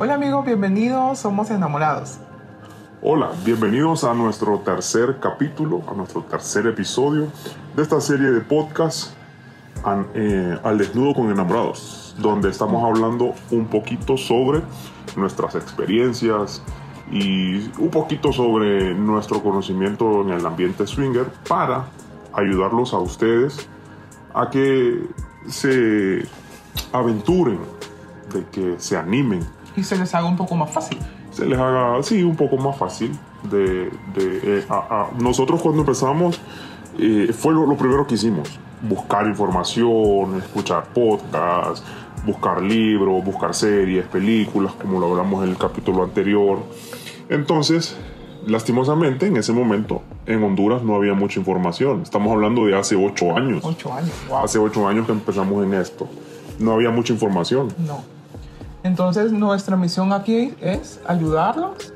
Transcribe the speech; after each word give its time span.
Hola 0.00 0.14
amigos, 0.14 0.46
bienvenidos, 0.46 1.18
somos 1.18 1.50
enamorados. 1.50 2.18
Hola, 3.02 3.32
bienvenidos 3.44 4.04
a 4.04 4.14
nuestro 4.14 4.60
tercer 4.60 5.18
capítulo, 5.18 5.82
a 5.90 5.92
nuestro 5.92 6.22
tercer 6.22 6.68
episodio 6.68 7.26
de 7.74 7.82
esta 7.82 8.00
serie 8.00 8.30
de 8.30 8.40
podcast 8.40 9.12
eh, 10.14 10.56
Al 10.62 10.78
desnudo 10.78 11.14
con 11.14 11.32
enamorados, 11.32 12.14
donde 12.16 12.48
estamos 12.48 12.84
hablando 12.84 13.34
un 13.50 13.66
poquito 13.66 14.16
sobre 14.16 14.62
nuestras 15.16 15.56
experiencias 15.56 16.62
y 17.10 17.68
un 17.80 17.90
poquito 17.90 18.32
sobre 18.32 18.94
nuestro 18.94 19.42
conocimiento 19.42 20.22
en 20.22 20.30
el 20.30 20.46
ambiente 20.46 20.86
swinger 20.86 21.26
para 21.48 21.86
ayudarlos 22.32 22.94
a 22.94 22.98
ustedes 22.98 23.68
a 24.32 24.48
que 24.48 25.08
se 25.48 26.22
aventuren, 26.92 27.58
de 28.32 28.44
que 28.52 28.76
se 28.78 28.96
animen 28.96 29.57
Y 29.76 29.82
se 29.84 29.96
les 29.96 30.14
haga 30.14 30.26
un 30.26 30.36
poco 30.36 30.56
más 30.56 30.70
fácil. 30.70 30.98
se 31.30 31.46
les 31.46 31.58
haga 31.58 31.96
así 31.98 32.22
un 32.22 32.34
poco 32.36 32.56
más 32.56 32.76
fácil 32.76 33.12
de, 33.50 33.90
de, 34.14 34.40
eh, 34.42 34.64
a- 34.68 34.74
a- 34.74 35.08
nosotros 35.20 35.60
cuando 35.62 35.80
empezamos 35.82 36.40
eh, 36.98 37.32
fue 37.32 37.52
lo, 37.54 37.64
lo 37.66 37.76
primero 37.76 38.06
que 38.06 38.14
hicimos 38.16 38.48
buscar 38.82 39.26
información 39.26 40.36
escuchar 40.38 40.84
podcasts 40.92 41.84
buscar 42.26 42.60
libros 42.62 43.24
buscar 43.24 43.54
series 43.54 44.04
películas 44.06 44.72
como 44.72 44.98
lo 44.98 45.10
hablamos 45.10 45.44
en 45.44 45.50
el 45.50 45.56
capítulo 45.56 46.02
anterior 46.02 46.58
entonces 47.28 47.96
lastimosamente 48.46 49.26
en 49.26 49.36
ese 49.36 49.52
momento 49.52 50.02
en 50.26 50.42
Honduras 50.42 50.82
no 50.82 50.94
había 50.96 51.14
mucha 51.14 51.38
información 51.38 52.02
estamos 52.02 52.32
hablando 52.32 52.64
de 52.66 52.76
hace 52.76 52.96
ocho 52.96 53.36
años 53.36 53.60
Ocho 53.64 53.92
años, 53.92 54.10
wow. 54.28 54.38
hace 54.44 54.58
ocho 54.58 54.88
años 54.88 55.06
que 55.06 55.12
empezamos 55.12 55.62
en 55.64 55.74
esto 55.74 56.08
no 56.58 56.72
había 56.72 56.90
mucha 56.90 57.12
información 57.12 57.68
No. 57.86 58.02
Entonces 58.82 59.32
nuestra 59.32 59.76
misión 59.76 60.12
aquí 60.12 60.54
es 60.60 61.00
ayudarlos 61.06 61.92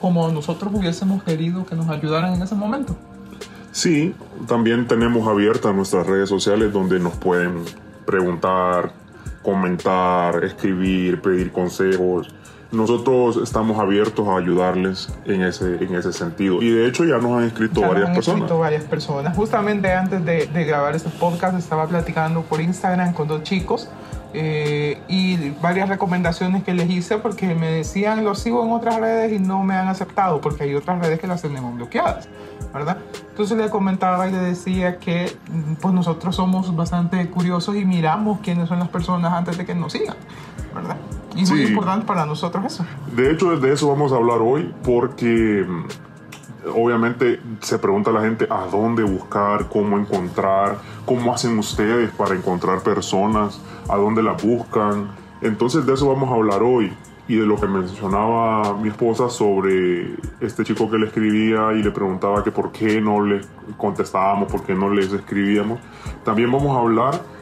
como 0.00 0.28
nosotros 0.30 0.72
hubiésemos 0.74 1.22
querido 1.22 1.64
que 1.66 1.74
nos 1.74 1.88
ayudaran 1.88 2.34
en 2.34 2.42
ese 2.42 2.54
momento. 2.54 2.94
Sí, 3.72 4.14
también 4.46 4.86
tenemos 4.86 5.26
abiertas 5.26 5.74
nuestras 5.74 6.06
redes 6.06 6.28
sociales 6.28 6.72
donde 6.72 7.00
nos 7.00 7.14
pueden 7.14 7.64
preguntar, 8.06 8.92
comentar, 9.42 10.44
escribir, 10.44 11.20
pedir 11.20 11.50
consejos. 11.50 12.32
Nosotros 12.70 13.38
estamos 13.42 13.78
abiertos 13.78 14.28
a 14.28 14.36
ayudarles 14.36 15.08
en 15.24 15.42
ese, 15.42 15.76
en 15.82 15.94
ese 15.94 16.12
sentido. 16.12 16.60
Y 16.60 16.70
de 16.70 16.86
hecho 16.86 17.04
ya 17.04 17.18
nos 17.18 17.32
han 17.38 17.44
escrito 17.44 17.80
Ya 17.80 17.86
nos 17.86 17.94
varias 17.94 18.08
han 18.08 18.14
personas. 18.14 18.40
escrito 18.42 18.58
varias 18.58 18.84
personas. 18.84 19.36
Justamente 19.36 19.92
antes 19.92 20.24
de, 20.24 20.46
de 20.46 20.64
grabar 20.64 20.94
este 20.94 21.10
podcast 21.10 21.58
estaba 21.58 21.86
platicando 21.86 22.42
por 22.42 22.60
Instagram 22.60 23.12
con 23.12 23.28
dos 23.28 23.42
chicos 23.42 23.88
eh, 24.36 25.00
y 25.08 25.50
varias 25.62 25.88
recomendaciones 25.88 26.64
que 26.64 26.74
les 26.74 26.90
hice 26.90 27.18
porque 27.18 27.54
me 27.54 27.70
decían 27.70 28.24
los 28.24 28.40
sigo 28.40 28.64
en 28.64 28.72
otras 28.72 28.96
redes 28.96 29.32
y 29.32 29.38
no 29.38 29.62
me 29.62 29.74
han 29.76 29.86
aceptado 29.88 30.40
porque 30.40 30.64
hay 30.64 30.74
otras 30.74 30.98
redes 31.00 31.20
que 31.20 31.26
las 31.28 31.40
tenemos 31.40 31.74
bloqueadas, 31.76 32.28
¿verdad? 32.72 32.98
Entonces 33.30 33.56
le 33.56 33.70
comentaba 33.70 34.28
y 34.28 34.32
le 34.32 34.38
decía 34.38 34.98
que 34.98 35.32
mm, 35.50 35.74
pues 35.74 35.94
nosotros 35.94 36.34
somos 36.34 36.74
bastante 36.74 37.30
curiosos 37.30 37.76
y 37.76 37.84
miramos 37.84 38.40
quiénes 38.40 38.68
son 38.68 38.80
las 38.80 38.88
personas 38.88 39.32
antes 39.32 39.56
de 39.56 39.64
que 39.64 39.74
nos 39.74 39.92
sigan, 39.92 40.16
¿verdad? 40.74 40.96
Y 41.36 41.42
es 41.44 41.50
muy 41.50 41.60
Sí. 41.66 41.68
importante 41.72 42.04
para 42.06 42.26
nosotros 42.26 42.64
eso. 42.64 42.84
De 43.14 43.30
hecho, 43.30 43.56
de 43.58 43.72
eso 43.72 43.88
vamos 43.88 44.12
a 44.12 44.16
hablar 44.16 44.38
hoy 44.40 44.72
porque 44.82 45.64
mm, 45.68 45.84
obviamente 46.74 47.40
se 47.60 47.78
pregunta 47.78 48.10
la 48.10 48.20
gente 48.22 48.46
a 48.50 48.66
dónde 48.70 49.02
buscar, 49.02 49.68
cómo 49.68 49.98
encontrar, 49.98 50.78
cómo 51.04 51.32
hacen 51.34 51.58
ustedes 51.58 52.10
para 52.12 52.34
encontrar 52.34 52.80
personas, 52.80 53.60
a 53.88 53.96
dónde 53.96 54.22
las 54.22 54.42
buscan. 54.42 55.08
Entonces 55.40 55.86
de 55.86 55.94
eso 55.94 56.08
vamos 56.08 56.30
a 56.30 56.34
hablar 56.34 56.62
hoy 56.62 56.92
y 57.26 57.36
de 57.36 57.46
lo 57.46 57.58
que 57.58 57.66
mencionaba 57.66 58.76
mi 58.76 58.88
esposa 58.88 59.30
sobre 59.30 60.14
este 60.40 60.64
chico 60.64 60.90
que 60.90 60.98
le 60.98 61.06
escribía 61.06 61.72
y 61.72 61.82
le 61.82 61.90
preguntaba 61.90 62.44
que 62.44 62.50
por 62.50 62.70
qué 62.70 63.00
no 63.00 63.24
le 63.24 63.40
contestábamos, 63.76 64.50
por 64.50 64.62
qué 64.62 64.74
no 64.74 64.90
les 64.90 65.12
escribíamos. 65.12 65.78
También 66.24 66.52
vamos 66.52 66.76
a 66.76 66.80
hablar 66.80 67.34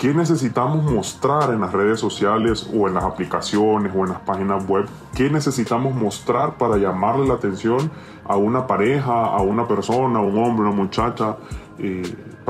¿Qué 0.00 0.14
necesitamos 0.14 0.90
mostrar 0.90 1.52
en 1.52 1.60
las 1.60 1.74
redes 1.74 2.00
sociales 2.00 2.70
o 2.74 2.88
en 2.88 2.94
las 2.94 3.04
aplicaciones 3.04 3.92
o 3.94 4.04
en 4.04 4.12
las 4.12 4.20
páginas 4.20 4.66
web? 4.66 4.86
¿Qué 5.14 5.28
necesitamos 5.28 5.94
mostrar 5.94 6.56
para 6.56 6.78
llamarle 6.78 7.28
la 7.28 7.34
atención 7.34 7.90
a 8.24 8.34
una 8.34 8.66
pareja, 8.66 9.26
a 9.26 9.42
una 9.42 9.68
persona, 9.68 10.20
a 10.20 10.22
un 10.22 10.38
hombre, 10.38 10.66
una 10.66 10.74
muchacha, 10.74 11.36
eh, 11.78 12.00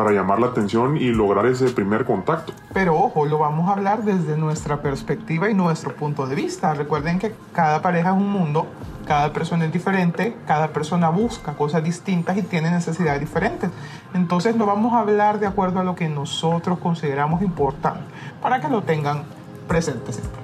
para 0.00 0.12
llamar 0.12 0.40
la 0.40 0.46
atención 0.46 0.96
y 0.96 1.10
lograr 1.10 1.44
ese 1.44 1.68
primer 1.68 2.06
contacto? 2.06 2.54
Pero 2.72 2.96
ojo, 2.96 3.26
lo 3.26 3.36
vamos 3.36 3.68
a 3.68 3.72
hablar 3.72 4.02
desde 4.02 4.38
nuestra 4.38 4.80
perspectiva 4.80 5.50
y 5.50 5.54
nuestro 5.54 5.94
punto 5.94 6.26
de 6.26 6.36
vista. 6.36 6.72
Recuerden 6.72 7.18
que 7.18 7.34
cada 7.52 7.82
pareja 7.82 8.08
es 8.08 8.16
un 8.16 8.32
mundo, 8.32 8.66
cada 9.06 9.30
persona 9.34 9.66
es 9.66 9.72
diferente, 9.74 10.34
cada 10.46 10.68
persona 10.68 11.10
busca 11.10 11.52
cosas 11.52 11.84
distintas 11.84 12.38
y 12.38 12.42
tiene 12.42 12.70
necesidades 12.70 13.20
diferentes. 13.20 13.68
Entonces 14.14 14.56
no 14.56 14.64
vamos 14.64 14.94
a 14.94 15.00
hablar 15.00 15.38
de 15.38 15.46
acuerdo 15.46 15.80
a 15.80 15.84
lo 15.84 15.94
que 15.94 16.08
nosotros 16.08 16.78
consideramos 16.78 17.42
importante, 17.42 18.00
para 18.40 18.58
que 18.58 18.68
lo 18.68 18.80
tengan 18.80 19.24
presente 19.68 20.14
siempre. 20.14 20.40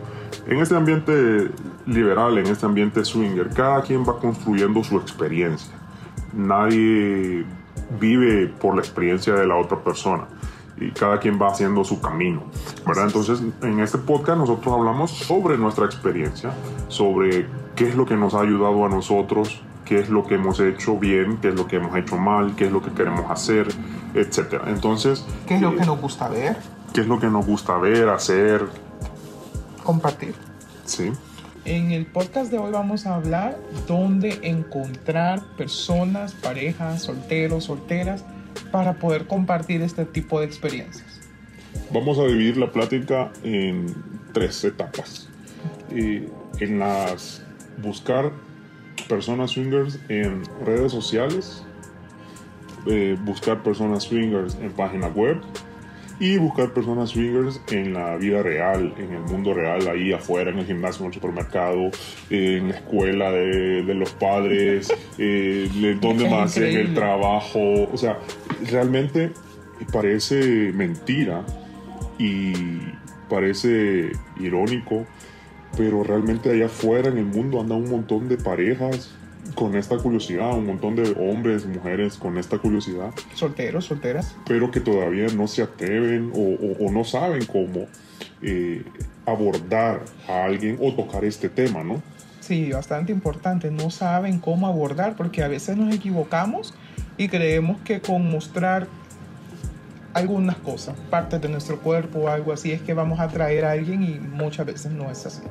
En 0.46 0.58
este 0.58 0.76
ambiente 0.76 1.50
liberal, 1.86 2.36
en 2.36 2.46
este 2.48 2.66
ambiente 2.66 3.02
swinger, 3.06 3.48
cada 3.54 3.80
quien 3.80 4.04
va 4.06 4.18
construyendo 4.18 4.84
su 4.84 4.98
experiencia. 4.98 5.72
Nadie 6.34 7.46
vive 8.00 8.46
por 8.48 8.74
la 8.74 8.80
experiencia 8.80 9.34
de 9.34 9.46
la 9.46 9.56
otra 9.56 9.78
persona 9.82 10.26
y 10.78 10.90
cada 10.90 11.18
quien 11.18 11.40
va 11.40 11.48
haciendo 11.48 11.84
su 11.84 12.00
camino, 12.00 12.42
¿verdad? 12.86 13.06
Entonces, 13.06 13.40
en 13.62 13.80
este 13.80 13.96
podcast 13.98 14.38
nosotros 14.38 14.74
hablamos 14.74 15.10
sobre 15.10 15.56
nuestra 15.56 15.86
experiencia, 15.86 16.52
sobre 16.88 17.46
qué 17.74 17.88
es 17.88 17.94
lo 17.94 18.04
que 18.04 18.16
nos 18.16 18.34
ha 18.34 18.40
ayudado 18.40 18.84
a 18.84 18.88
nosotros, 18.88 19.62
qué 19.86 20.00
es 20.00 20.10
lo 20.10 20.26
que 20.26 20.34
hemos 20.34 20.60
hecho 20.60 20.98
bien, 20.98 21.38
qué 21.38 21.48
es 21.48 21.54
lo 21.54 21.66
que 21.66 21.76
hemos 21.76 21.96
hecho 21.96 22.18
mal, 22.18 22.54
qué 22.56 22.66
es 22.66 22.72
lo 22.72 22.82
que 22.82 22.90
queremos 22.90 23.30
hacer, 23.30 23.68
etcétera. 24.14 24.64
Entonces, 24.66 25.24
¿Qué 25.46 25.54
es 25.54 25.62
lo 25.62 25.70
eh, 25.70 25.76
que 25.76 25.86
nos 25.86 26.00
gusta 26.00 26.28
ver? 26.28 26.56
qué 26.92 27.00
es 27.00 27.06
lo 27.06 27.18
que 27.20 27.28
nos 27.28 27.46
gusta 27.46 27.78
ver, 27.78 28.08
hacer, 28.10 28.66
Compartir. 29.82 30.34
¿sí? 30.84 31.12
En 31.66 31.90
el 31.90 32.06
podcast 32.06 32.52
de 32.52 32.58
hoy 32.58 32.70
vamos 32.70 33.06
a 33.06 33.16
hablar 33.16 33.58
dónde 33.88 34.38
encontrar 34.42 35.42
personas, 35.56 36.32
parejas, 36.32 37.02
solteros, 37.02 37.64
solteras, 37.64 38.24
para 38.70 38.94
poder 38.94 39.26
compartir 39.26 39.82
este 39.82 40.04
tipo 40.04 40.38
de 40.38 40.46
experiencias. 40.46 41.20
Vamos 41.90 42.20
a 42.20 42.24
dividir 42.26 42.56
la 42.56 42.70
plática 42.70 43.32
en 43.42 43.92
tres 44.32 44.62
etapas. 44.62 45.28
En 45.90 46.78
las 46.78 47.42
buscar 47.82 48.30
personas 49.08 49.50
swingers 49.50 49.98
en 50.08 50.44
redes 50.64 50.92
sociales, 50.92 51.64
eh, 52.86 53.16
buscar 53.24 53.64
personas 53.64 54.04
swingers 54.04 54.54
en 54.60 54.70
página 54.70 55.08
web 55.08 55.40
y 56.18 56.38
buscar 56.38 56.72
personas 56.72 57.10
swingers 57.10 57.60
en 57.70 57.92
la 57.92 58.16
vida 58.16 58.42
real, 58.42 58.94
en 58.96 59.12
el 59.12 59.22
mundo 59.22 59.52
real, 59.52 59.86
ahí 59.88 60.12
afuera, 60.12 60.50
en 60.50 60.58
el 60.58 60.66
gimnasio, 60.66 61.02
en 61.02 61.08
el 61.08 61.14
supermercado, 61.14 61.90
en 62.30 62.68
la 62.68 62.74
escuela 62.74 63.30
de, 63.30 63.82
de 63.82 63.94
los 63.94 64.12
padres, 64.12 64.92
eh, 65.18 65.68
de 65.74 65.94
donde 65.96 66.28
más 66.28 66.56
en 66.56 66.76
el 66.76 66.94
trabajo. 66.94 67.60
O 67.92 67.96
sea, 67.96 68.18
realmente 68.70 69.32
parece 69.92 70.72
mentira 70.72 71.44
y 72.18 72.52
parece 73.28 74.12
irónico, 74.40 75.04
pero 75.76 76.02
realmente 76.02 76.50
allá 76.50 76.66
afuera 76.66 77.08
en 77.08 77.18
el 77.18 77.26
mundo 77.26 77.60
anda 77.60 77.74
un 77.74 77.90
montón 77.90 78.28
de 78.28 78.38
parejas 78.38 79.14
con 79.56 79.74
esta 79.74 79.96
curiosidad, 79.96 80.56
un 80.56 80.66
montón 80.66 80.94
de 80.94 81.16
hombres, 81.18 81.66
mujeres 81.66 82.16
con 82.16 82.38
esta 82.38 82.58
curiosidad, 82.58 83.10
Solteros, 83.34 83.86
solteras. 83.86 84.36
pero 84.46 84.70
que 84.70 84.78
todavía 84.80 85.26
no 85.34 85.48
se 85.48 85.62
atreven 85.62 86.30
o, 86.34 86.38
o- 86.84 86.86
o 86.86 86.92
no 86.92 87.02
saben 87.02 87.44
cómo 87.46 87.86
eh, 88.42 88.84
abordar 89.24 90.02
a 90.28 90.44
alguien 90.44 90.78
o 90.80 90.92
tocar 90.94 91.24
este 91.24 91.48
tema, 91.48 91.82
¿no? 91.82 92.00
Sí, 92.40 92.70
bastante 92.70 93.10
importante. 93.10 93.70
No 93.72 93.90
saben 93.90 94.38
cómo 94.38 94.68
abordar 94.68 95.16
porque 95.16 95.42
a 95.42 95.48
veces 95.48 95.76
nos 95.76 95.92
equivocamos 95.92 96.74
y 97.16 97.26
creemos 97.28 97.80
que 97.80 98.00
con 98.00 98.30
mostrar 98.30 98.86
algunas 100.12 100.56
cosas, 100.56 100.94
partes 101.10 101.40
de 101.40 101.48
nuestro 101.48 101.80
cuerpo 101.80 102.20
o 102.20 102.28
algo 102.28 102.52
así, 102.52 102.72
es 102.72 102.80
que 102.82 102.94
vamos 102.94 103.18
a 103.20 103.24
atraer 103.24 103.64
a 103.64 103.72
alguien 103.72 104.02
y 104.02 104.18
muchas 104.20 104.64
veces 104.66 104.92
no 104.92 105.10
es 105.10 105.26
así. 105.26 105.42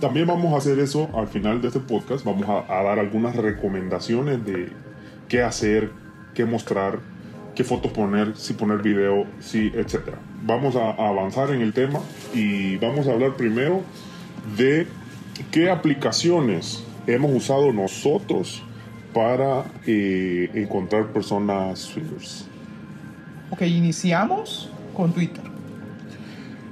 También 0.00 0.26
vamos 0.26 0.52
a 0.52 0.58
hacer 0.58 0.78
eso 0.78 1.08
al 1.14 1.28
final 1.28 1.62
de 1.62 1.68
este 1.68 1.80
podcast. 1.80 2.24
Vamos 2.24 2.48
a, 2.48 2.78
a 2.78 2.82
dar 2.82 2.98
algunas 2.98 3.36
recomendaciones 3.36 4.44
de 4.44 4.68
qué 5.28 5.42
hacer, 5.42 5.90
qué 6.34 6.44
mostrar, 6.44 6.98
qué 7.54 7.64
fotos 7.64 7.92
poner, 7.92 8.36
si 8.36 8.54
poner 8.54 8.82
video, 8.82 9.26
si, 9.40 9.68
etc. 9.68 10.00
Vamos 10.42 10.76
a, 10.76 10.90
a 10.90 11.08
avanzar 11.08 11.50
en 11.50 11.60
el 11.60 11.72
tema 11.72 12.00
y 12.34 12.76
vamos 12.76 13.06
a 13.06 13.12
hablar 13.12 13.34
primero 13.36 13.82
de 14.56 14.86
qué 15.50 15.70
aplicaciones 15.70 16.84
hemos 17.06 17.32
usado 17.32 17.72
nosotros 17.72 18.62
para 19.12 19.64
eh, 19.86 20.50
encontrar 20.54 21.12
personas 21.12 21.78
swingers. 21.78 22.46
Ok, 23.50 23.62
iniciamos 23.62 24.70
con 24.94 25.12
Twitter. 25.12 25.44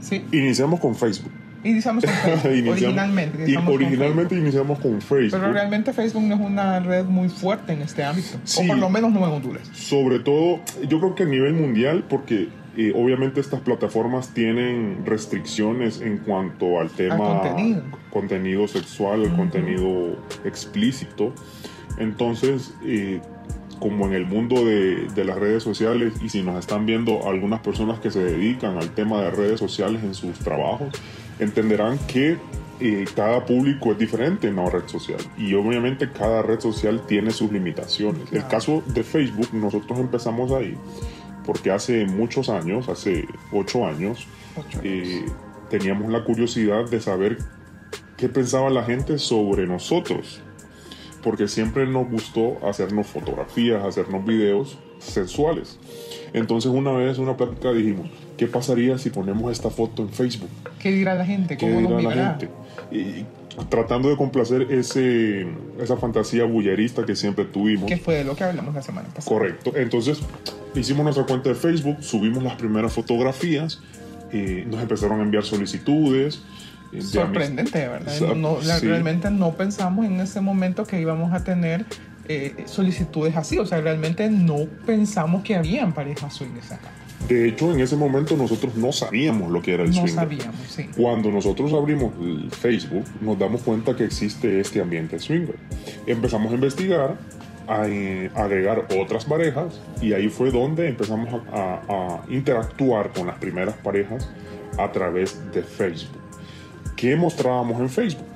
¿Sí? 0.00 0.24
Iniciamos 0.32 0.80
con 0.80 0.94
Facebook. 0.96 1.32
Iniciamos 1.64 2.04
con 2.04 2.12
Facebook, 2.40 2.52
Iniciamos- 2.52 2.72
originalmente. 2.72 3.38
y 3.38 3.42
iniciamos 3.42 3.66
con 3.70 3.74
originalmente 3.82 4.34
iniciamos 4.36 4.78
con 4.80 5.00
Facebook. 5.00 5.40
Pero 5.40 5.52
realmente 5.52 5.92
Facebook 5.92 6.22
no 6.24 6.34
es 6.34 6.40
una 6.40 6.80
red 6.80 7.04
muy 7.04 7.28
fuerte 7.28 7.72
en 7.72 7.82
este 7.82 8.02
ámbito. 8.04 8.38
Sí. 8.44 8.64
O 8.64 8.66
por 8.68 8.78
lo 8.78 8.88
menos 8.90 9.12
no 9.12 9.18
en 9.26 9.32
Honduras. 9.32 9.68
Sobre 9.72 10.18
todo, 10.18 10.60
yo 10.88 10.98
creo 10.98 11.14
que 11.14 11.22
a 11.22 11.26
nivel 11.26 11.54
mundial, 11.54 12.04
porque 12.08 12.48
eh, 12.76 12.92
obviamente 12.96 13.38
estas 13.40 13.60
plataformas 13.60 14.28
tienen 14.34 15.04
restricciones 15.04 16.00
en 16.00 16.18
cuanto 16.18 16.80
al 16.80 16.88
tema 16.90 17.18
contenido. 17.18 17.82
contenido 18.10 18.66
sexual, 18.66 19.22
al 19.24 19.36
contenido 19.36 20.16
explícito. 20.44 21.32
Entonces, 21.98 22.72
eh, 22.84 23.20
como 23.78 24.06
en 24.06 24.12
el 24.14 24.26
mundo 24.26 24.64
de, 24.64 25.08
de 25.14 25.24
las 25.24 25.36
redes 25.36 25.62
sociales, 25.62 26.14
y 26.22 26.28
si 26.28 26.42
nos 26.42 26.58
están 26.58 26.86
viendo 26.86 27.28
algunas 27.28 27.60
personas 27.60 27.98
que 28.00 28.10
se 28.10 28.22
dedican 28.22 28.76
al 28.78 28.90
tema 28.90 29.20
de 29.22 29.30
redes 29.30 29.58
sociales 29.60 30.02
en 30.04 30.14
sus 30.14 30.38
trabajos, 30.38 30.88
entenderán 31.42 31.98
que 32.06 32.38
eh, 32.80 33.04
cada 33.14 33.44
público 33.44 33.92
es 33.92 33.98
diferente 33.98 34.48
en 34.48 34.58
una 34.58 34.70
red 34.70 34.86
social 34.86 35.20
y 35.38 35.54
obviamente 35.54 36.10
cada 36.10 36.42
red 36.42 36.58
social 36.60 37.02
tiene 37.06 37.30
sus 37.30 37.52
limitaciones. 37.52 38.32
El 38.32 38.46
caso 38.48 38.82
de 38.88 39.02
Facebook, 39.04 39.48
nosotros 39.52 39.98
empezamos 39.98 40.50
ahí 40.52 40.76
porque 41.46 41.70
hace 41.70 42.06
muchos 42.06 42.48
años, 42.48 42.88
hace 42.88 43.26
ocho 43.52 43.86
años, 43.86 44.26
Ocho 44.56 44.78
años. 44.78 44.84
eh, 44.84 45.26
teníamos 45.70 46.10
la 46.10 46.24
curiosidad 46.24 46.88
de 46.88 47.00
saber 47.00 47.38
qué 48.16 48.28
pensaba 48.28 48.70
la 48.70 48.84
gente 48.84 49.18
sobre 49.18 49.66
nosotros. 49.66 50.40
Porque 51.22 51.46
siempre 51.46 51.86
nos 51.86 52.08
gustó 52.10 52.58
hacernos 52.68 53.06
fotografías, 53.06 53.84
hacernos 53.84 54.24
videos 54.24 54.76
sensuales. 54.98 55.78
Entonces 56.34 56.70
una 56.72 56.92
vez 56.92 57.18
en 57.18 57.24
una 57.24 57.36
plática 57.36 57.72
dijimos, 57.72 58.08
¿qué 58.36 58.46
pasaría 58.46 58.96
si 58.98 59.10
ponemos 59.10 59.52
esta 59.52 59.68
foto 59.70 60.02
en 60.02 60.08
Facebook? 60.10 60.48
¿Qué 60.78 60.90
dirá 60.92 61.14
la 61.14 61.26
gente? 61.26 61.56
¿Qué 61.56 61.66
¿Cómo 61.72 61.88
nos 61.90 62.00
dirá 62.00 62.14
la 62.14 62.36
gente? 62.38 62.48
Y 62.90 63.24
tratando 63.68 64.08
de 64.08 64.16
complacer 64.16 64.62
ese, 64.70 65.46
esa 65.78 65.96
fantasía 65.98 66.44
bullerista 66.44 67.04
que 67.04 67.14
siempre 67.14 67.44
tuvimos. 67.44 67.86
Que 67.86 67.98
fue 67.98 68.14
de 68.16 68.24
lo 68.24 68.34
que 68.34 68.44
hablamos 68.44 68.74
la 68.74 68.80
semana 68.82 69.08
pasada. 69.08 69.28
Correcto. 69.36 69.72
Entonces, 69.76 70.20
hicimos 70.74 71.04
nuestra 71.04 71.24
cuenta 71.26 71.50
de 71.50 71.54
Facebook, 71.54 71.98
subimos 72.00 72.42
las 72.42 72.54
primeras 72.54 72.92
fotografías, 72.94 73.80
eh, 74.32 74.64
nos 74.66 74.80
empezaron 74.80 75.20
a 75.20 75.22
enviar 75.22 75.44
solicitudes. 75.44 76.42
eh, 76.92 76.96
de 76.96 77.02
Sorprendente, 77.02 77.78
de 77.78 77.88
verdad. 77.88 78.12
No, 78.36 78.58
la- 78.64 78.78
sí. 78.78 78.86
Realmente 78.86 79.30
no 79.30 79.52
pensamos 79.52 80.06
en 80.06 80.18
ese 80.20 80.40
momento 80.40 80.84
que 80.86 80.98
íbamos 81.00 81.32
a 81.34 81.44
tener 81.44 81.84
eh, 82.28 82.64
solicitudes 82.66 83.36
así. 83.36 83.58
O 83.58 83.66
sea, 83.66 83.80
realmente 83.80 84.28
no 84.30 84.66
pensamos 84.86 85.42
que 85.42 85.54
habían 85.56 85.92
parejas 85.92 86.34
swingers 86.34 86.72
acá. 86.72 86.88
De 87.28 87.48
hecho, 87.48 87.72
en 87.72 87.80
ese 87.80 87.94
momento 87.96 88.36
nosotros 88.36 88.74
no 88.74 88.90
sabíamos 88.90 89.50
lo 89.52 89.62
que 89.62 89.74
era 89.74 89.84
el 89.84 89.90
No 89.90 89.94
swinger. 89.94 90.14
sabíamos, 90.14 90.56
sí. 90.68 90.88
Cuando 90.96 91.30
nosotros 91.30 91.72
abrimos 91.72 92.12
el 92.20 92.50
Facebook, 92.50 93.04
nos 93.20 93.38
damos 93.38 93.62
cuenta 93.62 93.94
que 93.94 94.04
existe 94.04 94.58
este 94.60 94.80
ambiente 94.80 95.18
swinger. 95.20 95.54
Empezamos 96.06 96.50
a 96.50 96.56
investigar, 96.56 97.16
a 97.68 97.86
eh, 97.86 98.28
agregar 98.34 98.88
otras 99.00 99.24
parejas 99.24 99.80
y 100.00 100.14
ahí 100.14 100.28
fue 100.28 100.50
donde 100.50 100.88
empezamos 100.88 101.32
a, 101.52 101.56
a- 101.88 102.16
a 102.16 102.22
interactuar 102.28 103.12
con 103.12 103.28
las 103.28 103.38
primeras 103.38 103.76
parejas 103.76 104.28
a 104.76 104.90
través 104.90 105.40
de 105.52 105.62
Facebook. 105.62 106.20
¿Qué 106.96 107.14
mostrábamos 107.14 107.80
en 107.80 107.88
Facebook? 107.88 108.26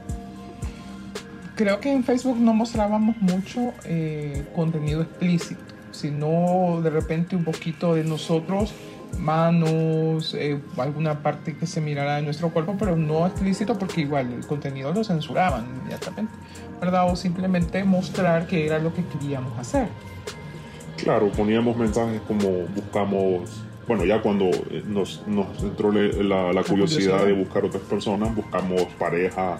Creo 1.57 1.81
que 1.81 1.91
en 1.91 2.05
Facebook 2.05 2.39
no 2.39 2.53
mostrábamos 2.53 3.17
mucho 3.23 3.73
eh, 3.87 4.45
contenido 4.55 5.01
explícito, 5.01 5.63
sino 5.91 6.83
de 6.83 6.91
repente 6.91 7.35
un 7.35 7.45
poquito 7.45 7.95
de 7.95 8.05
nosotros, 8.05 8.75
manos, 9.19 10.35
eh, 10.35 10.61
alguna 10.77 11.23
parte 11.23 11.57
que 11.57 11.67
se 11.67 11.81
mirara 11.81 12.17
de 12.17 12.23
nuestro 12.23 12.51
cuerpo, 12.51 12.77
pero 12.79 12.95
no 12.95 13.27
explícito 13.27 13.79
porque 13.79 14.03
igual 14.03 14.35
el 14.35 14.47
contenido 14.47 14.93
lo 14.93 15.03
censuraban 15.03 15.67
inmediatamente, 15.81 16.35
¿verdad? 16.79 17.11
O 17.11 17.17
simplemente 17.17 17.83
mostrar 17.85 18.47
que 18.47 18.67
era 18.67 18.79
lo 18.79 18.93
que 18.93 19.03
queríamos 19.07 19.59
hacer. 19.59 19.89
Claro, 20.99 21.31
poníamos 21.31 21.75
mensajes 21.79 22.21
como 22.29 22.51
buscamos, 22.75 23.65
bueno, 23.89 24.05
ya 24.05 24.21
cuando 24.21 24.45
eh, 24.47 24.83
nos, 24.87 25.27
nos 25.27 25.63
entró 25.63 25.91
la, 25.91 26.53
la 26.53 26.63
curiosidad 26.63 26.67
curiosidad. 26.67 27.25
de 27.25 27.33
buscar 27.33 27.65
otras 27.65 27.83
personas, 27.85 28.35
buscamos 28.37 28.83
pareja, 28.99 29.59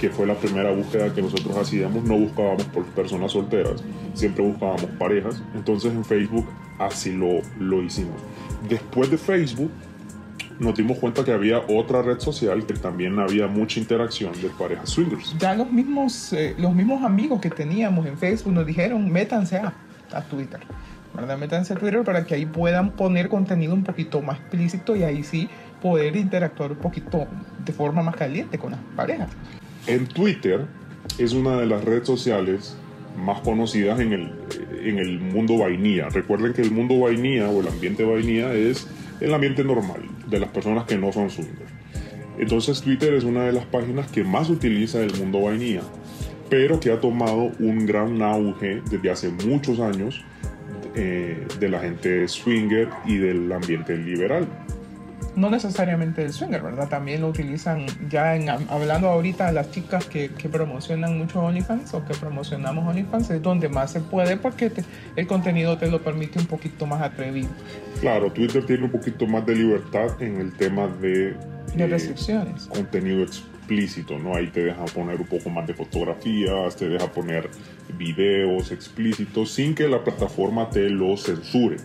que 0.00 0.10
fue 0.10 0.26
la 0.26 0.34
primera 0.34 0.70
búsqueda 0.70 1.12
que 1.12 1.22
nosotros 1.22 1.56
hacíamos, 1.56 2.04
no 2.04 2.16
buscábamos 2.16 2.64
por 2.64 2.84
personas 2.86 3.32
solteras, 3.32 3.82
siempre 4.14 4.44
buscábamos 4.44 4.86
parejas, 4.98 5.42
entonces 5.54 5.92
en 5.92 6.04
Facebook 6.04 6.46
así 6.78 7.12
lo, 7.12 7.40
lo 7.58 7.82
hicimos. 7.82 8.16
Después 8.68 9.10
de 9.10 9.18
Facebook, 9.18 9.70
nos 10.58 10.74
dimos 10.76 10.98
cuenta 10.98 11.24
que 11.24 11.32
había 11.32 11.58
otra 11.68 12.02
red 12.02 12.18
social 12.20 12.64
que 12.64 12.74
también 12.74 13.18
había 13.18 13.46
mucha 13.46 13.80
interacción 13.80 14.32
de 14.40 14.48
parejas 14.50 14.90
swingers. 14.90 15.34
Ya 15.38 15.54
los 15.54 15.70
mismos, 15.70 16.32
eh, 16.32 16.54
los 16.58 16.74
mismos 16.74 17.02
amigos 17.02 17.40
que 17.40 17.50
teníamos 17.50 18.06
en 18.06 18.16
Facebook 18.16 18.52
nos 18.52 18.66
dijeron, 18.66 19.10
métanse 19.10 19.56
a, 19.56 19.72
a 20.12 20.22
Twitter. 20.22 20.60
¿verdad? 21.14 21.38
Métanse 21.38 21.72
a 21.72 21.76
Twitter 21.76 22.02
para 22.02 22.24
que 22.24 22.34
ahí 22.34 22.46
puedan 22.46 22.90
poner 22.90 23.28
contenido 23.28 23.74
un 23.74 23.84
poquito 23.84 24.20
más 24.20 24.38
explícito 24.38 24.96
y 24.96 25.04
ahí 25.04 25.22
sí 25.22 25.48
poder 25.80 26.16
interactuar 26.16 26.72
un 26.72 26.78
poquito 26.78 27.26
de 27.64 27.72
forma 27.72 28.02
más 28.02 28.16
caliente 28.16 28.58
con 28.58 28.72
las 28.72 28.80
parejas. 28.96 29.28
En 29.86 30.06
Twitter 30.06 30.66
es 31.18 31.32
una 31.34 31.58
de 31.58 31.66
las 31.66 31.84
redes 31.84 32.06
sociales 32.06 32.76
más 33.16 33.40
conocidas 33.42 34.00
en 34.00 34.12
el, 34.12 34.32
en 34.82 34.98
el 34.98 35.20
mundo 35.20 35.58
vainilla. 35.58 36.08
Recuerden 36.08 36.52
que 36.52 36.62
el 36.62 36.70
mundo 36.70 36.98
vainilla 36.98 37.50
o 37.50 37.60
el 37.60 37.68
ambiente 37.68 38.04
vainilla 38.04 38.54
es 38.54 38.88
el 39.20 39.32
ambiente 39.34 39.62
normal 39.62 40.02
de 40.26 40.40
las 40.40 40.48
personas 40.50 40.84
que 40.84 40.96
no 40.96 41.12
son 41.12 41.30
swingers. 41.30 41.70
Entonces 42.38 42.80
Twitter 42.80 43.14
es 43.14 43.24
una 43.24 43.44
de 43.44 43.52
las 43.52 43.64
páginas 43.66 44.10
que 44.10 44.24
más 44.24 44.50
utiliza 44.50 45.02
el 45.02 45.14
mundo 45.18 45.42
vainilla, 45.42 45.82
pero 46.48 46.80
que 46.80 46.90
ha 46.90 47.00
tomado 47.00 47.52
un 47.58 47.86
gran 47.86 48.20
auge 48.22 48.82
desde 48.90 49.10
hace 49.10 49.28
muchos 49.28 49.80
años 49.80 50.24
eh, 50.94 51.46
de 51.60 51.68
la 51.68 51.80
gente 51.80 52.26
swinger 52.26 52.88
y 53.04 53.18
del 53.18 53.52
ambiente 53.52 53.96
liberal. 53.96 54.48
No 55.36 55.50
necesariamente 55.50 56.22
el 56.24 56.32
swinger, 56.32 56.62
¿verdad? 56.62 56.88
También 56.88 57.20
lo 57.20 57.28
utilizan 57.28 57.86
ya 58.08 58.36
en, 58.36 58.48
hablando 58.48 59.08
ahorita 59.08 59.46
de 59.46 59.52
las 59.52 59.70
chicas 59.72 60.06
que, 60.06 60.28
que 60.30 60.48
promocionan 60.48 61.18
mucho 61.18 61.40
OnlyFans 61.42 61.92
o 61.94 62.04
que 62.04 62.14
promocionamos 62.14 62.86
OnlyFans, 62.86 63.30
es 63.30 63.42
donde 63.42 63.68
más 63.68 63.90
se 63.92 64.00
puede 64.00 64.36
porque 64.36 64.70
te- 64.70 64.84
el 65.16 65.26
contenido 65.26 65.76
te 65.76 65.90
lo 65.90 66.00
permite 66.02 66.38
un 66.38 66.46
poquito 66.46 66.86
más 66.86 67.02
atrevido. 67.02 67.48
Claro, 68.00 68.30
Twitter 68.32 68.64
tiene 68.64 68.84
un 68.84 68.90
poquito 68.90 69.26
más 69.26 69.44
de 69.44 69.56
libertad 69.56 70.22
en 70.22 70.40
el 70.40 70.52
tema 70.52 70.86
de, 70.86 71.34
De 71.74 71.84
eh, 71.84 71.86
restricciones. 71.88 72.66
contenido 72.66 73.22
explícito, 73.24 74.18
¿no? 74.18 74.36
Ahí 74.36 74.48
te 74.48 74.62
deja 74.64 74.84
poner 74.84 75.20
un 75.20 75.26
poco 75.26 75.50
más 75.50 75.66
de 75.66 75.74
fotografías, 75.74 76.76
te 76.76 76.88
deja 76.88 77.10
poner 77.10 77.48
videos 77.98 78.70
explícitos 78.72 79.50
sin 79.52 79.74
que 79.74 79.88
la 79.88 80.02
plataforma 80.04 80.68
te 80.70 80.90
lo 80.90 81.16
censure. 81.16 81.76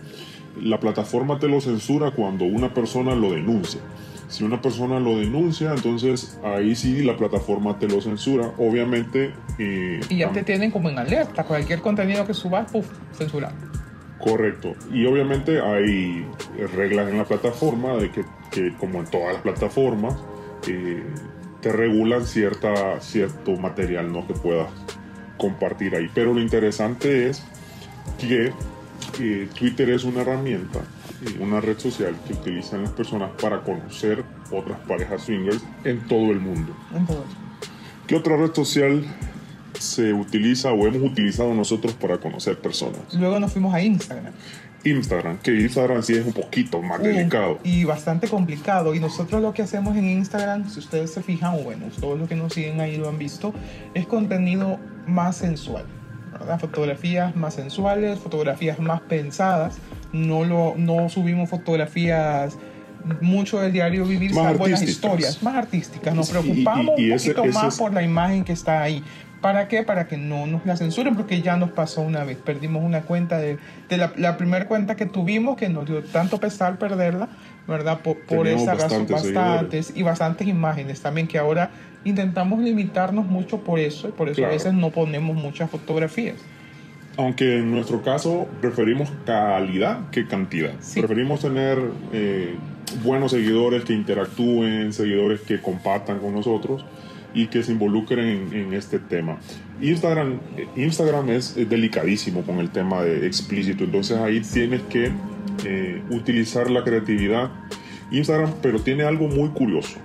La 0.60 0.80
plataforma 0.80 1.38
te 1.38 1.48
lo 1.48 1.60
censura 1.60 2.10
cuando 2.10 2.44
una 2.44 2.72
persona 2.74 3.14
lo 3.14 3.32
denuncia. 3.32 3.80
Si 4.28 4.44
una 4.44 4.62
persona 4.62 5.00
lo 5.00 5.18
denuncia, 5.18 5.72
entonces 5.74 6.38
ahí 6.44 6.76
sí 6.76 7.02
la 7.02 7.16
plataforma 7.16 7.78
te 7.78 7.88
lo 7.88 8.00
censura. 8.00 8.52
Obviamente... 8.58 9.32
eh, 9.58 10.00
Y 10.08 10.18
ya 10.18 10.30
te 10.30 10.44
tienen 10.44 10.70
como 10.70 10.88
en 10.88 10.98
alerta. 10.98 11.42
Cualquier 11.44 11.80
contenido 11.80 12.24
que 12.26 12.34
subas, 12.34 12.70
puff, 12.70 12.86
censurado. 13.12 13.54
Correcto. 14.20 14.74
Y 14.92 15.06
obviamente 15.06 15.60
hay 15.60 16.26
reglas 16.76 17.08
en 17.10 17.18
la 17.18 17.24
plataforma 17.24 17.94
de 17.94 18.10
que, 18.10 18.24
que, 18.52 18.72
como 18.76 19.00
en 19.00 19.06
todas 19.06 19.32
las 19.32 19.42
plataformas, 19.42 20.14
eh, 20.68 21.02
te 21.60 21.72
regulan 21.72 22.24
cierta, 22.24 23.00
cierto 23.00 23.56
material 23.56 24.12
¿no? 24.12 24.26
que 24.26 24.34
puedas 24.34 24.68
compartir 25.38 25.96
ahí. 25.96 26.08
Pero 26.14 26.34
lo 26.34 26.40
interesante 26.40 27.30
es 27.30 27.42
que 28.20 28.52
eh, 29.20 29.48
Twitter 29.58 29.90
es 29.90 30.04
una 30.04 30.22
herramienta, 30.22 30.80
una 31.40 31.60
red 31.60 31.78
social 31.78 32.16
que 32.26 32.32
utilizan 32.32 32.82
las 32.82 32.92
personas 32.92 33.30
para 33.40 33.60
conocer 33.62 34.24
otras 34.50 34.78
parejas 34.88 35.22
swingers 35.24 35.62
en 35.84 36.00
todo 36.08 36.30
el 36.32 36.40
mundo. 36.40 36.74
Entonces, 36.94 37.26
¿Qué 38.06 38.16
otra 38.16 38.36
red 38.36 38.52
social 38.52 39.04
se 39.78 40.12
utiliza 40.12 40.72
o 40.72 40.86
hemos 40.86 41.02
utilizado 41.12 41.54
nosotros 41.54 41.92
para 41.94 42.18
conocer 42.18 42.58
personas? 42.58 43.00
luego 43.14 43.38
nos 43.38 43.52
fuimos 43.52 43.72
a 43.72 43.80
Instagram. 43.82 44.32
Instagram, 44.82 45.36
que 45.38 45.60
Instagram 45.60 46.02
sí 46.02 46.14
es 46.14 46.24
un 46.26 46.32
poquito 46.32 46.80
más 46.82 47.00
Uh, 47.00 47.02
delicado. 47.04 47.58
Y 47.62 47.84
bastante 47.84 48.26
complicado. 48.28 48.94
Y 48.94 49.00
nosotros 49.00 49.42
lo 49.42 49.52
que 49.52 49.62
hacemos 49.62 49.96
en 49.96 50.06
Instagram, 50.08 50.68
si 50.70 50.78
ustedes 50.80 51.12
se 51.12 51.22
fijan, 51.22 51.54
o 51.54 51.58
bueno, 51.62 51.86
todos 52.00 52.18
los 52.18 52.28
que 52.28 52.34
nos 52.34 52.54
siguen 52.54 52.80
ahí 52.80 52.96
lo 52.96 53.08
han 53.08 53.18
visto, 53.18 53.52
es 53.94 54.06
contenido 54.06 54.78
más 55.06 55.36
sensual. 55.36 55.84
¿Verdad? 56.40 56.58
Fotografías 56.58 57.36
más 57.36 57.54
sensuales, 57.54 58.18
fotografías 58.18 58.78
más 58.80 59.00
pensadas. 59.02 59.78
No, 60.12 60.44
lo, 60.44 60.74
no 60.76 61.08
subimos 61.08 61.48
fotografías 61.50 62.56
mucho 63.20 63.60
del 63.60 63.72
diario 63.72 64.04
vivir, 64.04 64.34
Más 64.34 64.58
buenas 64.58 64.82
historias, 64.82 65.42
más 65.42 65.54
artísticas. 65.54 66.14
Nos 66.14 66.28
Y- 66.28 66.30
y- 66.30 66.42
preocupamos 66.42 66.98
y 66.98 67.06
un 67.06 67.12
ese- 67.12 67.32
poquito 67.34 67.44
ese 67.48 67.58
más 67.58 67.74
es- 67.74 67.78
por 67.78 67.94
la 67.94 68.02
imagen 68.02 68.44
que 68.44 68.52
está 68.52 68.82
ahí. 68.82 69.02
¿Para 69.40 69.68
qué? 69.68 69.82
Para 69.82 70.06
que 70.06 70.18
no 70.18 70.46
nos 70.46 70.66
la 70.66 70.76
censuren, 70.76 71.16
porque 71.16 71.40
ya 71.40 71.56
nos 71.56 71.70
pasó 71.70 72.02
una 72.02 72.24
vez. 72.24 72.36
Perdimos 72.36 72.84
una 72.84 73.00
cuenta 73.02 73.38
de, 73.38 73.56
de 73.88 73.96
la, 73.96 74.12
la 74.16 74.36
primera 74.36 74.66
cuenta 74.68 74.96
que 74.96 75.06
tuvimos, 75.06 75.56
que 75.56 75.70
nos 75.70 75.86
dio 75.86 76.04
tanto 76.04 76.38
pesar 76.38 76.76
perderla, 76.78 77.30
¿verdad? 77.66 78.00
Por, 78.00 78.18
por 78.26 78.46
esa 78.46 78.74
razón, 78.74 79.06
bastantes 79.08 79.32
bastantes 79.34 79.92
y 79.96 80.02
bastantes 80.02 80.46
imágenes 80.46 81.00
también 81.00 81.26
que 81.26 81.38
ahora 81.38 81.70
intentamos 82.04 82.60
limitarnos 82.60 83.26
mucho 83.26 83.60
por 83.60 83.78
eso 83.78 84.08
y 84.08 84.12
por 84.12 84.28
eso 84.28 84.36
Claro. 84.36 84.52
a 84.52 84.54
veces 84.54 84.74
no 84.74 84.90
ponemos 84.90 85.36
muchas 85.36 85.70
fotografías. 85.70 86.36
Aunque 87.16 87.58
en 87.58 87.70
nuestro 87.70 88.02
caso 88.02 88.46
preferimos 88.60 89.10
calidad 89.26 90.08
que 90.10 90.26
cantidad. 90.26 90.72
Sí. 90.80 91.00
Preferimos 91.00 91.40
tener 91.40 91.78
eh, 92.12 92.54
buenos 93.04 93.32
seguidores 93.32 93.84
que 93.84 93.92
interactúen, 93.92 94.92
seguidores 94.92 95.40
que 95.42 95.60
compartan 95.60 96.18
con 96.20 96.32
nosotros 96.34 96.84
y 97.34 97.46
que 97.46 97.62
se 97.62 97.72
involucren 97.72 98.26
en, 98.52 98.54
en 98.54 98.74
este 98.74 98.98
tema. 98.98 99.38
Instagram, 99.80 100.40
eh, 100.56 100.66
Instagram 100.76 101.30
es 101.30 101.56
eh, 101.56 101.64
delicadísimo 101.64 102.42
con 102.42 102.58
el 102.58 102.70
tema 102.70 103.02
de 103.02 103.26
explícito, 103.26 103.84
entonces 103.84 104.16
ahí 104.18 104.40
tienes 104.40 104.82
que 104.82 105.10
eh, 105.64 106.02
utilizar 106.10 106.70
la 106.70 106.82
creatividad. 106.84 107.50
Instagram, 108.10 108.52
pero 108.62 108.80
tiene 108.80 109.04
algo 109.04 109.28
muy 109.28 109.50
curioso. 109.50 109.98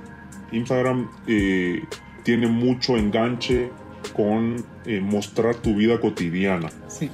Instagram 0.52 1.10
eh, 1.28 1.84
tiene 2.24 2.48
mucho 2.48 2.98
enganche 2.98 3.72
con 4.16 4.64
eh, 4.86 5.02
mostrar 5.02 5.56
tu 5.56 5.76
vida 5.76 6.00
cotidiana. 6.00 6.70
Sí, 6.88 7.10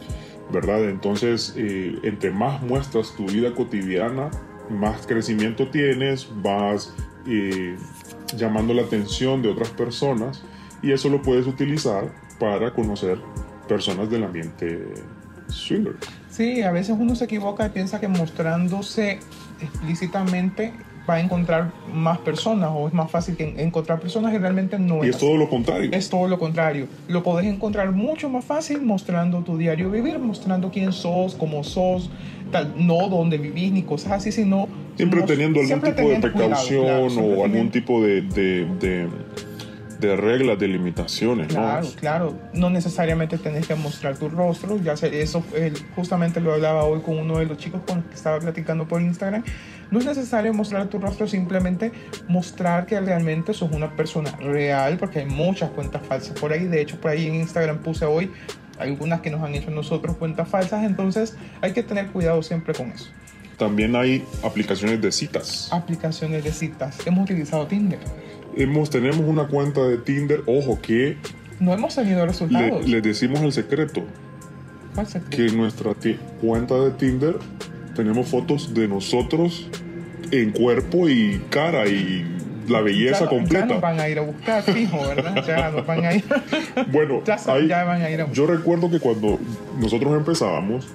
¿verdad? 0.52 0.90
Entonces, 0.90 1.54
eh, 1.58 1.98
entre 2.04 2.32
más 2.32 2.62
muestras 2.62 3.16
tu 3.16 3.26
vida 3.26 3.54
cotidiana, 3.54 4.30
más 4.70 5.06
crecimiento 5.08 5.70
tienes, 5.70 6.30
vas 6.42 6.94
llamando 8.36 8.74
la 8.74 8.82
atención 8.82 9.44
de 9.44 9.50
otras 9.50 9.70
personas 9.70 10.44
y 10.82 10.92
eso 10.92 11.08
lo 11.08 11.22
puedes 11.22 11.46
utilizar 11.46 12.12
para 12.40 12.74
conocer 12.74 13.20
personas 13.68 14.10
del 14.10 14.24
ambiente 14.24 14.88
swinger. 15.50 15.96
sí, 16.32 16.64
a 16.64 16.72
veces 16.72 16.96
uno 16.98 17.16
se 17.16 17.26
equivoca 17.26 17.68
y 17.68 17.70
piensa 17.70 18.00
que 18.00 18.08
mostrándose 18.08 19.20
explícitamente 19.62 20.74
va 21.12 21.18
a 21.18 21.20
encontrar 21.22 21.72
más 21.94 22.18
personas 22.20 22.70
o 22.74 22.88
es 22.88 22.94
más 22.94 23.12
fácil 23.12 23.36
que 23.36 23.50
en- 23.50 23.60
encontrar 23.60 24.00
personas 24.00 24.34
y 24.34 24.38
realmente 24.38 24.80
no 24.80 25.03
Y 25.03 25.10
es 25.10 25.15
es 25.15 25.22
todo 25.22 25.38
lo 25.38 25.50
contrario. 25.50 25.89
Es 25.94 26.10
todo 26.10 26.27
lo 26.27 26.39
contrario. 26.39 26.88
Lo 27.08 27.22
podés 27.24 27.46
encontrar 27.48 27.91
mucho 27.91 28.30
más 28.30 28.46
fácil 28.46 28.82
mostrando 28.82 29.41
tu 29.41 29.58
diario 29.58 29.91
vivir, 29.91 30.18
mostrando 30.20 30.72
quién 30.72 30.94
sos, 30.94 31.36
cómo 31.36 31.63
sos, 31.63 32.10
tal, 32.51 32.74
no 32.77 33.08
dónde 33.10 33.38
vivís 33.38 33.72
ni 33.72 33.84
cosas 33.84 34.13
así, 34.13 34.32
sino... 34.32 34.68
Siempre 34.98 35.22
teniendo 35.24 35.60
algún 35.60 35.68
siempre 35.68 35.89
tipo 35.91 36.01
de 36.10 36.15
teniendo 36.15 36.32
cuidado, 36.32 36.50
precaución 36.51 36.84
claro, 36.86 37.10
siempre 37.10 37.27
o 37.30 37.44
algún 37.44 37.51
teniendo- 37.51 37.72
tipo 37.72 38.01
de, 38.03 38.22
de, 38.22 38.65
de- 38.80 39.08
de 40.01 40.15
reglas, 40.15 40.58
de 40.58 40.68
limitaciones, 40.68 41.50
¿no? 41.50 41.53
Claro, 41.62 41.88
claro. 42.00 42.34
No 42.56 42.72
necesariamente 42.72 43.38
tenés 43.38 43.68
que 43.68 43.75
mostrar 43.75 44.18
tu 44.18 44.30
rostro. 44.30 44.80
Ya 44.84 44.98
sé, 44.98 45.22
eso 45.22 45.44
eh, 45.53 45.72
justamente 45.96 46.41
lo 46.41 46.53
hablaba 46.53 46.86
hoy 46.86 47.01
con 47.01 47.20
uno 47.20 47.38
de 47.38 47.46
los 47.46 47.60
chicos 47.60 47.82
con 47.86 47.98
los 47.98 48.06
que 48.08 48.15
estaba 48.15 48.39
platicando 48.39 48.88
por 48.88 49.00
Instagram. 49.00 49.44
No 49.92 50.00
es 50.00 50.06
necesario 50.06 50.54
mostrar 50.54 50.88
tu 50.88 51.00
rostro, 51.00 51.28
simplemente 51.28 51.92
mostrar 52.30 52.86
que 52.86 53.00
realmente 53.00 53.54
sos 53.54 53.72
una 53.74 53.94
persona 53.96 54.32
real, 54.38 54.98
porque 54.98 55.20
hay 55.20 55.26
muchas 55.26 55.70
cuentas 55.72 56.02
falsas 56.08 56.40
por 56.40 56.54
ahí. 56.54 56.66
De 56.66 56.82
hecho, 56.82 57.00
por 57.00 57.12
ahí 57.12 57.28
en 57.28 57.36
Instagram 57.36 57.80
puse 57.80 58.06
hoy 58.06 58.32
algunas 58.80 59.20
que 59.20 59.30
nos 59.30 59.42
han 59.42 59.54
hecho 59.54 59.70
nosotros 59.70 60.16
cuentas 60.16 60.48
falsas. 60.48 60.86
Entonces, 60.86 61.36
hay 61.60 61.74
que 61.74 61.84
tener 61.84 62.08
cuidado 62.08 62.42
siempre 62.42 62.74
con 62.74 62.90
eso. 62.90 63.10
También 63.58 63.96
hay 63.96 64.26
aplicaciones 64.44 65.02
de 65.02 65.12
citas. 65.12 65.68
Aplicaciones 65.72 66.44
de 66.44 66.52
citas. 66.54 66.98
Hemos 67.06 67.26
utilizado 67.26 67.68
Tinder. 67.68 68.00
Hemos, 68.56 68.90
tenemos 68.90 69.22
una 69.22 69.48
cuenta 69.48 69.82
de 69.82 69.98
Tinder, 69.98 70.42
ojo, 70.48 70.80
que 70.82 71.18
No 71.60 71.74
hemos 71.74 71.96
tenido 71.96 72.26
resultados. 72.26 72.88
le 72.88 73.02
decimos 73.02 73.42
el 73.42 73.52
secreto. 73.52 74.04
¿Cuál 74.96 75.08
secreto? 75.08 75.38
que 75.38 75.56
nuestra 75.56 75.94
cuenta 76.42 76.76
de 76.76 76.92
Tinder 76.92 77.36
tenemos 77.96 78.28
fotos 78.28 78.74
de 78.74 78.88
nosotros 78.88 79.68
en 80.32 80.52
cuerpo 80.52 81.10
y 81.10 81.42
cara 81.50 81.88
y 81.88 82.26
la 82.68 82.82
belleza 82.82 83.20
ya, 83.20 83.26
no- 83.26 83.32
Ya 83.32 83.38
completa. 83.38 83.66
nos 83.66 83.82
van 83.82 84.00
a 84.00 84.08
ir 84.10 84.20
a 84.20 84.22
buscar, 84.22 84.64
fijo, 84.64 84.98
¿verdad? 85.08 85.44
Ya 85.46 85.72
nos 85.72 85.86
van 85.86 86.06
a 86.06 86.14
ir. 86.16 86.24
Bueno, 86.92 87.22
ya, 87.26 87.38
ya 87.68 87.84
van 87.84 88.02
a 88.02 88.10
ir 88.10 88.22
a 88.22 88.26
buscar. 88.26 88.36
yo 88.48 88.52
recuerdo 88.54 88.90
que 88.90 89.00
cuando 89.00 89.40
nosotros 89.80 90.14
empezábamos, 90.16 90.88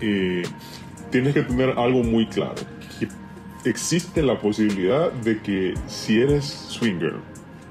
eh, 0.00 0.42
tienes 1.10 1.34
que 1.34 1.42
tener 1.42 1.70
algo 1.78 2.02
muy 2.02 2.26
claro. 2.26 2.54
Que 3.00 3.08
existe 3.68 4.22
la 4.22 4.38
posibilidad 4.38 5.10
de 5.12 5.40
que 5.40 5.74
si 5.86 6.20
eres 6.20 6.44
swinger 6.44 7.14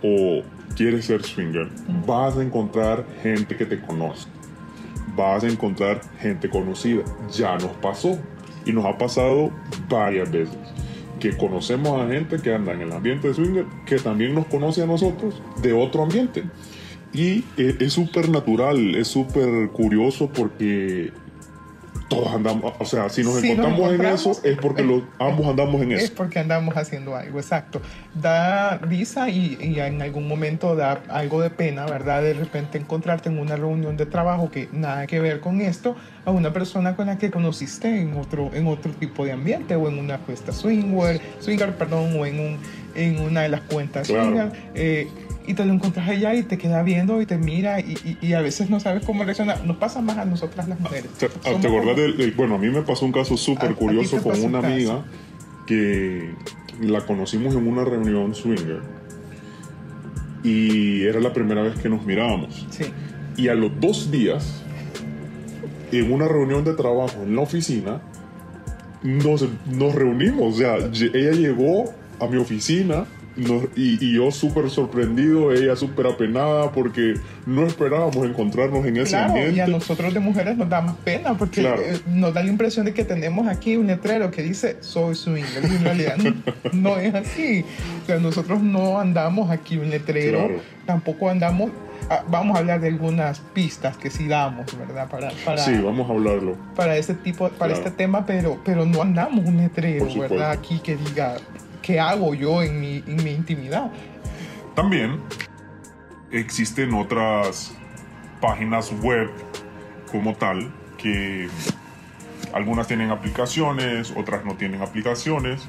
o 0.04 0.42
quieres 0.76 1.06
ser 1.06 1.24
swinger, 1.24 1.68
vas 2.06 2.38
a 2.38 2.42
encontrar 2.44 3.06
gente 3.24 3.56
que 3.56 3.66
te 3.66 3.80
conozca. 3.80 4.32
Vas 5.18 5.44
a 5.44 5.48
encontrar 5.48 6.00
gente 6.22 6.50
conocida. 6.50 7.04
Ya 7.36 7.58
nos 7.58 7.72
pasó. 7.82 8.18
Y 8.66 8.72
nos 8.72 8.86
ha 8.86 8.98
pasado 8.98 9.52
varias 9.90 10.32
veces. 10.32 10.58
Que 11.20 11.36
conocemos 11.36 12.00
a 12.00 12.08
gente 12.08 12.38
que 12.38 12.54
anda 12.54 12.74
en 12.74 12.82
el 12.82 12.92
ambiente 12.92 13.28
de 13.28 13.34
swinger, 13.34 13.66
que 13.86 13.98
también 13.98 14.36
nos 14.36 14.46
conoce 14.46 14.84
a 14.84 14.86
nosotros 14.86 15.42
de 15.62 15.74
otro 15.74 16.04
ambiente. 16.04 16.44
Y 17.14 17.44
eh, 17.58 17.76
es 17.80 17.94
súper 17.94 18.30
natural, 18.30 18.96
es 18.96 19.08
súper 19.08 19.70
curioso 19.70 20.30
porque 20.30 21.12
todos 22.08 22.34
andamos, 22.34 22.74
o 22.80 22.86
sea, 22.86 23.10
si 23.10 23.22
nos 23.24 23.36
Si 23.42 23.50
nos 23.54 23.58
encontramos 23.68 23.94
en 23.94 24.06
eso 24.06 24.32
es 24.44 24.58
porque 24.58 24.82
los, 24.84 25.04
ambos 25.20 25.46
andamos 25.48 25.82
en 25.82 25.92
Es 25.92 26.04
eso. 26.06 26.14
porque 26.16 26.40
andamos 26.40 26.76
haciendo 26.78 27.16
algo, 27.16 27.38
exacto. 27.40 27.82
Da 28.14 28.78
risa 28.78 29.30
y, 29.30 29.58
y 29.62 29.80
en 29.80 30.02
algún 30.02 30.28
momento 30.28 30.76
da 30.76 31.02
algo 31.10 31.42
de 31.42 31.50
pena, 31.50 31.86
¿verdad? 31.86 32.22
De 32.22 32.34
repente 32.34 32.78
encontrarte 32.78 33.30
en 33.30 33.40
una 33.40 33.56
reunión 33.58 33.98
de 33.98 34.06
trabajo 34.06 34.50
que 34.50 34.70
nada 34.72 35.06
que 35.06 35.20
ver 35.20 35.40
con 35.42 35.60
esto, 35.62 35.96
a 36.26 36.32
una 36.32 36.54
persona 36.54 36.96
con 36.96 37.08
la 37.08 37.18
que 37.18 37.30
conociste 37.30 38.00
en 38.02 38.14
otro, 38.18 38.52
en 38.54 38.68
otro 38.68 38.92
tipo 38.94 39.26
de 39.26 39.34
ambiente 39.34 39.76
o 39.76 39.88
en 39.90 40.00
una 40.00 40.18
fiesta 40.18 40.52
swinger, 40.52 41.20
swinger, 41.40 41.76
perdón, 41.78 42.18
o 42.20 42.26
en, 42.26 42.40
un, 42.40 42.58
en 42.96 43.20
una 43.20 43.42
de 43.42 43.50
las 43.50 43.62
cuentas 43.62 44.08
Claro. 44.08 44.24
swinger. 44.30 44.52
eh, 44.76 45.08
y 45.48 45.54
te 45.54 45.66
lo 45.66 45.74
encuentras 45.74 46.08
allá 46.10 46.36
y 46.36 46.44
te 46.44 46.58
queda 46.58 46.84
viendo 46.84 47.22
y 47.22 47.26
te 47.26 47.38
mira 47.38 47.80
y, 47.80 47.94
y- 48.22 48.28
y 48.28 48.34
a 48.34 48.42
veces 48.42 48.70
no 48.70 48.80
sabes 48.80 49.04
cómo 49.06 49.24
reaccionar. 49.24 49.64
Nos 49.66 49.78
pasa 49.78 50.02
más 50.02 50.18
a 50.18 50.26
nosotras 50.26 50.68
las 50.68 50.80
mujeres. 50.80 51.10
¿Te, 51.18 51.30
te 51.30 51.68
acordás 51.68 51.96
del- 51.96 52.18
del- 52.18 52.32
bueno, 52.34 52.56
a 52.56 52.58
mí 52.58 52.70
me 52.70 52.82
pasó 52.82 53.06
un 53.06 53.12
caso 53.14 53.38
súper 53.38 53.74
curioso 53.76 54.22
con 54.22 54.38
un 54.38 54.46
una 54.46 54.62
caso. 54.62 54.74
amiga 54.74 55.06
que 55.66 56.34
la 56.82 57.02
conocimos 57.06 57.56
en 57.56 57.68
una 57.68 57.84
reunión 57.84 58.36
swinger 58.36 58.82
y 60.44 61.04
era 61.04 61.20
la 61.20 61.34
primera 61.34 61.62
vez 61.64 61.76
que 61.80 61.90
nos 61.90 62.06
mirábamos. 62.06 62.66
Sí. 62.70 62.86
Y 63.36 63.48
a 63.50 63.54
los 63.56 63.72
dos 63.80 64.12
días, 64.12 64.64
en 65.92 66.12
una 66.12 66.28
reunión 66.28 66.64
de 66.64 66.74
trabajo 66.74 67.22
en 67.24 67.36
la 67.36 67.42
oficina, 67.42 68.02
nos, 69.04 69.46
nos 69.72 69.94
reunimos. 69.96 70.56
O 70.56 70.58
sea, 70.58 70.76
ella 70.78 71.32
llegó 71.32 71.94
a 72.20 72.28
mi 72.28 72.38
oficina 72.38 73.06
nos- 73.38 73.66
y, 73.76 74.04
y 74.06 74.14
yo 74.16 74.32
súper 74.32 74.70
sorprendido, 74.70 75.52
ella 75.54 75.76
súper 75.76 76.08
apenada 76.08 76.72
porque 76.72 77.14
no 77.46 77.66
esperábamos 77.66 78.18
encontrarnos 78.26 78.86
en 78.86 78.98
ese 78.98 79.12
Claro, 79.12 79.28
ambiente. 79.30 79.56
y 79.56 79.60
a 79.60 79.68
nosotros 79.68 80.14
de 80.14 80.20
mujeres 80.20 80.58
nos 80.58 80.70
da 80.70 80.82
más 80.82 80.96
pena 80.98 81.38
porque 81.38 81.62
Claro. 81.62 81.82
eh, 81.82 82.00
nos 82.08 82.34
da 82.34 82.44
la 82.44 82.50
impresión 82.50 82.86
de 82.86 82.94
que 82.94 83.04
tenemos 83.04 83.48
aquí 83.48 83.78
un 83.78 83.88
letrero 83.88 84.32
que 84.32 84.42
dice 84.44 84.78
soy 84.82 85.16
swinger 85.16 85.64
y 85.64 85.76
en 85.76 85.84
realidad 85.84 86.18
no, 86.18 86.34
no 86.74 86.98
es 86.98 87.14
así. 87.16 87.64
O 88.04 88.06
sea, 88.08 88.20
nosotros 88.20 88.62
no 88.62 89.00
andamos 89.00 89.50
aquí 89.52 89.78
un 89.78 89.90
letrero, 89.90 90.48
Claro. 90.48 90.62
tampoco 90.86 91.30
andamos. 91.30 91.72
ah, 92.10 92.24
vamos 92.30 92.56
a 92.56 92.60
hablar 92.60 92.80
de 92.80 92.88
algunas 92.88 93.40
pistas 93.54 93.98
que 93.98 94.10
sí 94.10 94.28
damos, 94.28 94.66
¿verdad? 94.78 95.10
Para, 95.10 95.30
para, 95.46 95.58
Sí, 95.58 95.74
vamos 95.84 96.10
a 96.10 96.14
hablarlo. 96.14 96.56
para 96.76 96.96
ese 96.98 97.14
tipo, 97.14 97.50
para 97.50 97.74
este 97.74 97.92
tema, 97.92 98.26
pero, 98.26 98.60
pero 98.64 98.86
no 98.86 99.02
andamos 99.02 99.46
un 99.46 99.58
letrero. 99.58 100.08
¿verdad? 100.18 100.52
Aquí 100.52 100.80
que 100.80 100.96
diga 100.96 101.36
qué 101.88 102.02
hago 102.02 102.36
yo 102.36 102.62
en 102.62 102.82
mi, 102.82 103.32
intimidad. 103.32 103.90
También 104.76 105.22
existen 106.32 106.94
otras 106.94 107.74
páginas 108.42 108.92
web 109.02 109.32
como 110.12 110.36
tal 110.36 110.70
que 110.98 111.48
algunas 112.54 112.88
tienen 112.88 113.10
aplicaciones, 113.10 114.14
otras 114.18 114.44
no 114.44 114.56
tienen 114.56 114.82
aplicaciones 114.82 115.66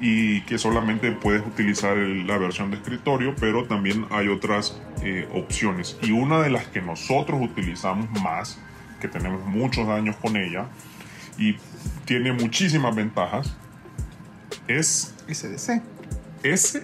y 0.00 0.40
que 0.42 0.56
solamente 0.56 1.12
puedes 1.12 1.46
utilizar 1.46 1.94
la 1.94 2.38
versión 2.38 2.70
de 2.70 2.78
escritorio, 2.78 3.34
pero 3.38 3.66
también 3.66 4.06
hay 4.10 4.28
otras 4.28 4.80
eh, 5.02 5.28
opciones. 5.34 5.98
Y 6.00 6.12
una 6.12 6.40
de 6.40 6.48
las 6.48 6.68
que 6.68 6.80
nosotros 6.80 7.38
utilizamos 7.42 8.08
más, 8.22 8.58
que 8.98 9.08
tenemos 9.08 9.44
muchos 9.44 9.86
años 9.90 10.16
con 10.16 10.38
ella 10.38 10.68
y 11.36 11.56
tiene 12.06 12.32
muchísimas 12.32 12.96
ventajas, 12.96 13.54
es 14.78 15.14
SDC. 15.28 15.82
sdc.com. 16.44 16.82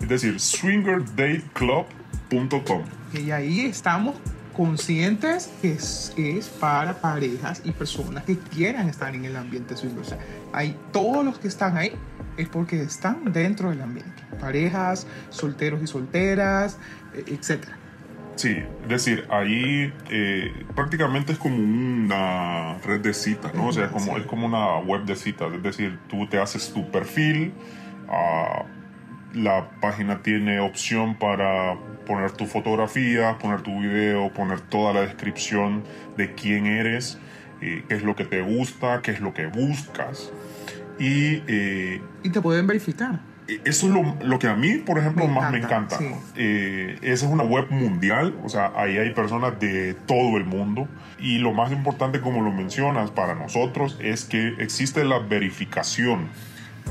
Es 0.00 0.08
decir, 0.08 0.40
swingerdateclub.com. 0.40 2.82
Y 3.12 3.30
ahí 3.30 3.66
estamos 3.66 4.16
conscientes 4.56 5.52
que 5.62 5.72
es, 5.72 6.12
es 6.16 6.48
para 6.48 7.00
parejas 7.00 7.62
y 7.64 7.70
personas 7.72 8.24
que 8.24 8.38
quieran 8.38 8.88
estar 8.88 9.14
en 9.14 9.24
el 9.24 9.36
ambiente 9.36 9.76
swinger. 9.76 10.00
O 10.00 10.04
sea, 10.04 10.18
hay, 10.52 10.76
todos 10.92 11.24
los 11.24 11.38
que 11.38 11.46
están 11.48 11.76
ahí 11.76 11.92
es 12.36 12.48
porque 12.48 12.82
están 12.82 13.32
dentro 13.32 13.70
del 13.70 13.82
ambiente. 13.82 14.22
Parejas, 14.40 15.06
solteros 15.30 15.80
y 15.82 15.86
solteras, 15.86 16.78
eh, 17.14 17.24
etc. 17.28 17.64
Sí, 18.36 18.56
es 18.82 18.88
decir, 18.88 19.26
ahí 19.30 19.92
eh, 20.10 20.52
prácticamente 20.74 21.32
es 21.32 21.38
como 21.38 21.56
una 21.56 22.78
red 22.84 23.00
de 23.00 23.14
citas, 23.14 23.54
¿no? 23.54 23.68
O 23.68 23.72
sea, 23.72 23.84
es 23.86 23.90
como, 23.92 24.14
Sí. 24.16 24.20
es 24.20 24.26
como 24.26 24.46
una 24.46 24.78
web 24.78 25.04
de 25.04 25.14
citas, 25.16 25.52
es 25.54 25.62
decir, 25.62 25.98
tú 26.08 26.26
te 26.26 26.38
haces 26.40 26.72
tu 26.72 26.90
perfil, 26.90 27.52
ah, 28.08 28.64
la 29.34 29.70
página 29.80 30.22
tiene 30.22 30.58
opción 30.60 31.16
para 31.16 31.76
poner 32.06 32.32
tu 32.32 32.46
fotografía, 32.46 33.38
poner 33.38 33.62
tu 33.62 33.80
video, 33.80 34.32
poner 34.32 34.60
toda 34.60 34.92
la 34.92 35.00
descripción 35.02 35.84
de 36.16 36.34
quién 36.34 36.66
eres, 36.66 37.18
eh, 37.60 37.84
qué 37.88 37.94
es 37.94 38.02
lo 38.02 38.14
que 38.16 38.24
te 38.24 38.42
gusta, 38.42 39.00
qué 39.02 39.12
es 39.12 39.20
lo 39.20 39.32
que 39.32 39.46
buscas. 39.46 40.32
Y 40.98 41.42
eh, 41.48 42.00
Y 42.22 42.30
te 42.30 42.40
pueden 42.40 42.66
verificar. 42.66 43.20
Eso 43.64 43.86
es 43.86 43.92
lo, 43.92 44.16
lo 44.22 44.38
que 44.38 44.48
a 44.48 44.54
mí, 44.54 44.78
por 44.78 44.98
ejemplo, 44.98 45.26
Me 45.28 45.34
más 45.34 45.52
me 45.52 45.58
encanta, 45.58 45.98
sí. 45.98 46.08
Eh, 46.36 46.98
esa 47.02 47.26
es 47.26 47.32
una 47.32 47.44
web 47.44 47.66
mundial, 47.70 48.34
o 48.42 48.48
sea, 48.48 48.72
ahí 48.76 48.96
hay 48.98 49.10
personas 49.12 49.58
de 49.60 49.94
todo 50.06 50.36
el 50.38 50.44
mundo. 50.44 50.88
Y 51.18 51.38
lo 51.38 51.52
más 51.52 51.70
importante, 51.72 52.20
como 52.20 52.42
lo 52.42 52.50
mencionas, 52.52 53.10
para 53.10 53.34
nosotros 53.34 53.98
es 54.00 54.24
que 54.24 54.54
existe 54.58 55.04
la 55.04 55.18
verificación. 55.18 56.28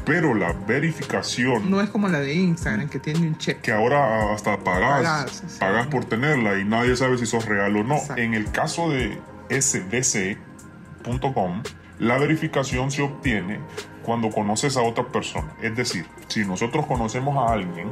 Pero 0.05 0.33
la 0.33 0.53
verificación, 0.67 1.69
No 1.69 1.79
es 1.79 1.89
como 1.89 2.10
la 2.10 2.19
de 2.19 2.33
Instagram, 2.33 2.89
que 2.89 3.00
tiene 3.00 3.27
un 3.27 3.38
check. 3.38 3.62
que 3.62 3.72
ahora 3.72 4.33
hasta 4.33 4.57
pagas, 4.57 5.03
Pagas, 5.03 5.43
sí. 5.48 5.57
pagas 5.60 5.88
por 5.88 6.03
tenerla 6.05 6.57
y 6.60 6.65
nadie 6.65 6.95
sabe 6.95 7.17
si 7.19 7.25
sos 7.27 7.45
real 7.45 7.75
o 7.77 7.83
no. 7.83 7.95
Exacto. 7.95 8.22
En 8.22 8.33
el 8.33 8.51
caso 8.51 8.89
de 8.89 9.19
sdc.com, 9.50 11.62
la 12.00 12.17
verificación 12.17 12.89
se 12.91 13.03
obtiene 13.03 13.60
cuando 14.03 14.29
conoces 14.29 14.77
a 14.77 14.81
otra 14.81 15.07
persona. 15.07 15.53
Es 15.62 15.75
decir, 15.75 16.05
si 16.27 16.45
nosotros 16.45 16.86
conocemos 16.86 17.38
a 17.38 17.53
alguien, 17.53 17.89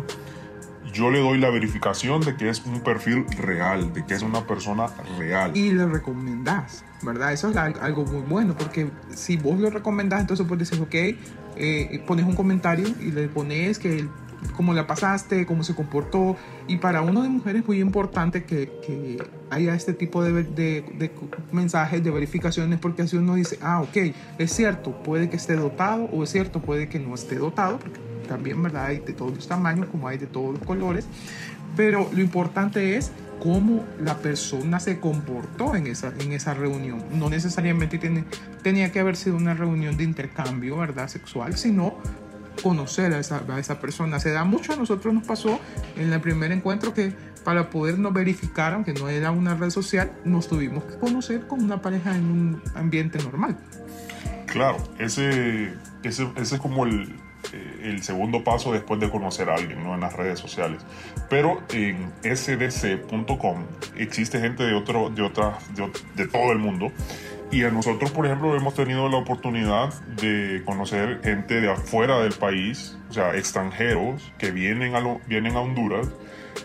yo 0.93 1.09
le 1.09 1.19
doy 1.19 1.37
la 1.37 1.49
verificación 1.49 2.21
de 2.21 2.35
que 2.35 2.49
es 2.49 2.65
un 2.65 2.81
perfil 2.81 3.25
real, 3.37 3.93
de 3.93 4.05
que 4.05 4.13
es 4.13 4.21
una 4.21 4.45
persona 4.45 4.87
real. 5.17 5.55
Y 5.55 5.71
le 5.71 5.85
recomendás, 5.85 6.83
¿verdad? 7.01 7.33
Eso 7.33 7.49
es 7.49 7.57
algo 7.57 8.05
muy 8.05 8.21
bueno, 8.21 8.55
porque 8.57 8.89
si 9.15 9.37
vos 9.37 9.59
lo 9.59 9.69
recomendás, 9.69 10.21
entonces 10.21 10.45
puedes 10.47 10.69
decir, 10.69 10.83
ok, 10.83 11.17
eh, 11.55 12.03
pones 12.05 12.25
un 12.25 12.35
comentario 12.35 12.87
y 12.99 13.11
le 13.11 13.27
pones 13.27 13.79
que 13.79 14.07
cómo 14.55 14.73
la 14.73 14.87
pasaste, 14.87 15.45
cómo 15.45 15.63
se 15.63 15.75
comportó. 15.75 16.35
Y 16.67 16.77
para 16.77 17.01
uno 17.01 17.21
de 17.23 17.29
mujeres 17.29 17.61
es 17.61 17.67
muy 17.67 17.79
importante 17.79 18.43
que, 18.43 18.71
que 18.85 19.23
haya 19.49 19.75
este 19.75 19.93
tipo 19.93 20.23
de, 20.23 20.43
de- 20.43 20.81
de 20.97 21.11
mensajes, 21.51 22.03
de 22.03 22.11
verificaciones, 22.11 22.79
porque 22.79 23.03
así 23.03 23.17
uno 23.17 23.35
dice, 23.35 23.57
ah, 23.61 23.81
ok, 23.81 24.13
es 24.37 24.51
cierto, 24.53 24.91
puede 25.03 25.29
que 25.29 25.35
esté 25.37 25.55
dotado 25.55 26.05
o 26.05 26.23
es 26.23 26.29
cierto, 26.31 26.61
puede 26.61 26.87
que 26.89 26.99
no 26.99 27.15
esté 27.15 27.35
dotado, 27.35 27.77
porque 27.79 27.99
también, 28.27 28.61
¿verdad? 28.63 28.85
Hay 28.85 28.99
de 28.99 29.13
todos 29.13 29.33
los 29.35 29.47
tamaños, 29.47 29.87
como 29.87 30.07
hay 30.07 30.17
de 30.17 30.27
todos 30.27 30.53
los 30.53 30.63
colores. 30.65 31.05
Pero 31.75 32.09
lo 32.13 32.21
importante 32.21 32.97
es 32.97 33.11
cómo 33.41 33.83
la 33.99 34.17
persona 34.17 34.79
se 34.79 34.99
comportó 34.99 35.75
en 35.75 35.87
esa, 35.87 36.13
en 36.19 36.31
esa 36.31 36.53
reunión. 36.53 37.03
No 37.13 37.29
necesariamente 37.29 37.97
tiene, 37.97 38.25
tenía 38.61 38.91
que 38.91 38.99
haber 38.99 39.15
sido 39.15 39.35
una 39.35 39.53
reunión 39.53 39.97
de 39.97 40.03
intercambio, 40.03 40.77
¿verdad? 40.77 41.07
Sexual, 41.07 41.57
sino 41.57 41.95
conocer 42.61 43.13
a 43.13 43.19
esa, 43.19 43.43
a 43.49 43.59
esa 43.59 43.79
persona. 43.79 44.19
Se 44.19 44.31
da 44.31 44.43
mucho, 44.43 44.73
a 44.73 44.75
nosotros 44.75 45.13
nos 45.13 45.25
pasó 45.25 45.59
en 45.97 46.11
el 46.13 46.21
primer 46.21 46.51
encuentro 46.51 46.93
que 46.93 47.13
para 47.43 47.69
podernos 47.69 48.13
verificar, 48.13 48.73
aunque 48.73 48.93
no 48.93 49.09
era 49.09 49.31
una 49.31 49.55
red 49.55 49.69
social, 49.71 50.11
nos 50.23 50.47
tuvimos 50.47 50.83
que 50.83 50.95
conocer 50.97 51.47
con 51.47 51.63
una 51.63 51.81
pareja 51.81 52.15
en 52.15 52.23
un 52.25 52.61
ambiente 52.75 53.17
normal. 53.23 53.57
Claro, 54.45 54.77
ese, 54.99 55.73
ese, 56.03 56.29
ese 56.35 56.55
es 56.55 56.61
como 56.61 56.85
el, 56.85 57.15
eh, 57.53 57.79
el 57.83 58.03
segundo 58.03 58.43
paso 58.43 58.71
después 58.73 58.99
de 58.99 59.09
conocer 59.09 59.49
a 59.49 59.55
alguien 59.55 59.83
¿no? 59.83 59.95
en 59.95 60.01
las 60.01 60.13
redes 60.13 60.39
sociales. 60.39 60.81
Pero 61.29 61.63
en 61.73 62.11
sdc.com 62.23 63.63
existe 63.95 64.39
gente 64.39 64.63
de, 64.63 64.73
otro, 64.73 65.09
de, 65.09 65.21
otra, 65.21 65.57
de, 65.73 65.83
ot- 65.83 66.03
de 66.15 66.27
todo 66.27 66.51
el 66.51 66.59
mundo. 66.59 66.91
Y 67.51 67.65
a 67.65 67.69
nosotros, 67.69 68.11
por 68.11 68.25
ejemplo, 68.25 68.55
hemos 68.55 68.75
tenido 68.75 69.09
la 69.09 69.17
oportunidad 69.17 69.93
de 70.21 70.63
conocer 70.65 71.19
gente 71.21 71.59
de 71.59 71.69
afuera 71.69 72.19
del 72.19 72.31
país, 72.31 72.97
o 73.09 73.13
sea, 73.13 73.35
extranjeros 73.35 74.31
que 74.37 74.51
vienen 74.51 74.95
a, 74.95 75.01
vienen 75.27 75.57
a 75.57 75.59
Honduras 75.59 76.07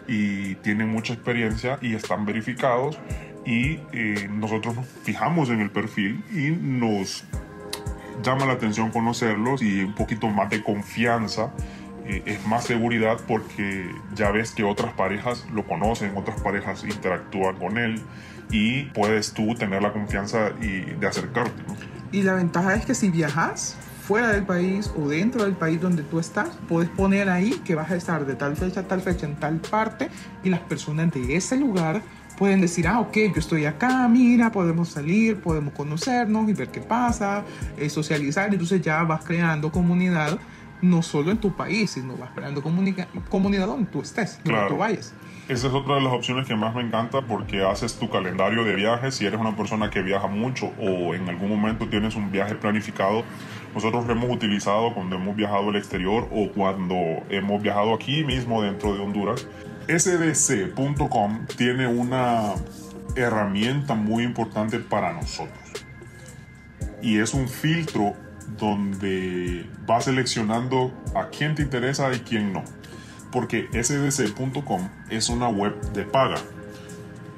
y 0.07 0.55
tienen 0.57 0.89
mucha 0.89 1.15
experiencia 1.15 1.79
y 1.83 1.97
están 1.97 2.25
verificados. 2.25 2.99
Y 3.45 3.81
eh, 3.93 4.29
nosotros 4.31 4.77
nos 4.77 4.87
fijamos 4.87 5.51
en 5.51 5.61
el 5.61 5.71
perfil 5.71 6.23
y 6.33 6.51
nos 6.51 7.25
llama 8.23 8.47
la 8.47 8.53
atención 8.53 8.91
conocerlos 8.93 9.63
y 9.63 9.81
un 9.81 9.95
poquito 9.95 10.29
más 10.29 10.51
de 10.51 10.63
confianza. 10.63 11.53
eh, 12.07 12.23
es 12.27 12.47
más 12.47 12.63
seguridad 12.63 13.19
porque 13.27 13.91
ya 14.15 14.31
ves 14.31 14.53
que 14.53 14.63
otras 14.63 14.93
parejas 14.93 15.45
lo 15.53 15.65
conocen, 15.67 16.17
otras 16.17 16.41
parejas 16.41 16.85
interactúan 16.85 17.57
con 17.57 17.77
él 17.77 18.01
y 18.51 18.85
puedes 18.85 19.33
tú 19.33 19.55
tener 19.55 19.83
la 19.83 19.93
confianza 19.93 20.51
y 20.61 20.81
de 20.99 21.07
acercarte. 21.07 21.63
¿no? 21.67 21.77
Y 22.13 22.23
la 22.23 22.35
ventaja 22.35 22.75
es 22.75 22.87
que 22.87 22.95
si 22.95 23.11
viajas 23.11 23.77
fuera 24.07 24.29
del 24.29 24.45
país 24.45 24.91
o 24.97 25.09
dentro 25.09 25.43
del 25.45 25.55
país 25.55 25.81
donde 25.81 26.03
tú 26.05 26.21
estás, 26.21 26.51
puedes 26.69 26.89
poner 26.91 27.29
ahí 27.29 27.51
que 27.65 27.75
vas 27.75 27.91
a 27.91 27.97
estar 27.97 28.25
de 28.25 28.35
tal 28.37 28.57
fecha 28.57 28.81
a 28.81 28.83
tal 28.85 29.01
fecha 29.01 29.27
en 29.27 29.35
tal 29.37 29.57
parte 29.57 30.09
y 30.45 30.51
las 30.51 30.61
personas 30.61 31.13
de 31.13 31.35
ese 31.37 31.57
lugar 31.57 32.03
pueden 32.39 32.61
decir, 32.61 32.87
ah, 32.87 33.01
ok, 33.01 33.17
yo 33.35 33.39
estoy 33.41 33.65
acá, 33.65 34.07
mira, 34.09 34.53
podemos 34.53 34.91
salir, 34.91 35.41
podemos 35.41 35.73
conocernos 35.75 36.49
y 36.49 36.53
ver 36.53 36.69
qué 36.69 36.81
pasa, 36.83 37.43
eh, 37.79 37.89
socializar, 37.89 38.53
entonces 38.53 38.81
ya 38.83 39.03
vas 39.05 39.25
creando 39.25 39.73
comunidad, 39.73 40.39
no 40.83 41.03
solo 41.03 41.31
en 41.31 41.39
tu 41.39 41.57
país, 41.57 41.93
sino 41.93 42.15
vas 42.17 42.31
creando 42.35 42.63
comunidad 42.63 43.67
donde 43.67 43.91
tú 43.91 44.03
estés, 44.03 44.37
donde 44.37 44.51
Claro. 44.51 44.69
tú 44.69 44.77
vayas. 44.77 45.15
Esa 45.49 45.69
es 45.69 45.75
otra 45.75 45.95
de 45.95 46.01
las 46.01 46.13
opciones 46.13 46.49
que 46.49 46.57
más 46.57 46.75
me 46.75 46.83
encanta 46.83 47.23
porque 47.23 47.65
haces 47.65 47.95
tu 47.95 48.11
calendario 48.11 48.65
de 48.65 48.75
viajes. 48.75 49.15
Si 49.15 49.27
eres 49.27 49.39
una 49.39 49.55
persona 49.57 49.91
que 49.91 50.03
viaja 50.03 50.27
mucho 50.27 50.73
o 50.81 51.15
en 51.15 51.29
algún 51.29 51.49
momento 51.51 51.89
tienes 51.89 52.17
un 52.17 52.33
viaje 52.33 52.57
planificado, 52.57 53.23
nosotros 53.73 54.07
lo 54.07 54.13
hemos 54.13 54.31
utilizado 54.31 54.93
cuando 54.93 55.15
hemos 55.15 55.37
viajado 55.37 55.69
al 55.69 55.77
exterior 55.77 56.29
o 56.33 56.51
cuando 56.51 56.97
hemos 57.31 57.63
viajado 57.63 57.95
aquí 57.95 58.25
mismo 58.25 58.61
dentro 58.61 58.95
de 58.95 59.01
Honduras. 59.01 59.47
sdc.com 59.87 61.47
tiene 61.57 61.87
una 61.87 62.55
herramienta 63.15 63.95
muy 63.95 64.25
importante 64.25 64.81
para 64.81 65.13
nosotros 65.13 65.87
y 67.01 67.19
es 67.19 67.35
un 67.35 67.49
filtro 67.49 68.15
donde 68.59 69.65
va 69.89 70.01
seleccionando 70.01 70.93
a 71.15 71.29
quién 71.29 71.55
te 71.55 71.63
interesa 71.63 72.13
y 72.13 72.19
quién 72.21 72.53
no. 72.53 72.65
Porque 73.33 73.69
sdc.com 73.73 74.89
es 75.11 75.29
una 75.29 75.49
web 75.49 75.79
de 75.93 76.05
paga. 76.05 76.37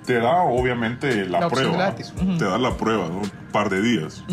Te 0.06 0.14
da 0.14 0.42
obviamente 0.42 1.26
la, 1.26 1.40
La 1.40 1.48
prueba. 1.50 1.72
gratis. 1.76 2.12
Ujú. 2.16 2.38
Te 2.38 2.44
da 2.44 2.58
la 2.58 2.76
prueba, 2.76 3.08
¿no? 3.08 3.18
un 3.18 3.30
par 3.52 3.68
de 3.68 3.82
días. 3.82 4.24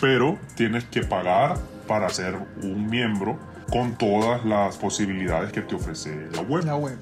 Pero 0.00 0.38
tienes 0.54 0.84
que 0.84 1.02
pagar 1.02 1.56
para 1.86 2.08
ser 2.10 2.36
un 2.62 2.88
miembro 2.88 3.38
con 3.70 3.96
todas 3.96 4.44
las 4.44 4.76
posibilidades 4.76 5.52
que 5.52 5.60
te 5.62 5.74
ofrece 5.74 6.28
la 6.34 6.42
web. 6.42 6.64
la 6.64 6.76
web. 6.76 6.96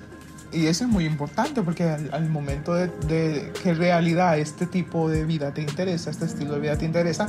Y 0.53 0.67
eso 0.67 0.85
es 0.85 0.91
muy 0.91 1.05
importante 1.05 1.61
porque 1.63 1.85
al, 1.85 2.09
al 2.13 2.29
momento 2.31 2.73
de, 2.75 2.87
de 3.09 3.53
que 3.63 3.71
en 3.71 3.79
realidad 3.79 4.39
este 4.39 4.67
tipo 4.67 5.09
de 5.11 5.25
vida 5.25 5.53
te 5.53 5.61
interesa, 5.61 6.11
este 6.11 6.25
estilo 6.25 6.55
de 6.55 6.61
vida 6.61 6.79
te 6.79 6.85
interesa, 6.85 7.27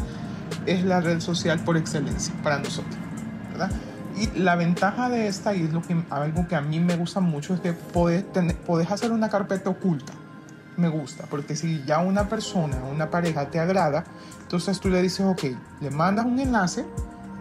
es 0.66 0.84
la 0.86 1.02
red 1.02 1.20
social 1.20 1.60
por 1.60 1.78
excelencia 1.78 2.34
para 2.44 2.60
nosotros, 2.60 2.96
¿verdad? 3.52 3.72
Y 4.18 4.40
la 4.40 4.56
ventaja 4.56 5.10
de 5.10 5.28
esta, 5.28 5.54
y 5.54 5.64
es 5.64 5.74
lo 5.74 5.82
que, 5.82 5.96
algo 6.10 6.48
que 6.48 6.56
a 6.56 6.62
mí 6.62 6.80
me 6.80 6.96
gusta 6.96 7.20
mucho, 7.20 7.54
es 7.54 7.60
que 7.60 7.74
puedes, 7.74 8.32
tener, 8.34 8.56
puedes 8.56 8.90
hacer 8.90 9.12
una 9.12 9.30
carpeta 9.30 9.70
oculta. 9.70 10.14
Me 10.76 10.90
gusta, 10.90 11.26
porque 11.30 11.56
si 11.56 11.84
ya 11.86 12.00
una 12.00 12.30
persona, 12.30 12.78
una 12.92 13.10
pareja 13.10 13.50
te 13.50 13.60
agrada, 13.60 14.06
entonces 14.42 14.80
tú 14.80 14.90
le 14.90 15.02
dices, 15.02 15.26
ok, 15.26 15.44
le 15.82 15.90
mandas 15.90 16.26
un 16.26 16.40
enlace 16.40 16.86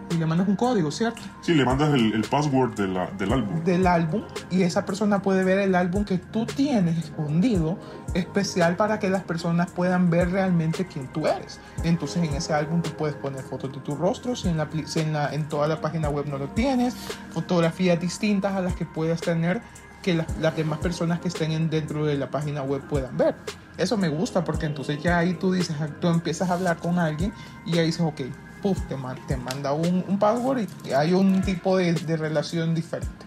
y 0.09 0.15
le 0.15 0.25
mandas 0.25 0.47
un 0.47 0.55
código, 0.55 0.89
¿cierto? 0.91 1.21
Sí, 1.41 1.53
le 1.53 1.65
mandas 1.65 1.93
el, 1.93 2.13
el 2.13 2.21
password 2.23 2.75
de 2.75 2.87
la- 2.87 3.07
del 3.11 3.33
álbum. 3.33 3.63
del 3.63 3.85
álbum 3.87 4.23
y 4.49 4.61
esa 4.63 4.85
persona 4.85 5.21
puede 5.21 5.43
ver 5.43 5.59
el 5.59 5.75
álbum 5.75 6.05
que 6.05 6.17
tú 6.17 6.45
tienes 6.45 6.97
escondido 6.97 7.77
especial 8.13 8.75
para 8.77 8.99
que 8.99 9.09
las 9.09 9.23
personas 9.23 9.69
puedan 9.71 10.09
ver 10.09 10.31
realmente 10.31 10.85
quién 10.87 11.07
tú 11.11 11.27
eres. 11.27 11.59
Entonces 11.83 12.23
en 12.23 12.33
ese 12.35 12.53
álbum 12.53 12.81
tú 12.81 12.91
puedes 12.91 13.15
poner 13.15 13.41
fotos 13.43 13.71
de 13.73 13.79
tu 13.79 13.95
rostro, 13.95 14.35
si 14.35 14.47
en, 14.47 14.57
la, 14.57 14.67
si 14.85 15.01
en, 15.01 15.13
la- 15.13 15.33
en 15.33 15.47
toda 15.49 15.67
la 15.67 15.81
página 15.81 16.09
web 16.09 16.25
no 16.27 16.37
lo 16.37 16.47
tienes, 16.49 16.95
fotografías 17.31 17.99
distintas 17.99 18.55
a 18.55 18.61
las 18.61 18.75
que 18.75 18.85
puedas 18.85 19.21
tener 19.21 19.61
que 20.01 20.13
las, 20.13 20.27
las 20.39 20.55
demás 20.55 20.79
personas 20.79 21.19
que 21.19 21.27
estén 21.27 21.51
en- 21.51 21.69
dentro 21.69 22.05
de 22.05 22.17
la 22.17 22.29
página 22.31 22.61
web 22.63 22.81
puedan 22.87 23.17
ver. 23.17 23.35
Eso 23.77 23.97
me 23.97 24.07
gusta 24.09 24.43
porque 24.43 24.65
entonces 24.65 25.01
ya 25.03 25.17
ahí 25.19 25.33
tú 25.35 25.51
dices, 25.51 25.75
tú 26.01 26.07
empiezas 26.07 26.49
a 26.49 26.53
hablar 26.53 26.77
con 26.77 26.97
alguien 26.97 27.31
y 27.65 27.77
ahí 27.77 27.87
dices, 27.87 28.01
ok, 28.01 28.21
puff, 28.61 28.79
te, 28.87 28.95
man- 28.97 29.19
te 29.27 29.37
manda 29.37 29.73
un, 29.73 30.03
un 30.07 30.19
password 30.19 30.67
y 30.85 30.91
hay 30.91 31.13
un 31.13 31.41
tipo 31.41 31.77
de, 31.77 31.93
de 31.93 32.17
relación 32.17 32.73
diferente. 32.75 33.25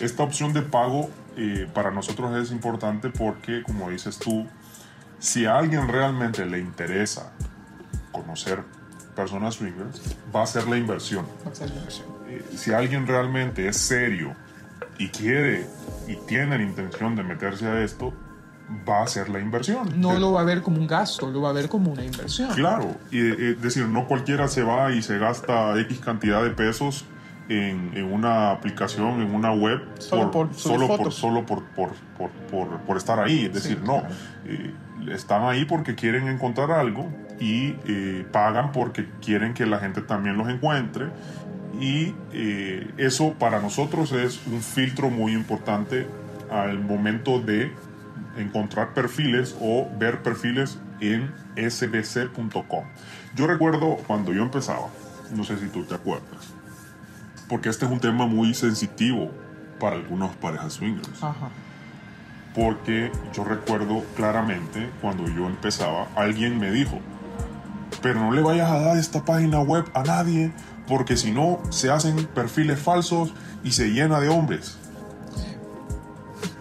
Esta 0.00 0.22
opción 0.22 0.52
de 0.52 0.62
pago 0.62 1.10
eh, 1.36 1.68
para 1.72 1.90
nosotros 1.90 2.36
es 2.36 2.50
importante 2.52 3.10
porque, 3.10 3.62
como 3.62 3.90
dices 3.90 4.18
tú, 4.18 4.46
si 5.18 5.46
a 5.46 5.56
alguien 5.58 5.88
realmente 5.88 6.44
le 6.44 6.58
interesa 6.58 7.32
conocer 8.12 8.62
personas 9.16 9.54
swingers, 9.54 10.00
va 10.34 10.42
a 10.42 10.46
ser 10.46 10.66
la 10.68 10.76
inversión. 10.76 11.26
Ser 11.52 11.70
la 11.70 11.76
inversión. 11.76 12.08
Eh, 12.28 12.44
si 12.56 12.72
alguien 12.72 13.06
realmente 13.06 13.68
es 13.68 13.76
serio 13.76 14.34
y 14.98 15.08
quiere 15.08 15.66
y 16.08 16.16
tiene 16.26 16.58
la 16.58 16.64
intención 16.64 17.14
de 17.16 17.22
meterse 17.22 17.66
a 17.66 17.80
esto, 17.82 18.12
va 18.88 19.00
a 19.00 19.04
hacer 19.04 19.28
la 19.28 19.40
inversión. 19.40 20.00
No 20.00 20.14
Eh, 20.14 20.20
lo 20.20 20.32
va 20.32 20.40
a 20.40 20.44
ver 20.44 20.62
como 20.62 20.78
un 20.78 20.86
gasto, 20.86 21.30
lo 21.30 21.42
va 21.42 21.50
a 21.50 21.52
ver 21.52 21.68
como 21.68 21.92
una 21.92 22.04
inversión. 22.04 22.50
Claro, 22.54 22.96
y, 23.10 23.18
eh, 23.20 23.50
es 23.50 23.62
decir, 23.62 23.86
no 23.86 24.06
cualquiera 24.06 24.48
se 24.48 24.62
va 24.62 24.92
y 24.92 25.02
se 25.02 25.18
gasta 25.18 25.78
X 25.80 25.98
cantidad 26.00 26.42
de 26.42 26.50
pesos 26.50 27.04
en, 27.48 27.92
en 27.94 28.12
una 28.12 28.52
aplicación, 28.52 29.20
en 29.20 29.34
una 29.34 29.52
web, 29.52 29.82
Solo 29.98 30.30
por 30.30 30.54
solo, 30.54 30.86
por, 30.86 31.12
solo 31.12 31.44
por, 31.44 31.62
por, 31.74 31.92
por, 32.86 32.96
estar 32.96 33.18
ahí. 33.18 33.46
Es 33.46 33.54
decir, 33.54 33.80
no, 33.80 34.00
claro. 34.00 34.14
eh, 34.46 34.72
están 35.12 35.42
ahí 35.44 35.64
porque 35.64 35.94
quieren 35.94 36.28
encontrar 36.28 36.70
algo 36.70 37.08
y 37.40 37.74
eh, 37.86 38.26
pagan 38.32 38.72
porque 38.72 39.06
quieren 39.20 39.54
que 39.54 39.66
la 39.66 39.78
gente 39.78 40.00
también 40.00 40.36
los 40.36 40.48
encuentre. 40.48 41.08
Y 41.80 42.14
eh, 42.32 42.88
eso 42.96 43.34
para 43.38 43.60
nosotros 43.60 44.12
es 44.12 44.40
un 44.46 44.62
filtro 44.62 45.10
muy 45.10 45.32
importante 45.32 46.06
al 46.50 46.78
momento 46.78 47.40
de 47.40 47.72
encontrar 48.36 48.94
perfiles 48.94 49.56
o 49.60 49.88
ver 49.98 50.22
perfiles 50.22 50.78
en 51.00 51.32
sbc.com. 51.56 52.84
Yo 53.34 53.46
recuerdo 53.46 53.96
cuando 54.06 54.32
yo 54.32 54.42
empezaba, 54.42 54.88
no 55.34 55.44
sé 55.44 55.58
si 55.58 55.66
tú 55.68 55.84
te 55.84 55.94
acuerdas, 55.94 56.52
porque 57.48 57.68
este 57.68 57.84
es 57.86 57.90
un 57.90 58.00
tema 58.00 58.26
muy 58.26 58.54
sensitivo 58.54 59.30
para 59.78 59.96
algunas 59.96 60.34
parejas 60.36 60.74
swingers. 60.74 61.22
Ajá. 61.22 61.48
Porque 62.54 63.10
yo 63.32 63.44
recuerdo 63.44 64.04
claramente 64.14 64.88
cuando 65.00 65.26
yo 65.28 65.46
empezaba, 65.46 66.06
alguien 66.14 66.58
me 66.58 66.70
dijo, 66.70 67.00
pero 68.00 68.20
no 68.20 68.32
le 68.32 68.42
vayas 68.42 68.70
a 68.70 68.78
dar 68.78 68.96
esta 68.96 69.24
página 69.24 69.60
web 69.60 69.84
a 69.94 70.02
nadie, 70.04 70.52
porque 70.86 71.16
si 71.16 71.32
no 71.32 71.60
se 71.70 71.90
hacen 71.90 72.26
perfiles 72.26 72.78
falsos 72.78 73.34
y 73.64 73.72
se 73.72 73.88
llena 73.88 74.20
de 74.20 74.28
hombres. 74.28 74.78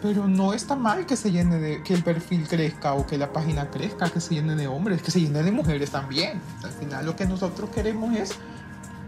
Pero 0.03 0.27
no 0.27 0.53
está 0.53 0.75
mal 0.75 1.05
que 1.05 1.15
se 1.15 1.31
llene 1.31 1.59
de, 1.59 1.81
que 1.81 1.93
el 1.93 2.03
perfil 2.03 2.45
crezca 2.45 2.93
o 2.93 3.07
que 3.07 3.17
la 3.17 3.31
página 3.31 3.71
crezca, 3.71 4.09
que 4.09 4.19
se 4.19 4.35
llene 4.35 4.55
de 4.55 4.67
hombres, 4.67 5.01
que 5.01 5.11
se 5.11 5.21
llene 5.21 5.41
de 5.41 5.51
mujeres 5.53 5.91
también. 5.91 6.41
Al 6.61 6.71
final 6.71 7.05
lo 7.05 7.15
que 7.15 7.25
nosotros 7.25 7.69
queremos 7.69 8.13
es 8.13 8.35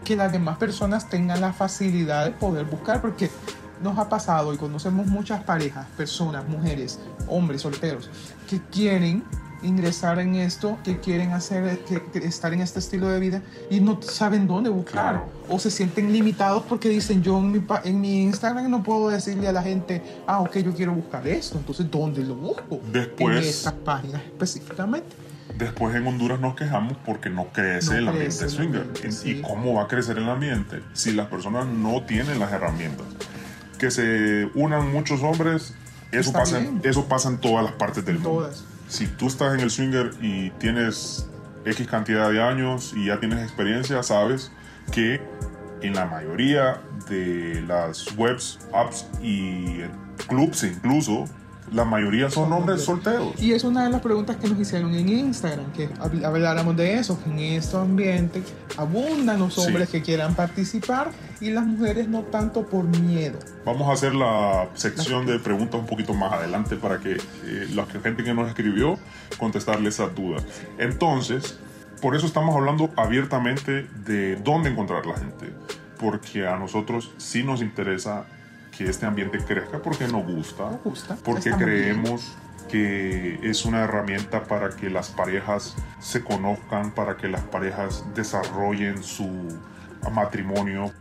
que 0.06 0.16
las 0.16 0.32
demás 0.32 0.58
personas 0.58 1.10
tengan 1.10 1.42
la 1.42 1.52
facilidad 1.52 2.24
de 2.24 2.32
poder 2.32 2.64
buscar, 2.64 3.02
porque 3.02 3.30
nos 3.84 4.00
ha 4.00 4.08
pasado 4.08 4.54
y 4.54 4.58
conocemos 4.58 5.06
muchas 5.08 5.44
parejas, 5.44 5.86
personas, 5.98 6.48
mujeres, 6.48 6.98
hombres 7.28 7.64
solteros, 7.64 8.10
que 8.50 8.62
quieren 8.62 9.22
ingresar 9.63 10.20
en 10.20 10.36
esto, 10.36 10.78
que 10.84 11.00
quieren 11.00 11.32
hacer, 11.32 11.80
que, 11.86 12.02
que 12.02 12.20
estar 12.28 12.54
en 12.54 12.62
este 12.62 12.80
estilo 12.80 13.08
de 13.10 13.20
vida 13.20 13.41
y 13.70 13.80
no 13.80 14.00
saben 14.02 14.48
dónde 14.48 14.70
buscar 14.70 14.94
Claro. 14.94 15.26
o 15.50 15.58
se 15.60 15.72
sienten 15.72 16.12
limitados 16.13 16.63
porque 16.70 16.89
dicen 16.89 17.24
yo 17.24 17.38
en 17.39 17.52
mi, 17.52 17.63
en 17.84 18.02
mi 18.02 18.24
Instagram 18.24 18.70
no 18.70 18.84
puedo 18.84 19.10
decirle 19.10 19.48
a 19.48 19.52
la 19.52 19.63
gente, 19.63 20.02
ah, 20.28 20.39
ok, 20.41 20.58
yo 20.58 20.74
quiero 20.74 20.94
buscar 20.94 21.28
esto, 21.28 21.58
entonces 21.58 21.89
¿dónde 21.89 22.24
lo 22.24 22.36
busco? 22.36 22.80
Después- 22.91 23.38
En 23.38 23.44
estas 23.44 23.74
páginas 23.74 24.22
específicamente. 24.24 25.15
Después 25.58 25.96
en 25.96 26.06
Honduras 26.06 26.39
nos 26.39 26.56
quejamos 26.56 26.98
porque 27.06 27.30
no 27.30 27.46
crece 27.54 27.91
No 27.91 27.98
el 27.98 28.08
ambiente 28.10 28.30
crece 28.38 28.44
el 28.46 28.50
swinger. 28.52 28.82
ambiente, 28.82 29.08
¿Y- 29.08 29.12
sí. 29.12 29.30
¿Y 29.32 29.41
cómo 29.41 29.74
va 29.76 29.84
a 29.84 29.88
crecer 29.88 30.18
el 30.18 30.28
ambiente 30.30 30.82
si 30.94 31.13
las 31.13 31.28
personas 31.28 31.65
no 31.65 32.04
tienen 32.04 32.39
las 32.39 32.52
herramientas? 32.52 33.06
Que 33.80 33.89
se 33.91 34.50
unan 34.54 34.91
muchos 34.91 35.22
hombres, 35.24 35.74
eso 36.12 36.30
Está 36.30 36.39
pasa, 36.39 36.60
bien. 36.60 36.82
eso 36.84 37.06
pasa 37.06 37.30
en 37.30 37.38
todas 37.38 37.63
las 37.63 37.74
partes 37.74 38.04
del 38.06 38.18
En 38.18 38.24
mundo. 38.24 38.50
Si 38.88 39.08
tú 39.08 39.28
estás 39.28 39.54
en 39.56 39.62
el 39.62 39.69
swinger 39.69 40.12
y 40.21 40.52
tienes 40.52 41.28
X 41.65 41.88
cantidad 41.88 42.30
de 42.30 42.41
años 42.41 42.93
y 42.95 43.06
ya 43.08 43.19
tienes 43.19 43.43
experiencia, 43.43 44.04
sabes 44.04 44.52
que 44.91 45.21
en 45.82 45.93
la 45.93 46.06
mayoría 46.06 46.82
de 47.10 47.63
las 47.67 48.15
webs, 48.15 48.60
apps 48.74 49.08
y 49.21 49.82
clubs 50.28 50.63
incluso, 50.63 51.26
la 51.76 51.84
mayoría 51.86 52.30
son 52.30 52.52
hombres 52.54 52.84
solteros. 52.84 53.34
Y 53.40 53.52
es 53.52 53.64
una 53.66 53.84
de 53.84 53.90
las 53.90 54.02
preguntas 54.02 54.38
que 54.38 54.48
nos 54.48 54.58
hicieron 54.60 54.96
en 54.96 55.10
Instagram, 55.10 55.72
que 55.74 55.90
habl- 55.96 56.24
habláramos 56.26 56.76
de 56.78 56.98
eso, 56.98 57.22
que 57.22 57.30
en 57.30 57.40
este 57.40 57.76
ambiente 57.78 58.42
abundan 58.78 59.40
los 59.40 59.54
Sí. 59.56 59.62
hombres 59.62 59.90
que 59.90 60.02
quieran 60.02 60.34
participar 60.36 61.12
y 61.42 61.52
las 61.52 61.66
mujeres 61.66 62.08
no 62.08 62.22
tanto 62.24 62.66
por 62.66 62.86
miedo. 62.86 63.38
Vamos 63.66 63.90
a 63.90 63.92
hacer 63.92 64.16
la 64.16 64.70
sección 64.74 65.26
de 65.26 65.38
preguntas 65.38 65.80
un 65.80 65.86
poquito 65.86 66.14
más 66.14 66.32
adelante 66.32 66.78
para 66.78 67.00
que 67.00 67.18
eh, 67.18 67.68
la 67.76 67.86
gente 67.86 68.24
que 68.24 68.34
nos 68.34 68.48
escribió 68.48 68.98
contestarle 69.38 69.90
esas 69.90 70.16
dudas. 70.16 70.44
Entonces, 70.78 71.60
por 72.02 72.16
eso 72.16 72.26
estamos 72.26 72.56
hablando 72.56 72.90
abiertamente 72.96 73.86
de 74.06 74.38
dónde 74.38 74.70
encontrar 74.70 75.06
la 75.06 75.18
gente, 75.18 75.52
porque 76.00 76.48
a 76.48 76.58
nosotros 76.58 77.12
sí 77.18 77.44
nos 77.44 77.62
interesa 77.62 78.26
que 78.78 78.86
este 78.86 79.06
ambiente 79.06 79.40
crezca 79.40 79.80
porque 79.80 80.08
nos 80.08 80.26
gusta, 80.26 80.72
Nos 80.72 80.84
gusta, 80.84 81.18
porque 81.24 81.50
está 81.50 81.64
creemos 81.64 82.36
que 82.70 83.40
es 83.44 83.66
una 83.66 83.84
herramienta 83.84 84.44
para 84.44 84.70
que 84.70 84.90
las 84.90 85.10
parejas 85.10 85.76
se 86.00 86.24
conozcan, 86.24 86.92
para 86.92 87.16
que 87.16 87.28
las 87.28 87.42
parejas 87.42 88.04
desarrollen 88.16 89.04
su 89.04 89.30
matrimonio. 90.12 90.92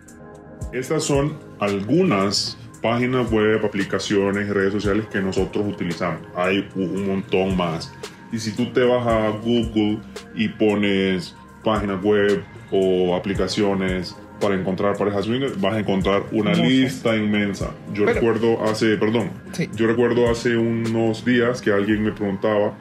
Estas 0.73 1.05
son 1.05 1.39
algunas 1.61 2.57
páginas 2.83 3.31
web, 3.31 3.65
aplicaciones, 3.65 4.49
redes 4.51 4.73
sociales 4.73 5.07
que 5.07 5.21
nosotros 5.21 5.65
utilizamos. 5.67 6.21
Hay 6.37 6.69
un 6.75 7.07
montón 7.07 7.57
más. 7.57 7.93
Y 8.31 8.39
si 8.39 8.53
tú 8.53 8.73
te 8.73 8.85
vas 8.85 9.07
a 9.07 9.31
Google 9.31 10.01
y 10.35 10.49
pones 10.49 11.35
páginas 11.63 12.03
web 12.03 12.45
o 12.71 13.15
aplicaciones 13.17 14.17
para 14.40 14.55
encontrar 14.57 14.97
parejas 14.97 15.25
swingers, 15.25 15.61
vas 15.61 15.75
a 15.75 15.79
encontrar 15.81 16.25
una 16.33 16.51
Muchas. 16.51 16.66
lista 16.68 17.16
inmensa. 17.16 17.70
Yo 17.92 18.05
Pero- 18.05 18.14
recuerdo 18.14 18.64
hace, 18.64 18.97
perdón, 18.97 19.31
Sí. 19.53 19.68
yo 19.75 19.87
recuerdo 19.87 20.31
hace 20.31 20.57
unos 20.57 21.25
días 21.25 21.62
que 21.62 21.73
alguien 21.73 22.03
me 22.03 22.12
preguntaba, 22.12 22.75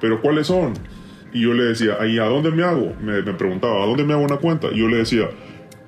¿pero 0.00 0.20
cuáles 0.20 0.46
son? 0.46 0.74
Y 1.32 1.42
yo 1.42 1.54
le 1.54 1.64
decía, 1.64 1.94
¿y 2.06 2.18
a 2.18 2.24
dónde 2.24 2.50
me 2.50 2.62
hago? 2.62 2.94
Me, 3.02 3.22
me 3.22 3.34
preguntaba, 3.34 3.82
¿a 3.82 3.86
dónde 3.86 4.04
me 4.04 4.12
hago 4.14 4.22
una 4.22 4.36
cuenta? 4.36 4.68
Y 4.72 4.78
yo 4.78 4.88
le 4.88 4.98
decía, 4.98 5.28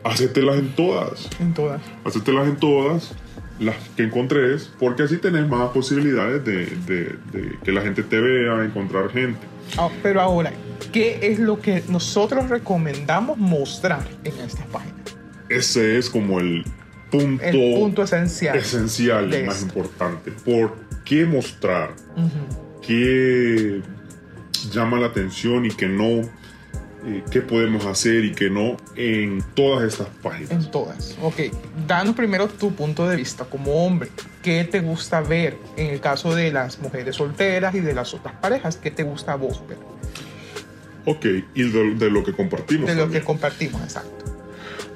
hacételas 0.05 0.59
en 0.59 0.69
todas. 0.75 1.29
En 1.41 1.55
todas. 1.55 1.81
Hacételas 2.05 2.49
en 2.49 2.57
todas, 2.57 3.15
las 3.59 3.77
que 3.97 4.05
encontres, 4.05 4.73
porque 4.79 5.03
así 5.03 5.19
tenés 5.19 5.47
más 5.49 5.69
posibilidades 5.71 6.45
de, 6.45 6.67
de- 6.87 7.17
de 7.33 7.59
que 7.63 7.73
la 7.73 7.83
gente 7.83 8.03
te 8.03 8.19
vea, 8.21 8.65
encontrar 8.65 9.11
gente. 9.11 9.39
Ah, 9.79 9.89
pero 10.03 10.21
ahora, 10.21 10.51
¿qué 10.93 11.19
es 11.23 11.39
lo 11.39 11.61
que 11.61 11.83
nosotros 11.89 12.49
recomendamos 12.49 13.39
mostrar 13.39 14.07
en 14.25 14.33
estas 14.41 14.67
páginas? 14.67 14.97
Ese 15.49 15.99
es 15.99 16.09
como 16.11 16.41
el 16.41 16.65
punto, 17.11 17.43
El 17.45 17.75
punto 17.79 18.03
esencial. 18.05 18.57
esencial 18.57 19.35
y 19.35 19.43
más 19.45 19.57
esto. 19.63 19.67
importante. 19.69 20.31
¿Por 20.33 20.77
qué 21.05 21.25
mostrar? 21.27 21.91
Ujú. 22.17 22.81
qué 22.87 23.81
llama 24.73 24.99
la 24.99 25.07
atención 25.07 25.65
y 25.67 25.71
qué 25.71 25.87
no, 25.89 26.21
eh, 27.07 27.23
qué 27.31 27.41
podemos 27.41 27.87
hacer 27.87 28.25
y 28.25 28.33
qué 28.33 28.51
no 28.51 28.77
en 28.97 29.43
todas 29.55 29.85
estas 29.85 30.09
páginas. 30.23 30.51
En 30.51 30.71
todas. 30.71 31.17
Ok, 31.23 31.37
danos 31.87 32.15
primero 32.15 32.47
tu 32.49 32.73
punto 32.75 33.09
de 33.09 33.17
vista 33.17 33.45
como 33.45 33.85
hombre. 33.87 34.11
¿Qué 34.43 34.65
te 34.65 34.81
gusta 34.81 35.21
ver 35.21 35.57
en 35.77 35.89
el 35.89 36.01
caso 36.01 36.35
de 36.35 36.53
las 36.53 36.79
mujeres 36.79 37.17
solteras 37.17 37.75
y 37.75 37.81
de 37.81 37.95
las 37.95 38.13
otras 38.15 38.35
parejas? 38.37 38.77
¿Qué 38.77 38.91
te 38.91 39.03
gusta 39.03 39.33
a 39.33 39.37
vos 39.37 39.63
ver? 39.69 39.79
Ok, 41.11 41.27
y 41.55 41.63
de, 41.63 41.95
de 41.95 42.11
lo 42.11 42.23
que 42.25 42.33
compartimos. 42.33 42.87
De 42.87 42.95
lo 42.95 43.03
también. 43.03 43.21
que 43.23 43.27
compartimos, 43.27 43.83
exacto. 43.83 44.25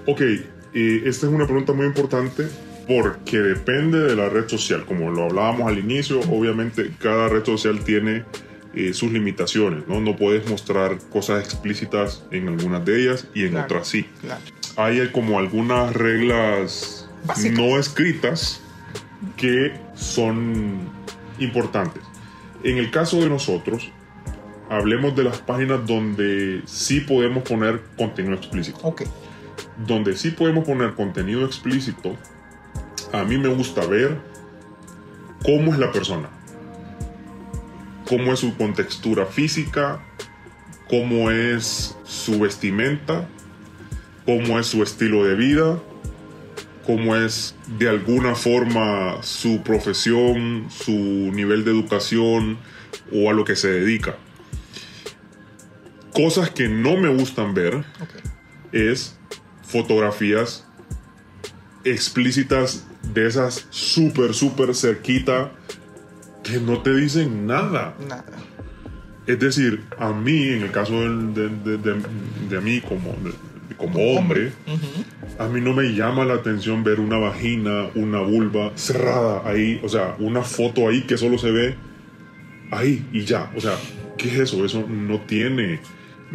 Ok, 0.06 0.20
eh, 0.20 1.02
esta 1.06 1.26
es 1.26 1.32
una 1.32 1.46
pregunta 1.46 1.72
muy 1.72 1.86
importante 1.86 2.46
porque 2.86 3.38
depende 3.38 4.00
de 4.00 4.14
la 4.14 4.28
red 4.28 4.46
social. 4.48 4.84
Como 4.84 5.10
lo 5.10 5.24
hablábamos 5.24 5.68
al 5.68 5.78
inicio, 5.78 6.20
obviamente 6.20 6.90
cada 6.98 7.28
red 7.28 7.44
social 7.44 7.80
tiene 7.84 8.24
eh, 8.74 8.92
sus 8.92 9.10
limitaciones, 9.12 9.86
¿no? 9.88 10.00
No 10.00 10.16
puedes 10.16 10.48
mostrar 10.50 10.98
cosas 11.10 11.42
explícitas 11.44 12.24
en 12.30 12.48
algunas 12.48 12.84
de 12.84 13.00
ellas 13.02 13.26
y 13.34 13.44
en 13.44 13.50
Claro. 13.52 13.64
otras 13.66 13.88
sí. 13.88 14.04
Claro. 14.20 14.40
hay 14.76 15.08
como 15.12 15.38
algunas 15.38 15.94
reglas 15.94 17.08
Básicas. 17.24 17.58
no 17.58 17.78
escritas 17.78 18.60
que 19.36 19.72
son 19.94 20.80
importantes. 21.38 22.02
En 22.62 22.76
el 22.78 22.90
caso 22.90 23.20
de 23.20 23.28
nosotros, 23.28 23.90
hablemos 24.74 25.14
de 25.16 25.24
las 25.24 25.38
páginas 25.38 25.86
donde 25.86 26.62
sí 26.66 27.00
podemos 27.00 27.42
poner 27.42 27.82
contenido 27.96 28.34
explícito. 28.34 28.78
Ok, 28.82 29.02
Donde 29.86 30.16
sí 30.16 30.30
podemos 30.30 30.64
poner 30.64 30.94
contenido 30.94 31.44
explícito, 31.44 32.16
a 33.12 33.24
mí 33.24 33.38
me 33.38 33.48
gusta 33.48 33.86
ver 33.86 34.18
cómo 35.44 35.72
es 35.72 35.78
la 35.78 35.92
persona, 35.92 36.28
cómo 38.08 38.32
es 38.32 38.40
su 38.40 38.56
contextura 38.56 39.26
física, 39.26 40.00
cómo 40.88 41.30
es 41.30 41.96
su 42.04 42.40
vestimenta, 42.40 43.28
cómo 44.24 44.58
es 44.58 44.66
su 44.66 44.82
estilo 44.82 45.24
de 45.24 45.34
vida, 45.34 45.78
cómo 46.86 47.16
es 47.16 47.54
de 47.78 47.88
alguna 47.88 48.34
forma 48.34 49.22
su 49.22 49.62
profesión, 49.62 50.66
su 50.70 50.92
nivel 50.92 51.64
de 51.64 51.70
educación 51.70 52.58
o 53.12 53.30
a 53.30 53.32
lo 53.32 53.44
que 53.44 53.56
se 53.56 53.68
dedica. 53.68 54.16
Cosas 56.14 56.50
que 56.50 56.68
no 56.68 56.96
me 56.96 57.08
gustan 57.08 57.54
ver 57.54 57.84
es 58.72 59.18
fotografías 59.62 60.64
explícitas 61.84 62.86
de 63.12 63.26
esas 63.26 63.66
súper, 63.70 64.32
súper 64.32 64.74
cerquita 64.74 65.52
que 66.42 66.58
no 66.58 66.82
te 66.82 66.94
dicen 66.94 67.46
nada. 67.46 67.94
Nada. 68.08 68.24
Es 69.26 69.38
decir, 69.38 69.82
a 69.98 70.12
mí, 70.12 70.48
en 70.48 70.62
el 70.62 70.70
caso 70.70 71.00
de, 71.00 71.48
de, 71.48 71.78
de, 71.78 72.02
de 72.48 72.60
mí 72.60 72.80
como, 72.80 73.16
como 73.76 74.14
hombre, 74.14 74.52
a 75.38 75.48
mí 75.48 75.60
no 75.60 75.72
me 75.72 75.94
llama 75.94 76.24
la 76.24 76.34
atención 76.34 76.84
ver 76.84 77.00
una 77.00 77.16
vagina, 77.16 77.88
una 77.94 78.20
vulva 78.20 78.72
cerrada 78.74 79.42
ahí, 79.48 79.80
o 79.82 79.88
sea, 79.88 80.14
una 80.18 80.42
foto 80.42 80.88
ahí 80.88 81.02
que 81.02 81.16
solo 81.16 81.38
se 81.38 81.50
ve 81.50 81.74
ahí 82.70 83.06
y 83.12 83.24
ya. 83.24 83.50
O 83.56 83.60
sea, 83.60 83.76
¿qué 84.18 84.28
es 84.28 84.40
eso? 84.40 84.64
Eso 84.64 84.86
no 84.86 85.20
tiene 85.22 85.80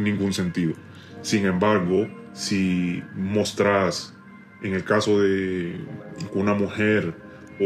ningún 0.03 0.33
sentido. 0.33 0.73
Sin 1.21 1.45
embargo, 1.45 2.07
si 2.33 3.03
mostras, 3.15 4.13
en 4.63 4.73
el 4.73 4.83
caso 4.83 5.19
de 5.21 5.75
una 6.33 6.53
mujer 6.53 7.13
o 7.59 7.63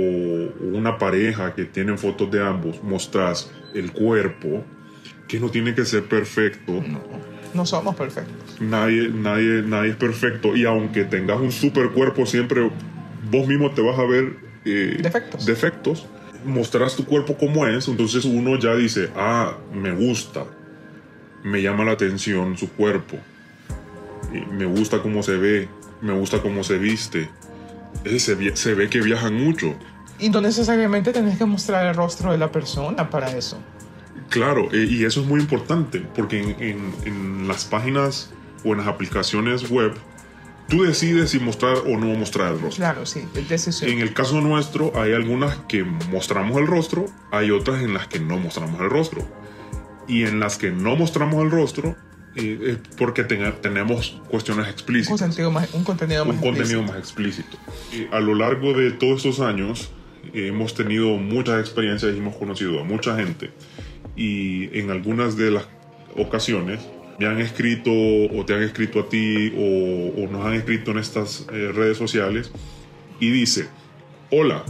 una 0.66 0.98
pareja 0.98 1.54
que 1.54 1.66
tienen 1.66 1.98
fotos 1.98 2.32
de 2.32 2.44
ambos, 2.44 2.82
mostras 2.84 3.52
el 3.76 3.92
cuerpo, 3.92 4.64
que 5.28 5.40
no 5.40 5.50
tiene 5.50 5.74
que 5.76 5.86
ser 5.86 6.04
perfecto. 6.04 6.74
No, 6.74 7.02
no 7.54 7.66
somos 7.66 7.96
perfectos. 7.96 8.60
Nadie, 8.60 9.10
nadie, 9.10 9.62
nadie 9.62 9.92
es 9.92 9.96
perfecto. 9.96 10.56
Y 10.56 10.66
aunque 10.66 11.04
tengas 11.04 11.40
un 11.40 11.52
super 11.52 11.90
cuerpo, 11.90 12.26
siempre 12.26 12.70
vos 13.32 13.48
mismo 13.48 13.72
te 13.72 13.82
vas 13.82 13.98
a 14.00 14.04
ver 14.04 14.36
eh, 14.66 14.98
Defectos. 15.02 15.46
defectos. 15.46 16.08
Mostrarás 16.46 16.96
tu 16.96 17.06
cuerpo 17.06 17.38
como 17.38 17.66
es, 17.68 17.88
entonces 17.88 18.26
uno 18.26 18.60
ya 18.60 18.76
dice, 18.76 19.10
ah, 19.16 19.58
me 19.74 19.92
gusta, 19.94 20.46
me 21.44 21.62
llama 21.62 21.84
la 21.86 21.92
atención 21.92 22.58
su 22.58 22.70
cuerpo, 22.72 23.18
me 24.52 24.66
gusta 24.66 25.02
cómo 25.02 25.22
se 25.24 25.38
ve, 25.38 25.68
me 26.02 26.14
gusta 26.14 26.42
cómo 26.42 26.64
se 26.64 26.78
viste. 26.78 27.30
Se, 28.18 28.56
se 28.56 28.74
ve 28.74 28.90
que 28.90 29.02
viajan 29.02 29.34
mucho. 29.36 29.76
Y 30.20 30.30
no 30.30 30.42
necesariamente 30.42 31.12
tenés 31.14 31.38
que 31.38 31.46
mostrar 31.46 31.86
el 31.88 31.96
rostro 31.96 32.32
de 32.32 32.38
la 32.38 32.52
persona 32.52 33.10
para 33.10 33.32
eso. 33.36 33.58
Claro, 34.30 34.70
eh, 34.74 34.88
y 34.90 35.06
eso 35.06 35.22
es 35.22 35.28
muy 35.28 35.40
importante, 35.40 36.00
porque 36.16 36.42
en, 36.42 36.56
en- 36.60 36.94
en 37.06 37.48
las 37.48 37.66
páginas 37.66 38.32
o 38.66 38.72
en 38.72 38.80
las 38.80 38.88
aplicaciones 38.88 39.70
web, 39.70 39.94
tú 40.70 40.84
decides 40.84 41.30
si 41.32 41.40
mostrar 41.40 41.78
o 41.86 41.98
no 41.98 42.08
mostrar 42.18 42.54
el 42.54 42.60
rostro. 42.62 42.78
Claro, 42.84 43.06
sí, 43.06 43.26
es 43.36 43.48
decisión. 43.50 43.92
En 43.92 44.00
el 44.00 44.14
caso 44.14 44.42
nuestro, 44.42 44.92
hay 45.00 45.14
algunas 45.14 45.58
que 45.68 45.84
mostramos 45.84 46.58
el 46.58 46.68
rostro, 46.68 47.06
hay 47.32 47.52
otras 47.52 47.84
en 47.84 47.94
las 47.94 48.08
que 48.08 48.20
no 48.20 48.38
mostramos 48.40 48.80
el 48.82 48.90
rostro. 48.90 49.22
Y 50.08 50.24
en 50.24 50.40
las 50.40 50.58
que 50.58 50.72
no 50.72 50.96
mostramos 50.96 51.44
el 51.44 51.52
rostro, 51.52 51.96
eh, 52.36 52.60
es 52.64 52.78
porque 52.98 53.24
tenga- 53.24 53.54
tenemos 53.62 54.20
cuestiones 54.30 54.66
un, 54.66 54.72
explícitas 54.72 55.20
sentido 55.20 55.52
más, 55.52 55.74
un 55.74 55.84
contenido 55.84 56.26
más 56.26 56.36
un 56.36 56.42
contenido 56.42 56.82
explícito. 56.82 56.92
más 56.92 57.00
explícito. 57.00 57.58
Eh, 57.94 58.10
a 58.12 58.20
lo 58.20 58.34
largo 58.36 58.74
de 58.74 58.92
todos 58.92 59.18
estos 59.26 59.40
años 59.40 59.92
eh, 60.34 60.48
hemos 60.48 60.74
tenido 60.74 61.10
muchas 61.18 61.60
experiencias 61.60 62.14
y 62.16 62.18
hemos 62.18 62.36
conocido 62.36 62.80
a 62.80 62.84
mucha 62.84 63.16
gente 63.18 63.52
y 64.16 64.78
en 64.78 64.90
algunas 64.92 65.38
de 65.38 65.52
las 65.52 65.68
ocasiones 66.18 66.80
me 67.20 67.28
han 67.28 67.40
escrito 67.40 67.92
o 67.92 68.44
te 68.46 68.56
han 68.56 68.64
escrito 68.64 69.00
a 69.02 69.10
ti 69.10 69.54
o, 69.56 70.24
o 70.24 70.28
nos 70.32 70.46
han 70.46 70.54
escrito 70.54 70.92
en 70.92 70.98
estas 70.98 71.46
eh, 71.54 71.72
redes 71.74 71.98
sociales 71.98 72.52
y 73.20 73.30
dice, 73.30 73.68
hola, 74.32 74.64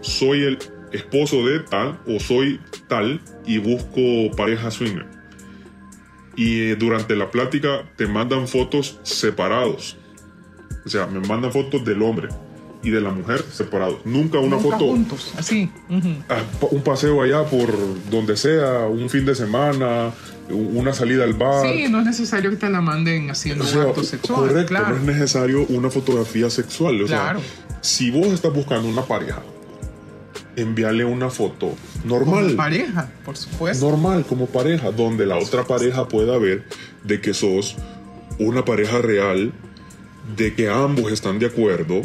soy 0.00 0.42
el 0.44 0.58
esposo 0.92 1.46
de 1.46 1.60
tal 1.60 1.98
o 2.06 2.18
soy 2.20 2.60
tal 2.88 3.20
y 3.46 3.58
busco 3.58 4.34
pareja 4.36 4.70
swinger. 4.70 5.06
Y 6.36 6.70
eh, 6.70 6.76
durante 6.76 7.16
la 7.16 7.30
plática 7.30 7.82
te 7.96 8.06
mandan 8.06 8.48
fotos 8.48 8.98
separados. 9.02 9.96
O 10.84 10.88
sea, 10.88 11.06
me 11.06 11.20
mandan 11.20 11.52
fotos 11.52 11.84
del 11.84 12.00
hombre 12.02 12.28
y 12.82 12.88
de 12.90 13.00
la 13.00 13.10
mujer 13.10 13.44
separados. 13.52 13.98
Nunca 14.06 14.38
una 14.38 14.56
Nunca 14.56 14.62
foto, 14.78 14.86
juntos, 14.86 15.34
así. 15.36 15.68
ah, 16.30 16.38
pa- 16.60 16.68
un 16.70 16.82
paseo 16.82 17.20
allá 17.20 17.44
por 17.44 17.68
donde 18.10 18.36
sea, 18.38 18.86
un 18.86 19.10
fin 19.10 19.26
de 19.26 19.34
semana, 19.34 20.12
una 20.48 20.94
salida 20.94 21.24
al 21.24 21.34
bar. 21.34 21.66
Sí, 21.70 21.88
no 21.90 22.00
es 22.00 22.06
necesario 22.06 22.48
que 22.50 22.56
te 22.56 22.70
la 22.70 22.80
manden 22.80 23.30
haciendo 23.30 23.64
O 23.64 23.66
sea, 23.66 23.82
un 23.82 23.88
acto 23.88 24.02
sexual. 24.04 24.48
correcto, 24.48 24.68
claro. 24.68 24.88
no 24.90 24.96
es 24.96 25.02
necesario 25.02 25.66
una 25.68 25.90
fotografía 25.90 26.48
sexual. 26.48 27.02
O 27.02 27.06
Claro. 27.06 27.40
sea, 27.40 27.48
si 27.82 28.10
vos 28.10 28.28
estás 28.28 28.52
buscando 28.54 28.88
una 28.88 29.02
pareja, 29.02 29.42
envíale 30.56 31.04
una 31.04 31.30
foto 31.30 31.74
normal. 32.04 32.44
Como 32.44 32.56
pareja, 32.56 33.10
por 33.24 33.36
supuesto. 33.36 33.88
normal 33.88 34.24
como 34.26 34.46
pareja, 34.46 34.90
donde 34.90 35.26
la 35.26 35.36
otra 35.36 35.64
pareja 35.64 36.08
pueda 36.08 36.38
ver 36.38 36.64
de 37.04 37.20
que 37.20 37.34
sos 37.34 37.76
una 38.38 38.64
pareja 38.64 38.98
real, 38.98 39.52
de 40.36 40.54
que 40.54 40.68
ambos 40.68 41.12
están 41.12 41.38
de 41.38 41.46
acuerdo 41.46 42.02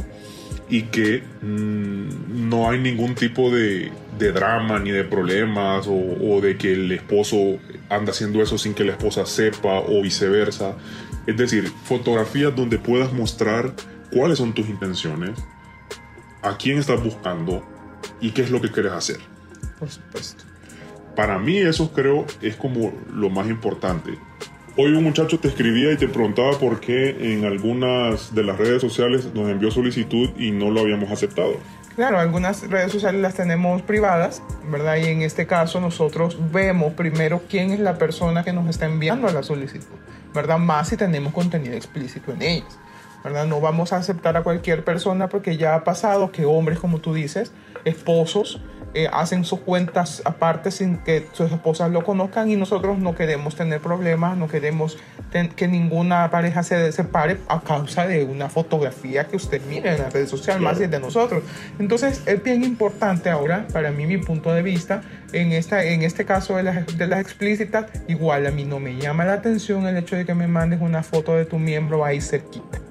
y 0.70 0.84
que 0.84 1.24
mm, 1.42 2.50
no 2.50 2.70
hay 2.70 2.80
ningún 2.80 3.16
tipo 3.16 3.52
de, 3.52 3.92
de 4.18 4.32
drama 4.32 4.80
ni 4.80 4.92
de 4.92 5.04
problemas 5.04 5.88
o, 5.88 5.94
o 5.94 6.42
de 6.42 6.58
que 6.58 6.74
el 6.74 6.92
esposo 6.92 7.58
anda 7.90 8.12
haciendo 8.12 8.42
eso 8.42 8.58
sin 8.58 8.74
que 8.74 8.84
la 8.84 8.94
esposa 8.94 9.26
sepa 9.26 9.80
o 9.80 10.02
viceversa. 10.02 10.76
Es 11.28 11.38
decir, 11.38 11.72
fotografías 11.84 12.56
donde 12.56 12.78
puedas 12.78 13.14
mostrar 13.14 13.74
cuáles 14.12 14.38
son 14.38 14.54
tus 14.54 14.68
intenciones, 14.70 15.32
a 16.42 16.58
quién 16.58 16.78
estás 16.78 17.04
buscando 17.04 17.64
y 18.22 18.32
qué 18.32 18.42
es 18.42 18.52
lo 18.52 18.62
que 18.62 18.72
quieres 18.72 18.92
hacer 18.94 19.18
Por 19.80 19.90
supuesto. 19.90 20.44
para 21.16 21.40
mí 21.40 21.58
eso 21.58 21.92
creo 21.94 22.26
es 22.42 22.56
como 22.56 22.94
lo 23.14 23.30
más 23.30 23.48
importante. 23.48 24.18
Hoy 24.78 24.92
un 24.94 25.06
muchacho 25.06 25.40
te 25.40 25.48
escribía 25.48 25.94
y 25.94 25.98
te 25.98 26.10
preguntaba 26.10 26.52
por 26.60 26.82
qué 26.82 27.34
en 27.34 27.46
algunas 27.46 28.36
de 28.36 28.44
las 28.44 28.58
redes 28.58 28.82
sociales 28.82 29.30
nos 29.34 29.50
envió 29.50 29.72
solicitud 29.72 30.30
y 30.38 30.52
no 30.52 30.70
lo 30.70 30.82
habíamos 30.82 31.10
aceptado. 31.12 31.54
Claro, 31.96 32.20
algunas 32.20 32.70
redes 32.70 32.92
sociales 32.92 33.22
las 33.22 33.36
tenemos 33.36 33.82
privadas, 33.84 34.42
¿verdad? 34.70 34.98
Y 34.98 35.06
en 35.06 35.22
este 35.22 35.48
caso 35.48 35.80
nosotros 35.80 36.38
vemos 36.52 36.92
primero 36.92 37.42
quién 37.50 37.72
es 37.72 37.80
la 37.80 37.98
persona 37.98 38.44
que 38.44 38.52
nos 38.52 38.68
está 38.68 38.86
enviando 38.86 39.30
la 39.30 39.44
solicitud, 39.44 39.96
¿verdad? 40.34 40.58
Más 40.58 40.90
si 40.90 40.98
tenemos 40.98 41.32
contenido 41.32 41.74
explícito 41.76 42.34
en 42.34 42.42
ellas, 42.42 42.78
¿verdad? 43.26 43.48
No 43.48 43.60
vamos 43.60 43.92
a 43.92 43.98
aceptar 43.98 44.38
a 44.38 44.44
cualquier 44.44 44.84
persona 44.84 45.30
porque 45.30 45.58
ya 45.58 45.74
ha 45.74 45.84
pasado 45.84 46.32
que 46.32 46.46
hombres, 46.46 46.78
como 46.78 47.00
tú 47.00 47.14
dices, 47.14 47.52
esposos, 47.84 48.62
eh, 48.94 49.10
hacen 49.12 49.44
sus 49.44 49.60
cuentas 49.60 50.22
aparte 50.24 50.72
sin 50.72 50.98
que 51.00 51.28
sus 51.34 51.52
esposas 51.52 51.92
lo 51.92 52.06
conozcan 52.06 52.50
y 52.50 52.56
nosotros 52.56 52.98
no 52.98 53.14
queremos 53.14 53.56
tener 53.56 53.82
problemas, 53.82 54.38
no 54.38 54.48
queremos 54.48 54.98
que 55.58 55.68
ninguna 55.68 56.30
pareja 56.32 56.64
se 56.64 56.92
separe 56.94 57.40
a 57.50 57.60
causa 57.60 58.08
de 58.08 58.24
una 58.24 58.48
fotografía 58.48 59.26
que 59.26 59.36
usted 59.36 59.62
mire 59.68 59.96
en 59.96 60.02
la 60.02 60.10
red 60.10 60.28
social, 60.28 60.62
más 60.62 60.78
si 60.78 60.86
es 60.86 60.92
de 60.92 61.00
nosotros. 61.00 61.44
Entonces 61.78 62.22
es 62.26 62.42
bien 62.42 62.64
importante 62.64 63.30
ahora, 63.30 63.68
para 63.74 63.92
mí, 63.92 64.06
mi 64.06 64.18
punto 64.20 64.54
de 64.54 64.62
vista, 64.62 65.02
en, 65.34 65.52
esta, 65.52 65.84
en 65.84 66.04
este 66.04 66.24
caso 66.24 66.56
de 66.56 66.64
las, 66.64 66.98
de 66.98 67.08
las 67.08 67.20
explícitas, 67.20 67.88
igual 68.08 68.46
a 68.46 68.52
mí 68.52 68.64
no 68.64 68.80
me 68.80 68.96
llama 68.96 69.26
la 69.26 69.34
atención 69.34 69.86
el 69.88 69.98
hecho 69.98 70.16
de 70.16 70.26
que 70.26 70.36
me 70.36 70.48
mandes 70.48 70.80
una 70.80 71.04
foto 71.04 71.36
de 71.36 71.44
tu 71.44 71.60
miembro 71.60 72.06
ahí 72.06 72.22
cerquita. 72.22 72.85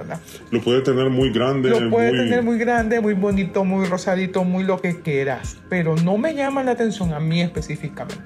¿Verdad? 0.00 0.20
Lo 0.50 0.60
puede 0.60 0.80
tener 0.80 1.10
muy 1.10 1.30
grande, 1.30 1.68
Lo 1.70 1.90
puede 1.90 2.10
muy- 2.10 2.18
tener 2.18 2.42
muy 2.42 2.58
grande, 2.58 3.00
muy 3.00 3.14
bonito, 3.14 3.64
muy 3.64 3.86
rosadito, 3.86 4.44
muy 4.44 4.64
lo 4.64 4.80
que 4.80 5.00
quieras, 5.00 5.56
pero 5.68 5.94
no 5.96 6.16
me 6.18 6.34
llama 6.34 6.62
la 6.62 6.72
atención 6.72 7.12
a 7.12 7.20
mí 7.20 7.40
específicamente. 7.42 8.22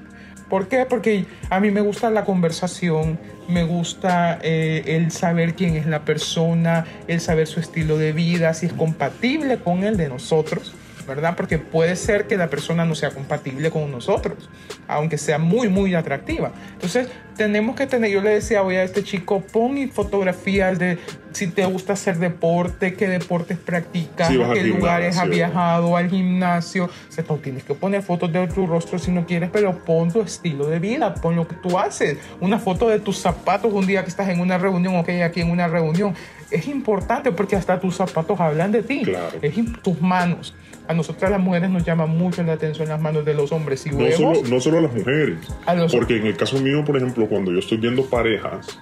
¿Por 0.49 0.69
qué? 0.69 0.87
Porque 0.89 1.25
a 1.51 1.59
mí 1.59 1.71
me 1.71 1.81
gusta 1.81 2.11
la 2.11 2.25
conversación, 2.25 3.19
me 3.49 3.65
gusta 3.65 4.39
eh, 4.43 4.83
el 4.87 5.11
saber 5.11 5.55
quién 5.55 5.75
es 5.75 5.87
la 5.87 6.05
persona, 6.05 6.85
el 7.09 7.21
saber 7.21 7.47
su 7.47 7.61
estilo 7.61 7.97
de 7.99 8.13
vida, 8.13 8.53
si 8.55 8.67
es 8.67 8.73
compatible 8.73 9.57
con 9.57 9.85
el 9.85 9.97
de 9.97 10.09
nosotros, 10.09 10.75
¿verdad? 11.07 11.35
Porque 11.37 11.59
puede 11.59 11.97
ser 11.97 12.27
que 12.27 12.37
la 12.37 12.49
persona 12.49 12.85
no 12.85 12.95
sea 12.95 13.11
compatible 13.11 13.71
con 13.71 13.91
nosotros, 13.91 14.49
aunque 14.89 15.19
sea 15.19 15.39
muy, 15.39 15.69
muy 15.69 15.95
atractiva. 15.95 16.53
Entonces, 16.73 17.09
tenemos 17.37 17.77
que 17.77 17.87
tener, 17.87 18.11
yo 18.11 18.21
le 18.21 18.31
decía 18.31 18.63
hoy 18.63 18.77
a 18.77 18.85
este 18.85 19.03
chico, 19.03 19.41
pon 19.41 19.91
fotografías 19.91 20.79
de 20.79 20.99
si 21.33 21.49
te 21.49 21.65
gusta 21.67 21.95
hacer 21.95 22.19
deporte, 22.19 22.95
qué 22.95 23.09
deportes 23.09 23.59
practicas, 23.59 24.31
a 24.31 24.33
al 24.33 24.55
qué 24.55 24.63
lugares 24.63 25.19
has 25.19 25.29
viajado, 25.29 25.97
al 25.97 26.09
gimnasio. 26.09 26.85
O 26.85 27.13
sea, 27.13 27.25
tienes 27.43 27.65
que 27.65 27.75
poner 27.75 28.03
fotos 28.03 28.33
de 28.33 28.47
tu 28.47 28.67
rostro 28.67 28.99
si 28.99 29.11
no 29.11 29.27
quieres, 29.27 29.51
pero 29.53 29.77
pon 29.85 30.13
tu 30.13 30.21
estilo 30.23 30.67
de 30.67 30.79
vida, 30.79 31.15
pon 31.15 31.35
lo 31.35 31.49
que 31.49 31.57
tú 31.57 31.79
haces. 31.79 32.19
Una 32.41 32.59
foto 32.59 32.89
de 32.89 33.01
tus 33.01 33.19
zapatos 33.19 33.73
un 33.73 33.87
día 33.87 34.05
que 34.05 34.11
estás 34.11 34.29
en 34.29 34.41
una 34.41 34.59
reunión, 34.59 34.97
ok, 34.97 35.09
aquí 35.25 35.41
en 35.41 35.51
una 35.51 35.67
reunión. 35.67 36.15
Es 36.51 36.69
importante 36.69 37.33
porque 37.33 37.57
hasta 37.57 37.81
tus 37.81 37.97
zapatos 37.97 38.39
hablan 38.39 38.71
de 38.71 38.83
ti. 38.83 39.03
Claro. 39.03 39.39
Es 39.43 39.55
tus 39.83 40.01
manos. 40.01 40.55
A 40.87 40.95
nosotras 40.95 41.31
las 41.31 41.41
mujeres 41.41 41.71
nos 41.71 41.85
llama 41.85 42.07
mucho 42.07 42.43
la 42.43 42.53
atención 42.55 42.89
las 42.89 43.01
manos 43.01 43.25
de 43.25 43.33
los 43.35 43.53
hombres. 43.53 43.87
Y 43.87 43.91
No 43.91 43.99
vemos 43.99 44.15
solo, 44.17 44.43
no 44.49 44.61
solo 44.61 44.79
a 44.79 44.83
las 44.83 44.93
mujeres. 44.95 45.39
A 45.67 45.75
los- 45.75 45.93
Porque 45.95 46.17
en 46.19 46.27
el 46.27 46.37
caso 46.37 46.61
mío, 46.61 46.85
por 46.85 46.97
ejemplo, 46.97 47.27
cuando 47.29 47.53
yo 47.53 47.59
estoy 47.59 47.79
viendo 47.79 48.05
parejas 48.05 48.79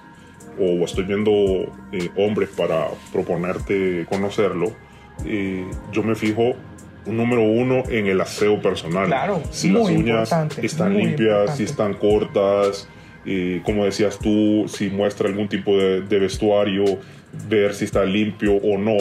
o 0.59 0.83
estoy 0.85 1.05
viendo 1.05 1.31
eh, 1.91 2.09
hombres 2.17 2.49
para 2.55 2.87
proponerte 3.11 4.05
conocerlo, 4.09 4.71
eh, 5.25 5.65
yo 5.91 6.03
me 6.03 6.15
fijo, 6.15 6.53
número 7.05 7.41
uno, 7.43 7.83
en 7.89 8.07
el 8.07 8.19
aseo 8.21 8.61
personal. 8.61 9.07
Claro, 9.07 9.41
si 9.51 9.69
las 9.71 9.89
uñas 9.89 10.31
están 10.61 10.93
limpias, 10.97 11.19
importante. 11.19 11.55
si 11.57 11.63
están 11.63 11.93
cortas, 11.95 12.87
eh, 13.25 13.61
como 13.63 13.85
decías 13.85 14.19
tú, 14.19 14.65
si 14.67 14.89
muestra 14.89 15.27
algún 15.29 15.47
tipo 15.47 15.77
de, 15.77 16.01
de 16.01 16.19
vestuario, 16.19 16.83
ver 17.49 17.73
si 17.73 17.85
está 17.85 18.03
limpio 18.05 18.55
o 18.55 18.77
no 18.77 18.97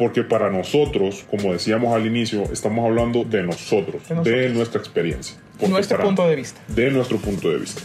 Porque 0.00 0.24
para 0.24 0.48
nosotros, 0.50 1.26
como 1.30 1.52
decíamos 1.52 1.94
al 1.94 2.06
inicio, 2.06 2.44
estamos 2.50 2.86
hablando 2.86 3.22
de 3.22 3.42
nosotros, 3.42 4.02
De 4.24 4.48
nuestra 4.48 4.80
experiencia. 4.80 5.36
Nuestro 5.68 5.98
para- 5.98 6.06
punto 6.08 6.26
de 6.26 6.36
vista. 6.36 6.58
De 6.68 6.90
nuestro 6.90 7.18
punto 7.18 7.50
de 7.50 7.58
vista. 7.58 7.82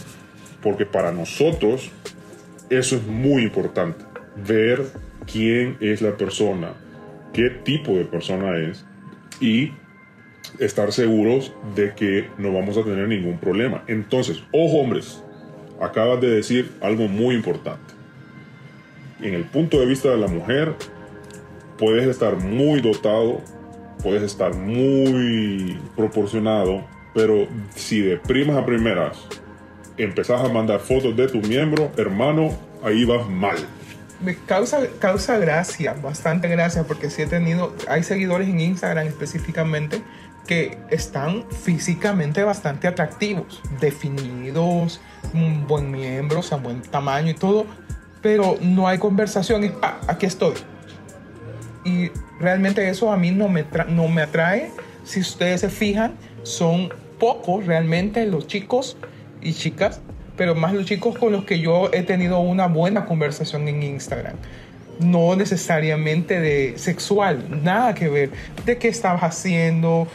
Porque 0.62 0.86
para 0.86 1.12
nosotros 1.12 1.90
eso 2.70 2.96
es 2.96 3.06
muy 3.06 3.42
importante. 3.42 4.02
Ver 4.34 4.86
quién 5.30 5.76
es 5.82 6.00
la 6.00 6.16
persona, 6.16 6.72
qué 7.34 7.50
tipo 7.50 7.92
de 7.98 8.06
persona 8.06 8.56
es 8.60 8.86
y 9.38 9.72
estar 10.58 10.92
seguros 10.94 11.52
de 11.74 11.92
que 11.94 12.30
no 12.38 12.50
vamos 12.50 12.78
a 12.78 12.82
tener 12.82 13.08
ningún 13.08 13.36
problema. 13.36 13.84
Entonces, 13.88 14.42
ojo 14.52 14.78
hombres, 14.78 15.22
acabas 15.82 16.18
de 16.22 16.30
decir 16.30 16.70
algo 16.80 17.08
muy 17.08 17.34
importante. 17.34 17.92
En 19.20 19.34
el 19.34 19.44
punto 19.44 19.78
de 19.78 19.84
vista 19.84 20.08
de 20.08 20.16
la 20.16 20.28
mujer, 20.28 20.72
puedes 21.78 22.06
estar 22.06 22.36
muy 22.36 22.80
dotado, 22.80 23.40
puedes 24.02 24.22
estar 24.22 24.54
muy 24.54 25.78
proporcionado, 25.94 26.84
pero 27.14 27.46
si 27.74 28.00
de 28.00 28.16
primas 28.16 28.56
a 28.56 28.66
primeras 28.66 29.18
empezás 29.96 30.42
a 30.42 30.48
mandar 30.48 30.80
fotos 30.80 31.16
de 31.16 31.28
tu 31.28 31.38
miembro, 31.38 31.90
hermano, 31.96 32.50
ahí 32.82 33.04
vas 33.04 33.28
mal. 33.28 33.56
Me 34.20 34.34
causa, 34.34 34.80
causa 34.98 35.38
gracia, 35.38 35.94
bastante 35.94 36.48
gracia, 36.48 36.84
porque 36.84 37.10
sí 37.10 37.22
he 37.22 37.26
tenido, 37.26 37.74
hay 37.88 38.02
seguidores 38.02 38.48
en 38.48 38.60
Instagram 38.60 39.06
específicamente 39.06 40.02
que 40.46 40.78
están 40.90 41.44
físicamente 41.50 42.42
bastante 42.44 42.86
atractivos, 42.86 43.60
definidos, 43.80 45.00
un 45.34 45.66
buen 45.66 45.90
miembro, 45.90 46.40
o 46.40 46.42
sea, 46.42 46.58
buen 46.58 46.82
tamaño 46.82 47.30
y 47.30 47.34
todo, 47.34 47.66
pero 48.22 48.56
no 48.60 48.88
hay 48.88 48.98
conversación, 48.98 49.74
ah, 49.82 50.00
aquí 50.06 50.26
estoy. 50.26 50.54
Y 51.86 52.10
realmente 52.40 52.88
eso 52.88 53.12
a 53.12 53.16
mí 53.16 53.30
no 53.30 53.48
me, 53.48 53.64
no 53.88 54.08
me 54.08 54.22
atrae. 54.22 54.72
Si 55.04 55.20
ustedes 55.20 55.60
se 55.60 55.70
fijan, 55.70 56.14
son 56.42 56.90
pocos 57.20 57.64
realmente 57.64 58.26
los 58.26 58.48
chicos 58.48 58.96
y 59.40 59.54
chicas, 59.54 60.00
pero 60.36 60.56
más 60.56 60.74
los 60.74 60.84
chicos 60.84 61.16
con 61.16 61.32
los 61.32 61.44
que 61.44 61.60
yo 61.60 61.88
he 61.92 62.02
tenido 62.02 62.40
una 62.40 62.66
buena 62.66 63.06
conversación 63.06 63.68
en 63.68 63.84
Instagram. 63.84 64.34
No 64.98 65.36
necesariamente 65.36 66.40
de 66.40 66.74
sexual, 66.76 67.44
nada 67.62 67.94
que 67.94 68.08
ver. 68.08 68.30
De 68.64 68.78
qué 68.78 68.88
estabas 68.88 69.22
haciendo. 69.22 70.08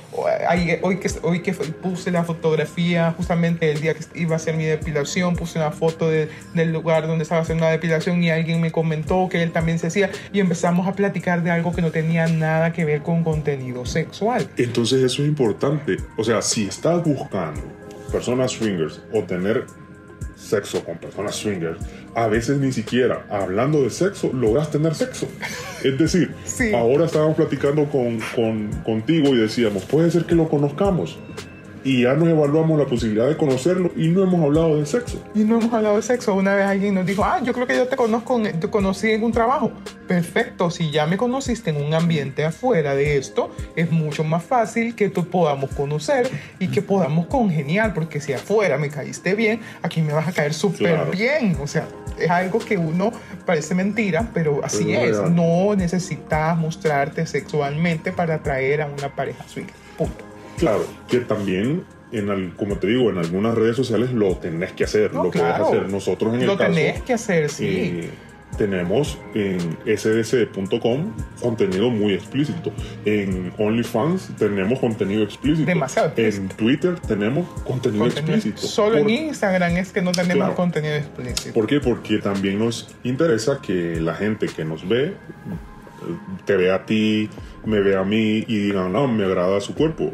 Hoy 0.81 0.97
que, 0.97 1.09
hoy 1.21 1.41
que 1.41 1.53
puse 1.53 2.11
la 2.11 2.23
fotografía, 2.23 3.13
justamente 3.15 3.71
el 3.71 3.81
día 3.81 3.93
que 3.93 4.03
iba 4.19 4.33
a 4.33 4.37
hacer 4.37 4.55
mi 4.55 4.65
depilación, 4.65 5.35
puse 5.35 5.59
una 5.59 5.71
foto 5.71 6.09
de- 6.09 6.29
del 6.53 6.71
lugar 6.73 7.07
donde 7.07 7.23
estaba 7.23 7.41
haciendo 7.41 7.65
la 7.65 7.71
depilación 7.71 8.23
y 8.23 8.29
alguien 8.29 8.59
me 8.61 8.71
comentó 8.71 9.27
que 9.29 9.41
él 9.43 9.51
también 9.51 9.79
se 9.79 9.87
hacía 9.87 10.09
y 10.33 10.39
empezamos 10.39 10.87
a 10.87 10.93
platicar 10.93 11.43
de 11.43 11.51
algo 11.51 11.71
que 11.73 11.81
no 11.81 11.91
tenía 11.91 12.27
nada 12.27 12.73
que 12.73 12.85
ver 12.85 13.01
con 13.01 13.23
contenido 13.23 13.85
sexual. 13.85 14.47
Entonces 14.57 15.01
eso 15.03 15.21
es 15.23 15.27
importante. 15.29 15.97
O 16.17 16.23
sea, 16.23 16.41
si 16.41 16.65
estás 16.67 17.03
buscando 17.03 17.61
personas 18.11 18.51
swingers 18.51 19.01
o 19.13 19.23
tener 19.23 19.65
sexo 20.41 20.83
con 20.83 20.97
personas 20.97 21.35
swingers, 21.35 21.79
a 22.15 22.27
veces 22.27 22.57
ni 22.57 22.71
siquiera 22.71 23.25
hablando 23.29 23.83
de 23.83 23.89
sexo 23.89 24.31
logras 24.33 24.71
tener 24.71 24.95
sexo. 24.95 25.27
Es 25.83 25.97
decir, 25.97 26.33
Sí. 26.45 26.73
ahora 26.73 27.05
estábamos 27.05 27.35
platicando 27.35 27.85
con, 27.85 28.19
con- 28.35 28.69
contigo 28.83 29.29
y 29.29 29.37
decíamos, 29.37 29.83
puede 29.85 30.09
ser 30.11 30.25
que 30.25 30.35
lo 30.35 30.49
conozcamos. 30.49 31.17
Y 31.83 32.03
ya 32.03 32.13
nos 32.13 32.27
evaluamos 32.27 32.77
la 32.77 32.85
posibilidad 32.85 33.27
de 33.27 33.35
conocerlo 33.35 33.91
y 33.95 34.07
no 34.09 34.23
hemos 34.23 34.39
hablado 34.43 34.77
de 34.77 34.85
sexo. 34.85 35.21
Y 35.33 35.39
no 35.39 35.59
hemos 35.59 35.73
hablado 35.73 35.95
de 35.95 36.03
sexo. 36.03 36.35
Una 36.35 36.53
vez 36.53 36.65
alguien 36.65 36.93
nos 36.93 37.05
dijo, 37.07 37.23
ah, 37.25 37.39
yo 37.43 37.53
creo 37.53 37.65
que 37.65 37.75
yo 37.75 37.87
te 37.87 37.95
conozco, 37.95 38.37
en- 38.39 38.59
te 38.59 38.67
conocí 38.69 39.09
en 39.11 39.23
un 39.23 39.31
trabajo. 39.31 39.71
Perfecto, 40.07 40.69
si 40.69 40.91
ya 40.91 41.07
me 41.07 41.17
conociste 41.17 41.69
en 41.71 41.77
un 41.77 41.93
ambiente 41.93 42.43
afuera 42.45 42.93
de 42.93 43.17
esto, 43.17 43.49
es 43.75 43.89
mucho 43.91 44.23
más 44.23 44.43
fácil 44.43 44.93
que 44.95 45.09
tú 45.09 45.27
podamos 45.27 45.71
conocer 45.71 46.29
y 46.59 46.67
que 46.67 46.81
podamos 46.81 47.25
congeniar, 47.27 47.93
porque 47.93 48.19
si 48.21 48.33
afuera 48.33 48.77
me 48.77 48.89
caíste 48.89 49.33
bien, 49.35 49.61
aquí 49.81 50.01
me 50.01 50.13
vas 50.13 50.27
a 50.27 50.33
caer 50.33 50.53
súper 50.53 50.93
Claro. 50.95 51.11
bien. 51.11 51.57
O 51.61 51.67
sea, 51.67 51.87
es 52.19 52.29
algo 52.29 52.59
que 52.59 52.77
uno 52.77 53.11
parece 53.45 53.73
mentira, 53.73 54.29
pero 54.33 54.61
así 54.63 54.83
Pero 54.85 54.99
es 55.05 55.17
real. 55.17 55.35
No 55.35 55.75
necesitas 55.75 56.55
mostrarte 56.57 57.25
sexualmente 57.25 58.11
para 58.11 58.35
atraer 58.35 58.81
a 58.81 58.87
una 58.87 59.15
pareja 59.15 59.43
swinger. 59.47 59.73
Punto. 59.97 60.25
Claro, 60.57 60.85
que 61.07 61.19
también, 61.19 61.83
en 62.11 62.29
al- 62.29 62.55
como 62.55 62.77
te 62.77 62.87
digo, 62.87 63.09
en 63.09 63.17
algunas 63.17 63.55
redes 63.55 63.75
sociales 63.75 64.11
lo 64.11 64.35
tenés 64.37 64.71
que 64.73 64.83
hacer, 64.83 65.13
No, 65.13 65.23
lo 65.25 65.29
claro. 65.31 65.65
puedes 65.65 65.79
hacer. 65.83 65.91
Nosotros 65.91 66.33
en 66.35 66.45
Lo 66.45 66.53
el 66.53 66.57
caso... 66.57 66.73
tenés 66.73 67.01
que 67.03 67.13
hacer, 67.13 67.49
sí. 67.49 67.65
Eh, 67.67 68.09
tenemos 68.57 69.17
en 69.33 69.77
sdc.com 69.87 71.13
contenido 71.41 71.89
muy 71.89 72.13
explícito. 72.13 72.71
En 73.05 73.53
OnlyFans 73.57 74.35
tenemos 74.37 74.77
contenido 74.79 75.23
explícito. 75.23 75.65
Demasiado 75.65 76.09
explícito. 76.09 76.41
En 76.41 76.49
Twitter 76.57 76.99
tenemos 77.07 77.47
contenido, 77.63 78.03
Contenido- 78.05 78.35
explícito. 78.35 78.67
Solo 78.67 78.99
¿Por, 78.99 79.09
en 79.09 79.09
Instagram 79.27 79.77
es 79.77 79.91
que 79.93 80.01
no 80.01 80.11
tenemos 80.11 80.35
Claro. 80.35 80.55
contenido 80.55 80.95
explícito. 80.95 81.53
¿Por 81.53 81.65
qué? 81.65 81.79
Porque 81.79 82.17
también 82.19 82.59
nos 82.59 82.93
interesa 83.05 83.59
que 83.61 84.01
la 84.01 84.15
gente 84.15 84.47
que 84.47 84.65
nos 84.65 84.87
ve 84.87 85.13
te 86.45 86.55
vea 86.55 86.75
a 86.75 86.85
ti, 86.85 87.29
me 87.65 87.79
vea 87.81 87.99
a 87.99 88.03
mí 88.03 88.43
y 88.47 88.57
digan, 88.57 88.91
no, 88.91 89.07
me 89.07 89.25
agrada 89.25 89.59
su 89.61 89.73
cuerpo, 89.75 90.13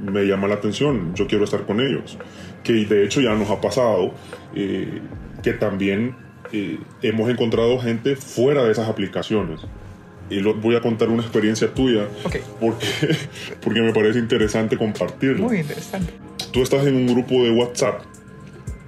me 0.00 0.24
llama 0.24 0.48
la 0.48 0.54
atención, 0.54 1.14
yo 1.14 1.26
quiero 1.26 1.44
estar 1.44 1.64
con 1.66 1.80
ellos. 1.80 2.18
Que 2.62 2.72
de 2.84 3.04
hecho 3.04 3.20
ya 3.20 3.34
nos 3.34 3.50
ha 3.50 3.60
pasado 3.60 4.12
eh, 4.54 5.00
que 5.42 5.52
también 5.52 6.16
eh, 6.52 6.78
hemos 7.02 7.30
encontrado 7.30 7.78
gente 7.78 8.16
fuera 8.16 8.64
de 8.64 8.72
esas 8.72 8.88
aplicaciones. 8.88 9.60
Y 10.28 10.40
lo, 10.40 10.54
voy 10.54 10.74
a 10.74 10.80
contar 10.80 11.08
una 11.08 11.22
experiencia 11.22 11.72
tuya 11.72 12.08
porque, 12.60 12.88
porque 13.60 13.80
me 13.80 13.92
parece 13.92 14.18
interesante 14.18 14.76
compartirlo. 14.76 15.44
Muy 15.44 15.58
interesante. 15.58 16.12
Tú 16.52 16.62
estás 16.62 16.84
en 16.86 16.96
un 16.96 17.06
grupo 17.06 17.44
de 17.44 17.50
WhatsApp 17.52 18.02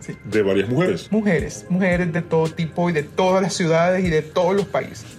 Sí. 0.01 0.15
de 0.25 0.43
varias 0.43 0.69
mujeres. 0.69 1.13
Mujeres, 1.13 1.67
mujeres 1.69 2.13
de 2.13 2.23
todo 2.23 2.49
tipo 2.49 2.89
y 2.89 2.93
de 2.93 3.03
todas 3.03 3.43
las 3.43 3.55
ciudades 3.55 4.05
y 4.05 4.09
de 4.09 4.23
todos 4.23 4.57
los 4.57 4.67
países. 4.67 5.18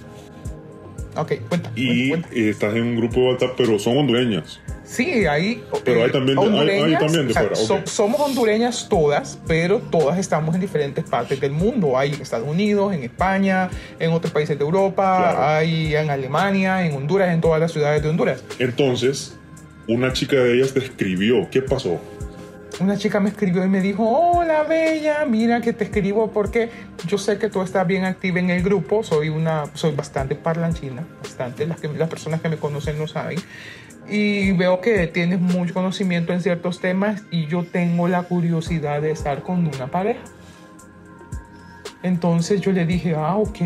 Ok, 1.15 1.33
cuenta. 1.49 1.71
Y 1.75 2.09
cuenta. 2.09 2.29
eh, 2.31 2.49
estás 2.49 2.75
en 2.75 2.83
un 2.83 2.95
grupo 2.97 3.19
de 3.21 3.27
WhatsApp, 3.31 3.51
pero 3.57 3.79
son 3.79 3.97
hondureñas. 3.97 4.59
Sí, 4.83 5.25
hay. 5.27 5.63
Pero 5.85 5.99
eh, 5.99 6.03
hay 6.05 6.11
también 6.11 6.37
de- 6.39 6.41
hay- 6.43 6.47
hay 6.49 6.53
hondureñas, 6.59 6.99
también 6.99 7.25
de 7.27 7.31
o 7.31 7.33
sea, 7.33 7.41
fuera, 7.43 7.55
so- 7.55 7.81
somos 7.85 8.19
hondureñas 8.21 8.87
todas, 8.89 9.37
pero 9.47 9.79
todas 9.79 10.17
estamos 10.17 10.55
en 10.55 10.61
diferentes 10.61 11.03
partes 11.03 11.39
del 11.39 11.51
mundo. 11.51 11.97
Hay 11.97 12.13
en 12.13 12.21
Estados 12.21 12.47
Unidos, 12.47 12.93
en 12.93 13.03
España, 13.03 13.69
en 13.99 14.11
otros 14.11 14.33
países 14.33 14.57
de 14.57 14.63
Europa, 14.65 15.17
Claro. 15.33 15.47
hay 15.57 15.95
en 15.95 16.09
Alemania, 16.09 16.85
en 16.85 16.95
Honduras, 16.95 17.31
en 17.33 17.39
todas 17.41 17.59
las 17.59 17.71
ciudades 17.71 18.01
de 18.01 18.09
Honduras. 18.09 18.43
Entonces, 18.57 19.37
una 19.87 20.11
chica 20.13 20.37
de 20.37 20.55
ellas 20.55 20.73
te 20.73 20.79
escribió. 20.79 21.47
¿Qué 21.51 21.61
pasó? 21.61 21.99
Una 22.79 22.97
chica 22.97 23.19
me 23.19 23.29
escribió 23.29 23.65
y 23.65 23.67
me 23.67 23.81
dijo, 23.81 24.07
hola 24.07 24.63
Bella, 24.63 25.25
mira 25.25 25.59
que 25.59 25.73
te 25.73 25.83
escribo 25.83 26.31
porque 26.31 26.69
yo 27.05 27.17
sé 27.17 27.37
que 27.37 27.49
tú 27.49 27.61
estás 27.61 27.85
bien 27.85 28.05
activa 28.05 28.39
en 28.39 28.49
el 28.49 28.63
grupo, 28.63 29.03
soy 29.03 29.27
una, 29.27 29.65
soy 29.73 29.93
bastante 29.93 30.35
parlanchina, 30.35 31.05
bastante, 31.21 31.67
las, 31.67 31.81
que, 31.81 31.89
las 31.89 32.09
personas 32.09 32.39
que 32.39 32.47
me 32.47 32.55
conocen 32.55 32.97
lo 32.97 33.05
saben, 33.05 33.37
y 34.07 34.53
veo 34.53 34.79
que 34.79 35.07
tienes 35.07 35.41
mucho 35.41 35.73
conocimiento 35.73 36.31
en 36.31 36.41
ciertos 36.41 36.79
temas 36.79 37.23
y 37.31 37.47
yo 37.47 37.65
tengo 37.65 38.07
la 38.07 38.23
curiosidad 38.23 39.01
de 39.01 39.11
estar 39.11 39.43
con 39.43 39.67
una 39.67 39.87
pareja. 39.87 40.21
Entonces 42.01 42.61
yo 42.61 42.71
le 42.71 42.85
dije, 42.85 43.15
ah, 43.15 43.35
ok, 43.35 43.59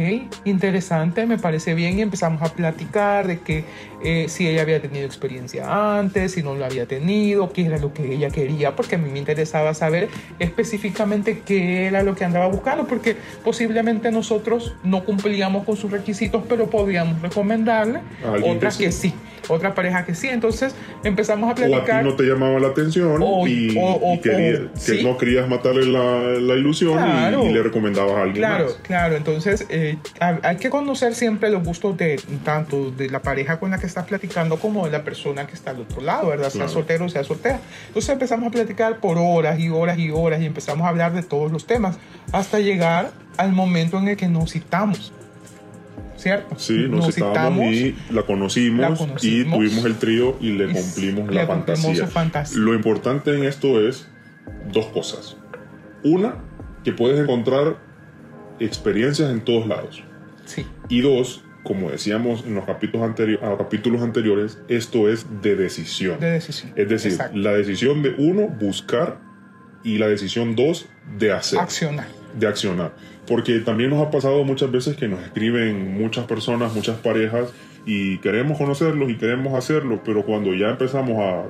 interesante, 0.46 1.26
me 1.26 1.38
parece 1.38 1.74
bien 1.76 1.98
y 1.98 2.02
empezamos 2.02 2.42
a 2.42 2.54
platicar 2.54 3.28
de 3.28 3.40
que 3.40 3.66
eh, 4.04 4.26
si 4.28 4.48
ella 4.48 4.64
había 4.64 4.82
tenido 4.82 5.06
experiencia 5.06 5.98
antes, 5.98 6.34
si 6.34 6.44
no 6.44 6.56
lo 6.56 6.66
había 6.66 6.86
tenido, 6.86 7.52
qué 7.54 7.66
era 7.66 7.78
lo 7.78 7.94
que 7.94 8.14
ella 8.14 8.30
quería, 8.30 8.76
porque 8.76 8.96
a 8.96 8.98
mí 8.98 9.10
me 9.10 9.20
interesaba 9.20 9.74
saber 9.74 10.10
específicamente 10.40 11.42
qué 11.46 11.86
era 11.86 12.04
lo 12.04 12.16
que 12.16 12.26
andaba 12.26 12.48
buscando, 12.48 12.88
porque 12.88 13.16
posiblemente 13.44 14.12
nosotros 14.12 14.76
no 14.84 15.04
cumplíamos 15.04 15.64
con 15.64 15.78
sus 15.78 15.92
requisitos, 15.92 16.44
pero 16.50 16.70
podíamos 16.70 17.22
recomendarle 17.22 18.02
otras 18.44 18.78
que 18.78 18.84
que 18.84 18.92
sí. 18.92 19.14
Sí, 19.44 19.54
otra 19.54 19.74
pareja 19.76 20.06
que 20.06 20.16
sí. 20.16 20.28
Entonces 20.30 20.76
empezamos 21.04 21.48
a 21.48 21.50
O 21.50 21.52
a 21.52 21.56
ti 21.56 21.64
platicar. 21.64 22.04
no 22.04 22.16
te 22.16 22.24
llamaba 22.24 22.60
la 22.60 22.68
atención 22.70 23.22
O- 23.22 23.48
y, 23.48 23.78
o- 23.78 23.82
o- 24.02 24.14
y 24.16 24.20
quería- 24.20 24.62
o- 24.76 24.86
que 24.86 25.04
no 25.04 25.18
querías 25.18 25.48
matarle 25.50 25.86
la, 25.86 26.22
la 26.40 26.54
ilusión 26.56 26.92
y- 26.94 26.94
Claro. 27.12 27.46
y, 27.46 27.54
le 27.54 27.64
recomendabas 27.64 28.14
a 28.14 28.22
alguien 28.24 28.38
Claro, 28.38 28.66
más. 28.66 28.74
claro. 28.84 29.16
Entonces, 29.16 29.66
eh, 29.70 29.98
ha- 30.20 30.40
hay 30.44 30.58
que 30.58 30.70
conocer 30.70 31.14
siempre 31.16 31.50
los 31.50 31.64
gustos 31.64 31.98
de 31.98 32.20
tanto 32.44 32.92
de 32.92 33.10
la 33.10 33.22
pareja 33.22 33.60
con 33.60 33.72
la 33.72 33.78
que 33.80 33.86
estás 33.86 34.06
platicando 34.06 34.58
como 34.58 34.86
de 34.86 34.92
la 34.92 35.04
persona 35.04 35.46
que 35.48 35.54
está 35.54 35.72
al 35.72 35.82
otro 35.82 36.02
lado, 36.02 36.30
¿verdad? 36.30 36.50
Sea 36.50 36.60
Claro. 36.62 36.70
soltero 36.72 37.06
o 37.06 37.10
sea 37.10 37.24
soltera. 37.24 37.60
Entonces 37.88 38.10
empezamos 38.10 38.48
a 38.48 38.52
platicar 38.52 39.00
por 39.00 39.18
horas 39.18 39.60
y 39.60 39.70
horas 39.70 39.98
y 39.98 40.10
horas 40.12 40.42
y 40.42 40.46
empezamos 40.46 40.86
a 40.86 40.90
hablar 40.90 41.14
de 41.14 41.24
todos 41.24 41.52
los 41.52 41.66
temas 41.66 41.98
hasta 42.32 42.60
llegar 42.60 43.12
al 43.38 43.52
momento 43.52 43.98
en 43.98 44.08
el 44.10 44.18
que 44.18 44.28
nos 44.28 44.52
citamos. 44.52 45.12
¿Cierto? 46.24 46.56
Sí, 46.58 46.88
nos, 46.90 47.14
citamos 47.14 47.66
y 47.74 47.96
la 48.10 48.24
conocimos, 48.24 49.00
la 49.02 49.16
y 49.22 49.44
tuvimos 49.44 49.84
el 49.84 49.96
trío 49.98 50.38
y 50.40 50.52
le 50.54 50.70
Y 50.72 50.74
cumplimos 50.74 51.28
le 51.28 51.36
la 51.36 51.48
cumplimos 51.48 51.82
fantasía. 51.82 52.06
su 52.06 52.12
fantasía. 52.12 52.58
Lo 52.60 52.74
importante 52.74 53.36
en 53.36 53.44
esto 53.44 53.86
es 53.86 54.08
dos 54.72 54.86
cosas. 54.88 55.36
Una, 56.04 56.36
que 56.86 56.94
puedes 56.94 57.20
encontrar 57.20 57.78
experiencias 58.60 59.32
en 59.32 59.42
todos 59.42 59.68
lados. 59.68 60.02
Sí. 60.46 60.66
Y 60.88 61.02
dos, 61.02 61.44
como 61.64 61.90
decíamos 61.92 62.46
en 62.46 62.56
los 62.56 62.66
capítulos, 62.66 63.06
anteri- 63.10 63.42
a 63.42 63.58
capítulos 63.58 64.02
anteriores, 64.02 64.60
esto 64.70 65.10
es 65.10 65.26
de 65.42 65.56
decisión. 65.58 66.20
De 66.22 66.32
decisión. 66.32 66.72
Es 66.76 66.88
decir, 66.90 67.12
Exacto. 67.12 67.38
la 67.38 67.52
decisión 67.52 68.02
de 68.02 68.16
uno, 68.18 68.48
buscar, 68.48 69.20
y 69.84 69.98
la 69.98 70.08
decisión 70.08 70.56
dos, 70.56 70.88
de 71.18 71.34
hacer, 71.34 71.60
Accionar. 71.60 72.08
De 72.34 72.48
accionar. 72.48 72.94
Porque 73.28 73.60
también 73.60 73.90
nos 73.90 74.06
ha 74.06 74.12
pasado 74.12 74.44
muchas 74.44 74.72
veces 74.72 74.96
que 74.96 75.08
nos 75.08 75.22
escriben 75.22 76.00
muchas 76.00 76.26
personas, 76.26 76.74
muchas 76.74 76.98
parejas, 76.98 77.54
y 77.86 78.18
queremos 78.20 78.58
conocerlos 78.58 79.10
y 79.10 79.16
queremos 79.16 79.54
hacerlo, 79.54 80.02
pero 80.04 80.26
cuando 80.26 80.54
ya 80.54 80.70
empezamos 80.70 81.20
a 81.20 81.46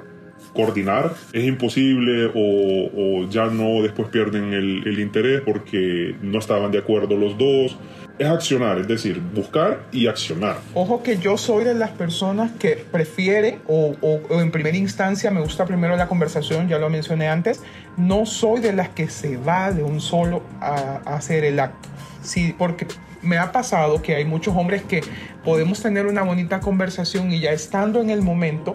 coordinar 0.53 1.13
es 1.31 1.45
imposible 1.45 2.29
o, 2.36 3.27
ya 3.29 3.45
no 3.45 3.81
después 3.81 4.09
pierden 4.09 4.53
el, 4.53 4.99
interés 4.99 5.41
porque 5.41 6.15
no 6.21 6.39
estaban 6.39 6.71
de 6.71 6.79
acuerdo 6.79 7.17
los 7.17 7.38
dos. 7.38 7.77
Es 8.19 8.27
accionar, 8.27 8.77
es 8.77 8.88
decir, 8.88 9.19
buscar 9.34 9.88
y 9.91 10.05
accionar. 10.05 10.57
Ojo 10.75 11.01
que 11.01 11.17
yo 11.17 11.36
soy 11.36 11.63
de 11.63 11.73
las 11.73 11.89
personas 11.89 12.51
que 12.51 12.86
prefiere 12.91 13.57
o 13.65 13.95
en 14.29 14.51
primera 14.51 14.77
instancia 14.77 15.31
me 15.31 15.41
gusta 15.41 15.65
primero 15.65 15.95
la 15.95 16.07
conversación, 16.07 16.69
ya 16.69 16.77
lo 16.77 16.91
mencioné 16.91 17.27
antes, 17.27 17.63
no 17.97 18.25
soy 18.25 18.61
de 18.61 18.73
las 18.73 18.89
que 18.89 19.07
se 19.07 19.37
va 19.37 19.71
de 19.71 19.83
un 19.83 20.01
solo 20.01 20.41
a, 20.59 21.01
hacer 21.05 21.45
el 21.45 21.59
acto. 21.59 21.89
Sí, 22.21 22.55
porque 22.57 22.87
me 23.21 23.37
ha 23.37 23.51
pasado 23.51 24.01
que 24.01 24.15
hay 24.15 24.25
muchos 24.25 24.55
hombres 24.55 24.83
que 24.83 25.01
podemos 25.43 25.81
tener 25.81 26.05
una 26.05 26.23
bonita 26.23 26.59
conversación 26.59 27.31
y 27.31 27.39
ya 27.39 27.51
estando 27.51 28.01
en 28.01 28.09
el 28.09 28.21
momento 28.21 28.73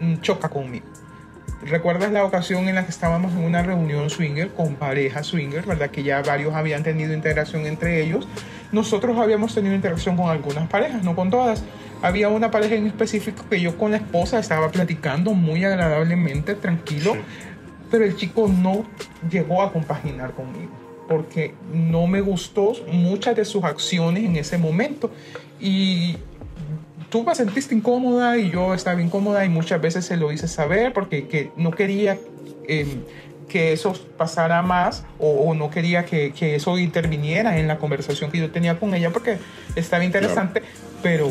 mm, 0.00 0.16
choca 0.20 0.48
conmigo. 0.48 0.86
¿Recuerdas 1.62 2.12
la 2.12 2.24
ocasión 2.24 2.68
en 2.68 2.74
la 2.74 2.84
que 2.84 2.90
estábamos 2.90 3.32
en 3.32 3.38
una 3.38 3.62
reunión 3.62 4.10
swinger 4.10 4.50
con 4.50 4.74
pareja 4.74 5.22
swinger, 5.22 5.64
verdad? 5.64 5.90
Que 5.90 6.02
ya 6.02 6.20
varios 6.20 6.54
habían 6.54 6.82
tenido 6.82 7.14
interacción 7.14 7.64
entre 7.64 8.02
ellos. 8.02 8.28
Nosotros 8.70 9.16
habíamos 9.16 9.54
tenido 9.54 9.74
interacción 9.74 10.14
con 10.16 10.28
algunas 10.28 10.68
parejas, 10.68 11.02
no 11.02 11.16
con 11.16 11.30
todas. 11.30 11.64
Había 12.02 12.28
una 12.28 12.50
pareja 12.50 12.74
en 12.74 12.86
específico 12.86 13.44
que 13.48 13.62
yo 13.62 13.78
con 13.78 13.92
la 13.92 13.96
esposa 13.96 14.38
estaba 14.38 14.70
platicando 14.70 15.32
muy 15.32 15.64
agradablemente, 15.64 16.54
tranquilo, 16.54 17.16
pero 17.94 18.06
el 18.06 18.16
chico 18.16 18.48
no 18.48 18.84
llegó 19.30 19.62
a 19.62 19.72
compaginar 19.72 20.32
conmigo 20.32 20.72
porque 21.06 21.54
no 21.72 22.08
me 22.08 22.20
gustó 22.20 22.72
muchas 22.90 23.36
de 23.36 23.44
sus 23.44 23.62
acciones 23.62 24.24
en 24.24 24.34
ese 24.34 24.58
momento 24.58 25.12
y 25.60 26.16
tú 27.08 27.24
te 27.24 27.32
sentiste 27.36 27.72
incómoda 27.72 28.36
y 28.36 28.50
yo 28.50 28.74
estaba 28.74 29.00
incómoda 29.00 29.44
y 29.44 29.48
muchas 29.48 29.80
veces 29.80 30.04
se 30.04 30.16
lo 30.16 30.32
hice 30.32 30.48
saber 30.48 30.92
porque 30.92 31.28
que 31.28 31.52
no 31.56 31.70
quería 31.70 32.18
eh, 32.66 32.98
que 33.48 33.72
eso 33.72 33.92
pasara 34.16 34.60
más 34.62 35.04
o, 35.20 35.28
o 35.28 35.54
no 35.54 35.70
quería 35.70 36.04
que, 36.04 36.32
que 36.32 36.56
eso 36.56 36.76
interviniera 36.78 37.60
en 37.60 37.68
la 37.68 37.78
conversación 37.78 38.32
que 38.32 38.38
yo 38.38 38.50
tenía 38.50 38.76
con 38.76 38.92
ella 38.92 39.12
porque 39.12 39.38
estaba 39.76 40.02
interesante, 40.02 40.64
pero 41.00 41.30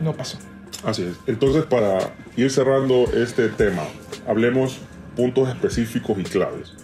no 0.00 0.12
pasó. 0.12 0.38
Así 0.84 1.04
es. 1.04 1.14
Entonces, 1.28 1.64
para 1.66 1.98
ir 2.36 2.50
cerrando 2.50 3.04
este 3.14 3.48
tema, 3.48 3.84
hablemos 4.26 4.80
puntos 5.16 5.48
específicos 5.48 6.18
y 6.18 6.22
claves 6.22 6.74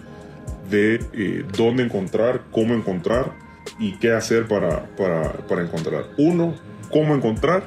de 0.71 1.01
eh, 1.13 1.45
dónde 1.57 1.85
encontrar, 1.85 2.43
cómo 2.51 2.75
encontrar 2.75 3.33
y 3.79 3.93
qué 3.99 4.13
hacer 4.13 4.49
para, 4.49 4.87
para, 4.97 5.33
para 5.33 5.63
encontrar. 5.63 6.07
Uno, 6.17 6.55
cómo 6.91 7.15
encontrar. 7.15 7.65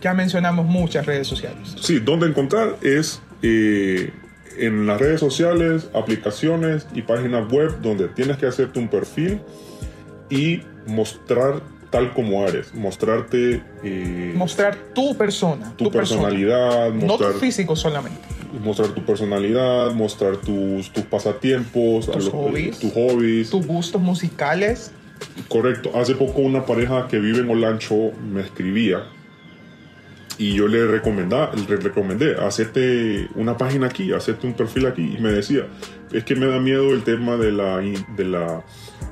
Ya 0.00 0.14
mencionamos 0.14 0.64
muchas 0.66 1.04
redes 1.04 1.26
sociales. 1.26 1.74
Sí, 1.80 1.98
dónde 1.98 2.26
encontrar 2.26 2.76
es 2.80 3.20
eh, 3.42 4.12
en 4.56 4.86
las 4.86 5.00
redes 5.00 5.20
sociales, 5.20 5.88
aplicaciones 5.94 6.86
y 6.94 7.02
páginas 7.02 7.50
web 7.50 7.80
donde 7.82 8.08
tienes 8.08 8.36
que 8.36 8.46
hacerte 8.46 8.78
un 8.78 8.88
perfil 8.88 9.40
y 10.30 10.62
mostrar 10.86 11.60
tal 11.90 12.12
como 12.12 12.46
eres, 12.46 12.74
mostrarte 12.74 13.62
eh, 13.84 14.32
Mostrar 14.34 14.76
tu 14.94 15.16
persona, 15.16 15.72
tu, 15.76 15.90
persona. 15.90 16.22
personalidad, 16.22 16.90
no 16.90 17.06
mostrar 17.06 17.32
tu 17.34 17.38
físico 17.38 17.76
solamente. 17.76 18.33
Mostrar 18.60 18.88
tu 18.90 19.04
personalidad, 19.04 19.92
mostrar 19.94 20.36
tus, 20.38 20.90
tus 20.92 21.04
pasatiempos, 21.04 22.10
Tus 22.10 22.26
lo- 22.26 22.30
hobbies. 22.32 22.78
tus 22.78 22.92
hobbies. 22.92 23.50
Tus 23.50 23.66
gustos 23.66 24.00
musicales. 24.02 24.92
Correcto. 25.48 25.90
Hace 25.94 26.14
poco 26.14 26.40
una 26.40 26.64
pareja 26.66 27.08
que 27.08 27.18
vive 27.18 27.38
en 27.40 27.50
Olancho 27.50 28.12
me 28.32 28.40
escribía 28.40 29.04
y 30.36 30.54
yo 30.54 30.66
le, 30.66 30.84
recomendaba, 30.86 31.52
le 31.54 31.76
recomendé, 31.76 32.34
hacerte 32.36 33.28
una 33.36 33.56
página 33.56 33.86
aquí, 33.86 34.12
hacerte 34.12 34.46
un 34.48 34.54
perfil 34.54 34.86
aquí. 34.86 35.14
Y 35.16 35.20
me 35.20 35.30
decía, 35.30 35.66
es 36.12 36.24
que 36.24 36.34
me 36.34 36.46
da 36.46 36.58
miedo 36.58 36.92
el 36.92 37.04
tema 37.04 37.36
de 37.36 37.52
la, 37.52 37.76
de 38.16 38.24
la 38.24 38.64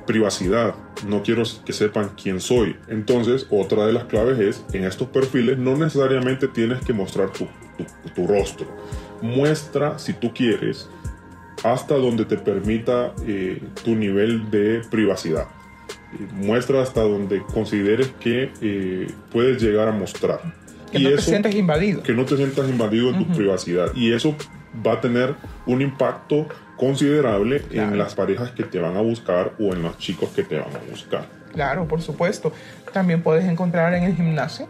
privacidad. 0.05 0.75
No 1.07 1.23
quiero 1.23 1.43
que 1.65 1.71
sepan 1.71 2.11
quién 2.21 2.41
soy. 2.41 2.75
Entonces, 2.89 3.47
otra 3.49 3.85
de 3.87 3.93
las 3.93 4.03
claves 4.05 4.37
es, 4.39 4.65
en 4.73 4.83
estos 4.83 5.07
perfiles 5.07 5.57
no 5.57 5.77
necesariamente 5.77 6.49
tienes 6.49 6.83
que 6.83 6.91
mostrar 6.91 7.31
tu, 7.31 7.45
tu- 7.77 8.09
tu 8.13 8.27
rostro. 8.27 8.67
Muestra, 9.23 9.97
si 9.99 10.11
tú 10.13 10.33
quieres, 10.33 10.89
hasta 11.63 11.95
donde 11.95 12.25
te 12.25 12.37
permita 12.37 13.13
eh, 13.25 13.61
tu 13.85 13.95
nivel 13.95 14.51
de 14.51 14.81
privacidad. 14.91 15.47
Eh, 16.13 16.27
Muestra 16.33 16.81
hasta 16.81 17.01
donde 17.01 17.41
consideres 17.53 18.09
que 18.19 18.51
eh, 18.61 19.07
puedes 19.31 19.61
llegar 19.63 19.87
a 19.87 19.91
mostrar. 19.93 20.41
Que 20.91 20.99
Y 20.99 21.03
no 21.03 21.09
te 21.09 21.15
eso- 21.15 21.29
sientas 21.29 21.55
invadido. 21.55 22.03
que 22.03 22.13
no 22.13 22.25
te 22.25 22.35
sientas 22.35 22.69
invadido 22.69 23.09
en 23.11 23.25
tu 23.25 23.33
privacidad. 23.33 23.93
Y 23.95 24.11
eso 24.11 24.35
va 24.85 24.93
a 24.93 25.01
tener 25.01 25.35
un 25.65 25.81
impacto 25.81 26.47
considerable 26.75 27.61
Claro. 27.61 27.91
en 27.93 27.97
las 27.97 28.15
parejas 28.15 28.51
que 28.51 28.63
te 28.63 28.79
van 28.79 28.97
a 28.97 29.01
buscar 29.01 29.53
o 29.57 29.73
en 29.73 29.83
los 29.83 29.97
chicos 29.99 30.29
que 30.35 30.43
te 30.43 30.57
van 30.59 30.75
a 30.75 30.89
buscar. 30.91 31.25
Claro, 31.53 31.87
por 31.87 32.01
supuesto. 32.01 32.51
También 32.91 33.21
puedes 33.21 33.45
encontrar 33.45 33.93
en 33.93 34.03
el 34.03 34.15
gimnasio, 34.15 34.67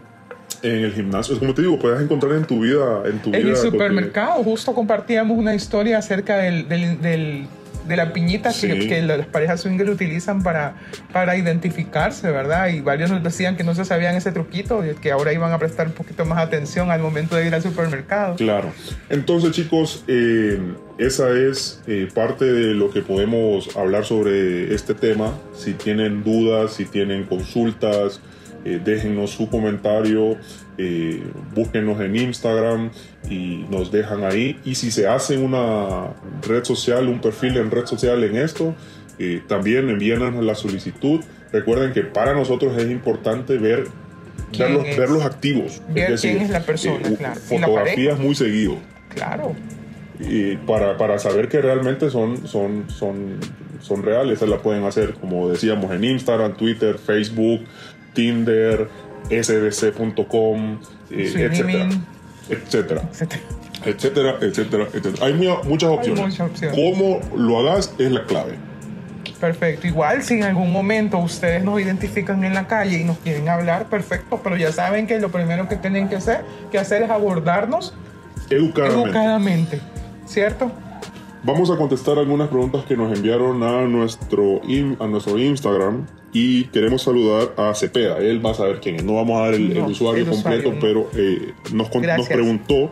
En 0.64 0.84
el 0.84 0.92
gimnasio, 0.92 1.34
es 1.34 1.38
como 1.40 1.54
te 1.54 1.62
digo, 1.62 1.78
puedes 1.78 2.00
encontrar 2.00 2.32
en 2.32 2.44
tu 2.44 2.60
vida, 2.60 3.02
en 3.04 3.18
tu 3.20 3.32
en 3.34 3.42
vida 3.42 3.50
el 3.50 3.56
supermercado. 3.56 4.42
Justo 4.42 4.74
compartíamos 4.74 5.36
una 5.38 5.54
historia 5.54 5.98
acerca 5.98 6.38
del, 6.38 6.68
del- 6.68 7.00
del- 7.00 7.46
de 7.86 7.96
la 7.96 8.14
piñita 8.14 8.50
que 8.50 9.02
las 9.02 9.26
parejas 9.26 9.60
swinger 9.60 9.90
utilizan 9.90 10.42
para, 10.42 10.74
para 11.12 11.36
identificarse, 11.36 12.30
¿verdad? 12.30 12.68
Y 12.68 12.80
varios 12.80 13.10
nos 13.10 13.22
decían 13.22 13.56
que 13.58 13.62
no 13.62 13.74
se 13.74 13.84
sabían 13.84 14.14
ese 14.16 14.32
truquito 14.32 14.82
y 14.86 14.94
que 14.94 15.12
ahora 15.12 15.34
iban 15.34 15.52
a 15.52 15.58
prestar 15.58 15.88
un 15.88 15.92
poquito 15.92 16.24
más 16.24 16.38
atención 16.38 16.90
al 16.90 17.00
momento 17.02 17.36
de 17.36 17.46
ir 17.46 17.54
al 17.54 17.60
supermercado. 17.62 18.36
Claro. 18.36 18.72
Entonces, 19.10 19.50
chicos, 19.50 20.02
eh, 20.08 20.58
esa 20.96 21.28
es 21.30 21.82
eh, 21.86 22.08
parte 22.14 22.46
de 22.46 22.72
lo 22.72 22.90
que 22.90 23.02
podemos 23.02 23.76
hablar 23.76 24.06
sobre 24.06 24.74
este 24.74 24.94
tema. 24.94 25.34
Si 25.54 25.74
tienen 25.74 26.24
dudas, 26.24 26.72
si 26.72 26.86
tienen 26.86 27.24
consultas, 27.24 28.18
eh, 28.64 28.80
déjennos 28.82 29.30
su 29.30 29.48
comentario, 29.48 30.36
eh, 30.78 31.22
búsquenos 31.54 32.00
en 32.00 32.16
Instagram 32.16 32.90
y 33.30 33.64
nos 33.70 33.92
dejan 33.92 34.24
ahí. 34.24 34.58
Y 34.64 34.74
si 34.74 34.90
se 34.90 35.06
hace 35.06 35.38
una 35.38 36.08
red 36.46 36.64
social, 36.64 37.08
un 37.08 37.20
perfil 37.20 37.56
en 37.58 37.70
red 37.70 37.86
social 37.86 38.24
en 38.24 38.36
esto, 38.36 38.74
eh, 39.18 39.42
también 39.46 39.88
envíenos 39.90 40.34
la 40.44 40.54
solicitud. 40.54 41.20
Recuerden 41.52 41.92
que 41.92 42.02
para 42.02 42.34
nosotros 42.34 42.76
es 42.76 42.90
importante 42.90 43.58
ver, 43.58 43.84
¿Quién 44.50 44.68
verlos, 44.68 44.86
es? 44.88 44.96
verlos 44.96 45.24
activos. 45.24 45.82
Ver 45.90 46.14
quién 46.20 46.38
es 46.38 46.50
la 46.50 46.60
persona, 46.60 47.08
eh, 47.08 47.14
claro. 47.16 47.40
Y 47.50 47.58
la 47.58 47.66
Fotografías 47.66 48.18
muy 48.18 48.34
seguido 48.34 48.76
Claro. 49.10 49.54
y 50.18 50.56
para, 50.56 50.96
para 50.96 51.18
saber 51.20 51.48
que 51.48 51.60
realmente 51.60 52.10
son, 52.10 52.48
son, 52.48 52.84
son, 52.88 53.38
son 53.80 54.02
reales. 54.02 54.40
Se 54.40 54.46
la 54.48 54.58
pueden 54.58 54.82
hacer, 54.84 55.14
como 55.14 55.48
decíamos, 55.48 55.92
en 55.92 56.02
Instagram, 56.02 56.56
Twitter, 56.56 56.98
Facebook, 56.98 57.60
Tinder, 58.14 58.88
sdc.com, 59.30 60.78
eh, 61.10 61.48
etcétera, 61.50 61.88
etcétera, 62.48 63.02
etcétera. 63.10 63.42
etcétera, 63.84 64.36
etcétera, 64.40 64.86
etcétera. 64.92 65.26
Hay 65.26 65.34
mu- 65.34 65.62
muchas 65.64 65.90
opciones. 65.90 66.20
muchas 66.20 66.40
opciones. 66.50 66.76
Cómo 66.78 67.20
lo 67.36 67.58
hagas 67.58 67.92
es 67.98 68.10
la 68.10 68.24
clave. 68.24 68.54
Perfecto. 69.40 69.86
Igual 69.86 70.22
si 70.22 70.34
en 70.34 70.44
algún 70.44 70.72
momento 70.72 71.18
ustedes 71.18 71.62
nos 71.62 71.78
identifican 71.80 72.44
en 72.44 72.54
la 72.54 72.66
calle 72.66 73.00
y 73.00 73.04
nos 73.04 73.18
quieren 73.18 73.48
hablar, 73.48 73.86
perfecto, 73.90 74.40
pero 74.42 74.56
ya 74.56 74.72
saben 74.72 75.06
que 75.06 75.18
lo 75.18 75.30
primero 75.30 75.68
que 75.68 75.76
tienen 75.76 76.08
que 76.08 76.16
hacer, 76.16 76.44
que 76.70 76.78
hacer 76.78 77.02
es 77.02 77.10
abordarnos 77.10 77.92
Educadamente. 78.48 79.08
educadamente, 79.10 79.80
¿cierto? 80.26 80.72
Vamos 81.44 81.70
a 81.70 81.76
contestar 81.76 82.18
algunas 82.18 82.48
preguntas 82.48 82.86
que 82.86 82.96
nos 82.96 83.14
enviaron 83.14 83.62
a 83.62 83.82
nuestro, 83.82 84.62
a 84.98 85.06
nuestro 85.06 85.38
Instagram 85.38 86.06
y 86.32 86.64
queremos 86.64 87.02
saludar 87.02 87.52
a 87.58 87.74
Cepeda. 87.74 88.16
Él 88.16 88.44
va 88.44 88.52
a 88.52 88.54
saber 88.54 88.80
quién 88.80 88.96
es. 88.96 89.04
No 89.04 89.16
vamos 89.16 89.38
a 89.38 89.44
dar 89.44 89.54
el, 89.54 89.76
usuario 89.82 90.24
el 90.24 90.30
completo, 90.30 90.70
usuario 90.70 90.80
pero 90.80 91.10
eh, 91.14 91.52
nos, 91.70 91.94
nos 91.94 92.28
preguntó 92.28 92.90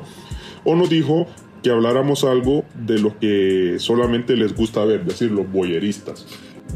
o 0.64 0.76
nos 0.76 0.90
dijo 0.90 1.26
que 1.62 1.70
habláramos 1.70 2.24
algo 2.24 2.64
de 2.74 2.98
lo 2.98 3.18
que 3.18 3.76
solamente 3.78 4.36
les 4.36 4.54
gusta 4.54 4.84
ver, 4.84 5.00
es 5.00 5.06
decir, 5.06 5.30
los 5.30 5.50
boyeristas. 5.50 6.26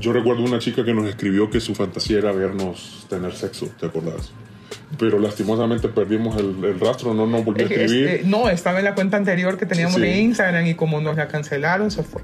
Yo 0.01 0.15
recuerdo 0.15 0.45
una 0.45 0.59
chica 0.59 0.83
que 0.83 0.95
nos 0.95 1.07
escribió 1.07 1.51
que 1.51 1.61
su 1.61 1.75
fantasía 1.75 2.19
era 2.19 2.33
vernos 2.33 3.07
tener 3.11 3.35
sexo, 3.35 3.69
¿te 3.79 3.85
acordás? 3.85 4.33
Pero 4.99 5.19
lastimosamente 5.19 5.89
perdimos 5.89 6.37
el, 6.37 6.65
el 6.65 6.81
rastro, 6.81 7.13
no 7.15 7.27
nos 7.27 7.45
volvió 7.45 7.67
a 7.67 7.69
escribir. 7.71 8.09
este, 8.09 8.29
no, 8.29 8.49
estaba 8.49 8.79
en 8.79 8.85
la 8.85 8.95
cuenta 8.95 9.17
anterior 9.17 9.59
que 9.59 9.67
teníamos 9.67 9.97
Sí. 9.97 10.01
de 10.01 10.19
Instagram 10.19 10.67
y 10.67 10.75
como 10.75 11.01
nos 11.01 11.17
la 11.17 11.29
cancelaron, 11.29 11.91
se 11.91 12.03
fue. 12.03 12.23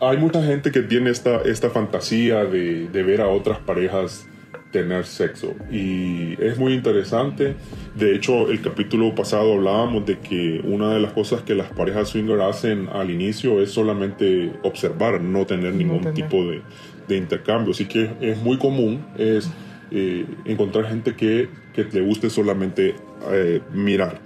Hay 0.00 0.16
mucha 0.16 0.42
gente 0.42 0.70
que 0.70 0.82
tiene 0.82 1.10
esta, 1.10 1.42
esta 1.42 1.68
fantasía 1.70 2.44
de, 2.44 2.88
de 2.88 3.02
ver 3.02 3.20
a 3.20 3.28
otras 3.28 3.58
parejas 3.58 4.26
tener 4.72 5.06
sexo. 5.06 5.54
Y 5.70 6.32
es 6.42 6.58
muy 6.58 6.72
interesante. 6.74 7.54
De 7.94 8.14
hecho, 8.14 8.50
el 8.50 8.60
capítulo 8.62 9.14
pasado 9.14 9.54
hablábamos 9.54 10.04
de 10.06 10.18
que 10.18 10.60
una 10.64 10.92
de 10.94 11.00
las 11.00 11.12
cosas 11.12 11.42
que 11.42 11.54
las 11.54 11.70
parejas 11.70 12.08
swinger 12.10 12.40
hacen 12.40 12.88
al 12.92 13.10
inicio 13.10 13.60
es 13.62 13.70
solamente 13.70 14.52
observar, 14.62 15.20
no 15.20 15.46
tener 15.46 15.74
ningún 15.74 16.12
tipo 16.14 16.44
de, 16.44 16.62
de, 17.08 17.16
intercambio. 17.16 17.72
Así 17.72 17.86
que 17.86 18.10
es 18.20 18.38
muy 18.38 18.58
común 18.58 19.04
es 19.16 19.48
eh, 19.90 20.26
encontrar 20.44 20.86
gente 20.86 21.14
que, 21.14 21.48
que, 21.72 21.84
le 21.84 22.00
guste 22.00 22.30
solamente 22.30 22.94
eh, 23.30 23.60
mirar. 23.72 24.20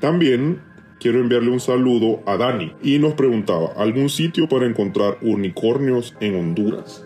También 0.00 0.60
quiero 1.00 1.20
enviarle 1.20 1.50
un 1.50 1.60
saludo 1.60 2.22
a 2.26 2.36
Dani 2.36 2.74
y 2.82 2.98
nos 2.98 3.14
preguntaba, 3.14 3.72
¿algún 3.76 4.08
sitio 4.08 4.48
para 4.48 4.66
encontrar 4.66 5.18
unicornios 5.22 6.14
en 6.20 6.36
Honduras? 6.36 7.04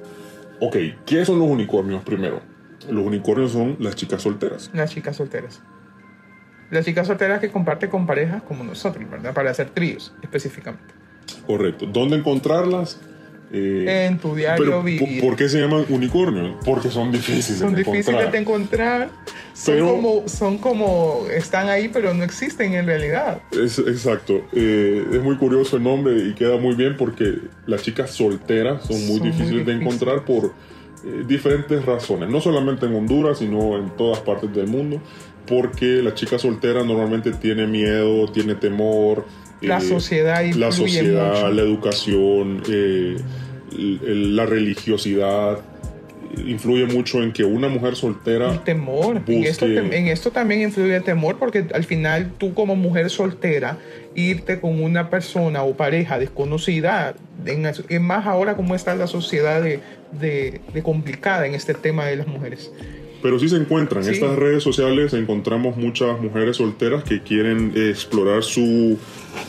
Ok, 0.61 0.77
¿qué 1.05 1.25
son 1.25 1.39
los 1.39 1.49
unicornios 1.49 2.03
primero? 2.03 2.41
Los 2.91 3.07
unicornios 3.07 3.53
son 3.53 3.77
las 3.79 3.95
chicas 3.95 4.23
solteras. 4.23 4.71
Las 4.73 4.91
chicas 4.91 5.17
solteras. 5.17 5.63
Las 6.71 6.85
chicas 6.85 7.07
solteras 7.07 7.41
que 7.41 7.51
comparten 7.51 7.91
con 7.91 8.07
parejas 8.07 8.43
como 8.43 8.65
nosotros, 8.65 9.09
¿verdad? 9.09 9.33
Para 9.33 9.51
hacer 9.51 9.71
tríos 9.71 10.13
específicamente. 10.23 10.95
Correcto. 11.47 11.87
¿Dónde 11.87 12.17
encontrarlas? 12.17 13.01
Eh, 13.53 14.07
en 14.09 14.19
tu 14.19 14.35
diario 14.35 14.83
vivir. 14.83 15.21
¿Por 15.21 15.37
qué 15.37 15.49
se 15.49 15.61
llaman 15.61 15.85
unicornios? 15.89 16.57
Porque 16.65 16.91
son 16.91 17.13
difíciles 17.13 17.61
son 17.61 17.75
de 17.75 17.83
encontrar. 17.83 18.05
Son 18.05 18.15
difíciles 18.15 18.33
de 18.33 18.39
encontrar. 18.39 19.11
Son, 19.55 19.79
como, 19.79 20.29
son 20.29 20.59
como, 20.59 21.27
están 21.33 21.69
ahí, 21.69 21.89
pero 21.89 22.13
no 22.13 22.25
existen 22.25 22.75
en 22.75 22.87
realidad. 22.87 23.41
Es, 23.53 23.79
exacto. 23.79 24.43
Eh, 24.53 25.07
es 25.13 25.23
muy 25.23 25.37
curioso 25.37 25.77
el 25.77 25.85
nombre 25.85 26.17
y 26.29 26.35
queda 26.35 26.59
muy 26.59 26.75
bien 26.75 26.97
porque 26.97 27.39
las 27.67 27.83
chicas 27.83 28.11
solteras 28.11 28.85
son 28.85 29.07
muy 29.07 29.21
difíciles 29.21 29.65
de 29.65 29.73
encontrar 29.73 30.25
por 30.25 30.47
eh, 31.05 31.25
diferentes 31.27 31.85
razones. 31.87 32.29
No 32.29 32.41
solamente 32.41 32.87
en 32.87 32.95
Honduras, 32.95 33.39
sino 33.39 33.79
en 33.79 33.91
todas 33.97 34.21
partes 34.21 34.53
del 34.53 34.67
mundo. 34.67 35.01
Porque 35.47 36.03
la 36.03 36.13
chica 36.13 36.41
soltera 36.41 36.83
normalmente 36.83 37.31
tiene 37.31 37.69
miedo, 37.69 38.31
tiene 38.33 38.57
temor, 38.57 39.25
la 39.61 39.81
sociedad 39.81 40.43
influye 40.43 40.67
La 40.67 40.73
sociedad, 40.73 41.53
la 41.53 41.63
educación, 41.63 42.63
eh, 42.69 43.17
la 43.73 44.47
religiosidad 44.47 45.61
influye 46.45 46.87
mucho 46.87 47.23
en 47.23 47.33
que 47.33 47.45
una 47.45 47.69
mujer 47.69 47.97
soltera. 47.97 48.53
El 48.53 48.61
temor. 48.61 49.23
En, 49.27 49.45
esto, 49.45 49.67
en, 49.67 50.09
esto, 50.09 50.31
también 50.31 50.63
influye 50.63 50.97
el 50.97 51.03
temor 51.03 51.39
porque 51.39 51.67
al 51.73 51.85
final 51.85 52.33
tú 52.39 52.55
como 52.55 52.77
mujer 52.77 53.11
soltera 53.11 53.79
irte 54.15 54.61
con 54.61 54.83
una 54.83 55.11
persona 55.11 55.63
o 55.63 55.77
pareja 55.77 56.19
desconocida, 56.19 57.15
es 57.45 58.01
más 58.01 58.27
ahora 58.27 58.57
como 58.57 58.75
está 58.75 58.95
la 58.95 59.07
sociedad 59.07 59.63
de, 59.63 59.81
de, 60.13 60.61
de 60.73 60.83
complicada 60.83 61.47
en 61.47 61.55
este 61.55 61.75
tema 61.75 62.07
de 62.07 62.17
las 62.17 62.27
mujeres. 62.27 62.71
Pero 63.27 63.41
sí 63.41 63.49
se 63.49 63.57
encuentran. 63.57 64.05
En 64.05 64.15
estas 64.15 64.37
redes 64.37 64.63
sociales 64.63 65.13
encontramos 65.13 65.77
muchas 65.77 66.21
mujeres 66.21 66.59
solteras 66.59 67.03
que 67.03 67.23
quieren 67.23 67.73
explorar 67.75 68.45
su 68.45 68.97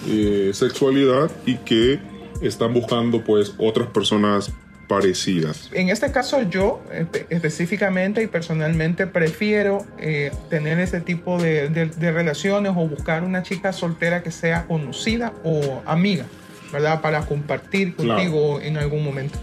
eh, 0.10 0.50
sexualidad 0.52 1.30
y 1.46 1.58
que 1.58 2.00
están 2.42 2.74
buscando 2.74 3.24
pues 3.24 3.54
otras 3.60 3.88
personas 3.90 4.52
parecidas. 4.88 5.70
En 5.74 5.90
este 5.90 6.12
caso 6.12 6.42
yo 6.42 6.82
específicamente 7.30 8.24
y 8.24 8.26
personalmente 8.26 9.06
prefiero 9.06 9.86
eh, 10.00 10.32
tener 10.50 10.80
ese 10.80 11.00
tipo 11.00 11.40
de, 11.40 11.70
relaciones 12.00 12.72
o 12.76 12.88
buscar 12.88 13.22
una 13.22 13.44
chica 13.44 13.74
soltera 13.74 14.24
que 14.24 14.32
sea 14.32 14.66
conocida 14.66 15.34
o 15.44 15.84
amiga, 15.86 16.26
¿verdad? 16.74 17.00
Para 17.02 17.28
compartir 17.28 17.96
contigo 17.96 18.60
en 18.60 18.78
algún 18.78 19.04
momento. 19.04 19.38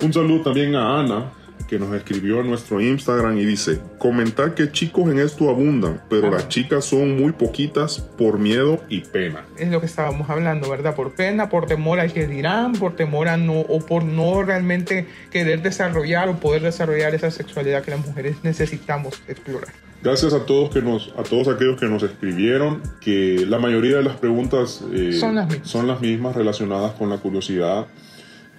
Un 0.00 0.12
saludo 0.12 0.42
también 0.42 0.76
a 0.76 1.00
Ana, 1.00 1.32
que 1.68 1.78
nos 1.78 1.94
escribió 1.94 2.40
a 2.40 2.42
nuestro 2.42 2.80
Instagram 2.80 3.38
y 3.38 3.44
dice, 3.44 3.80
comentar 3.98 4.54
que 4.54 4.70
chicos 4.72 5.10
en 5.10 5.18
esto 5.18 5.48
abundan, 5.48 6.02
pero 6.08 6.30
las 6.30 6.48
chicas 6.48 6.84
son 6.84 7.20
muy 7.20 7.32
poquitas 7.32 7.98
por 7.98 8.38
miedo 8.38 8.82
y 8.88 9.00
pena. 9.00 9.44
Es 9.56 9.70
lo 9.70 9.80
que 9.80 9.86
estábamos 9.86 10.28
hablando, 10.30 10.70
¿verdad? 10.70 10.94
Por 10.94 11.14
pena, 11.14 11.48
por 11.48 11.66
temor 11.66 12.00
al 12.00 12.12
que 12.12 12.26
dirán, 12.26 12.72
por 12.72 12.96
temor 12.96 13.28
a 13.28 13.36
no, 13.36 13.60
o 13.60 13.80
por 13.80 14.04
no 14.04 14.42
realmente 14.42 15.06
querer 15.30 15.62
desarrollar 15.62 16.28
o 16.28 16.36
poder 16.38 16.62
desarrollar 16.62 17.14
esa 17.14 17.30
sexualidad 17.30 17.82
que 17.82 17.92
las 17.92 18.04
mujeres 18.04 18.36
necesitamos 18.42 19.22
explorar. 19.28 19.72
Gracias 20.02 20.32
a 20.32 20.46
todos 20.46 20.70
que 20.70 20.80
nos, 20.80 21.12
a 21.18 21.22
todos 21.22 21.48
aquellos 21.48 21.78
que 21.78 21.86
nos 21.86 22.02
escribieron, 22.02 22.82
que 23.02 23.44
la 23.46 23.58
mayoría 23.58 23.98
de 23.98 24.02
las 24.02 24.16
preguntas 24.16 24.82
eh, 24.94 25.12
son, 25.12 25.34
las 25.34 25.46
mismas. 25.46 25.68
son 25.68 25.86
las 25.86 26.00
mismas 26.00 26.34
relacionadas 26.34 26.92
con 26.92 27.10
la 27.10 27.18
curiosidad 27.18 27.86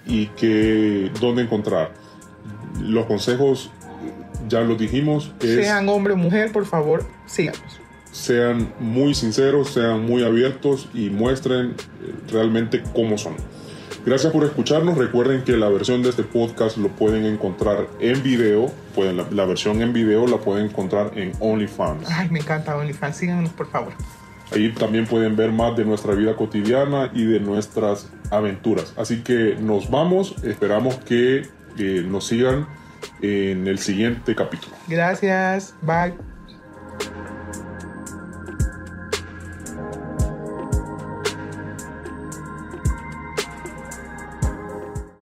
y 0.06 0.26
que 0.28 1.10
dónde 1.20 1.42
encontrar 1.42 1.92
los 2.80 3.06
consejos 3.06 3.70
ya 4.48 4.60
los 4.60 4.78
dijimos. 4.78 5.32
sean 5.40 5.88
hombre 5.88 6.14
o 6.14 6.16
mujer, 6.16 6.52
por 6.52 6.66
favor, 6.66 7.04
síganos. 7.26 7.60
Sean 8.10 8.72
muy 8.78 9.14
sinceros, 9.14 9.70
sean 9.70 10.04
muy 10.04 10.22
abiertos 10.22 10.88
y 10.92 11.08
muestren 11.08 11.70
eh, 11.70 12.14
realmente 12.30 12.82
cómo 12.94 13.16
son. 13.16 13.34
Gracias 14.04 14.32
por 14.32 14.44
escucharnos. 14.44 14.98
Recuerden 14.98 15.44
que 15.44 15.56
la 15.56 15.68
versión 15.68 16.02
de 16.02 16.10
este 16.10 16.24
podcast 16.24 16.76
lo 16.76 16.88
pueden 16.88 17.24
encontrar 17.24 17.86
en 18.00 18.20
video. 18.22 18.66
Pueden, 18.96 19.16
la, 19.16 19.44
versión 19.44 19.80
en 19.80 19.92
video 19.92 20.26
la 20.26 20.38
pueden 20.38 20.66
encontrar 20.66 21.16
en 21.16 21.32
OnlyFans. 21.38 22.10
Ay, 22.10 22.28
me 22.28 22.40
encanta 22.40 22.76
OnlyFans. 22.76 23.16
Síganos, 23.16 23.50
por 23.50 23.70
favor. 23.70 23.92
Ahí 24.52 24.72
también 24.72 25.06
pueden 25.06 25.36
ver 25.36 25.52
más 25.52 25.76
de 25.76 25.84
nuestra 25.84 26.14
vida 26.14 26.34
cotidiana 26.34 27.10
y 27.14 27.24
de 27.24 27.38
nuestras 27.38 28.10
aventuras. 28.30 28.92
Así 28.96 29.22
que 29.22 29.56
nos 29.60 29.88
vamos. 29.88 30.34
Esperamos 30.42 30.96
que 30.96 31.48
eh, 31.78 32.04
nos 32.06 32.26
sigan 32.26 32.66
en 33.20 33.66
el 33.66 33.78
siguiente 33.78 34.34
capítulo. 34.34 34.74
Gracias, 34.88 35.74
bye. 35.82 36.14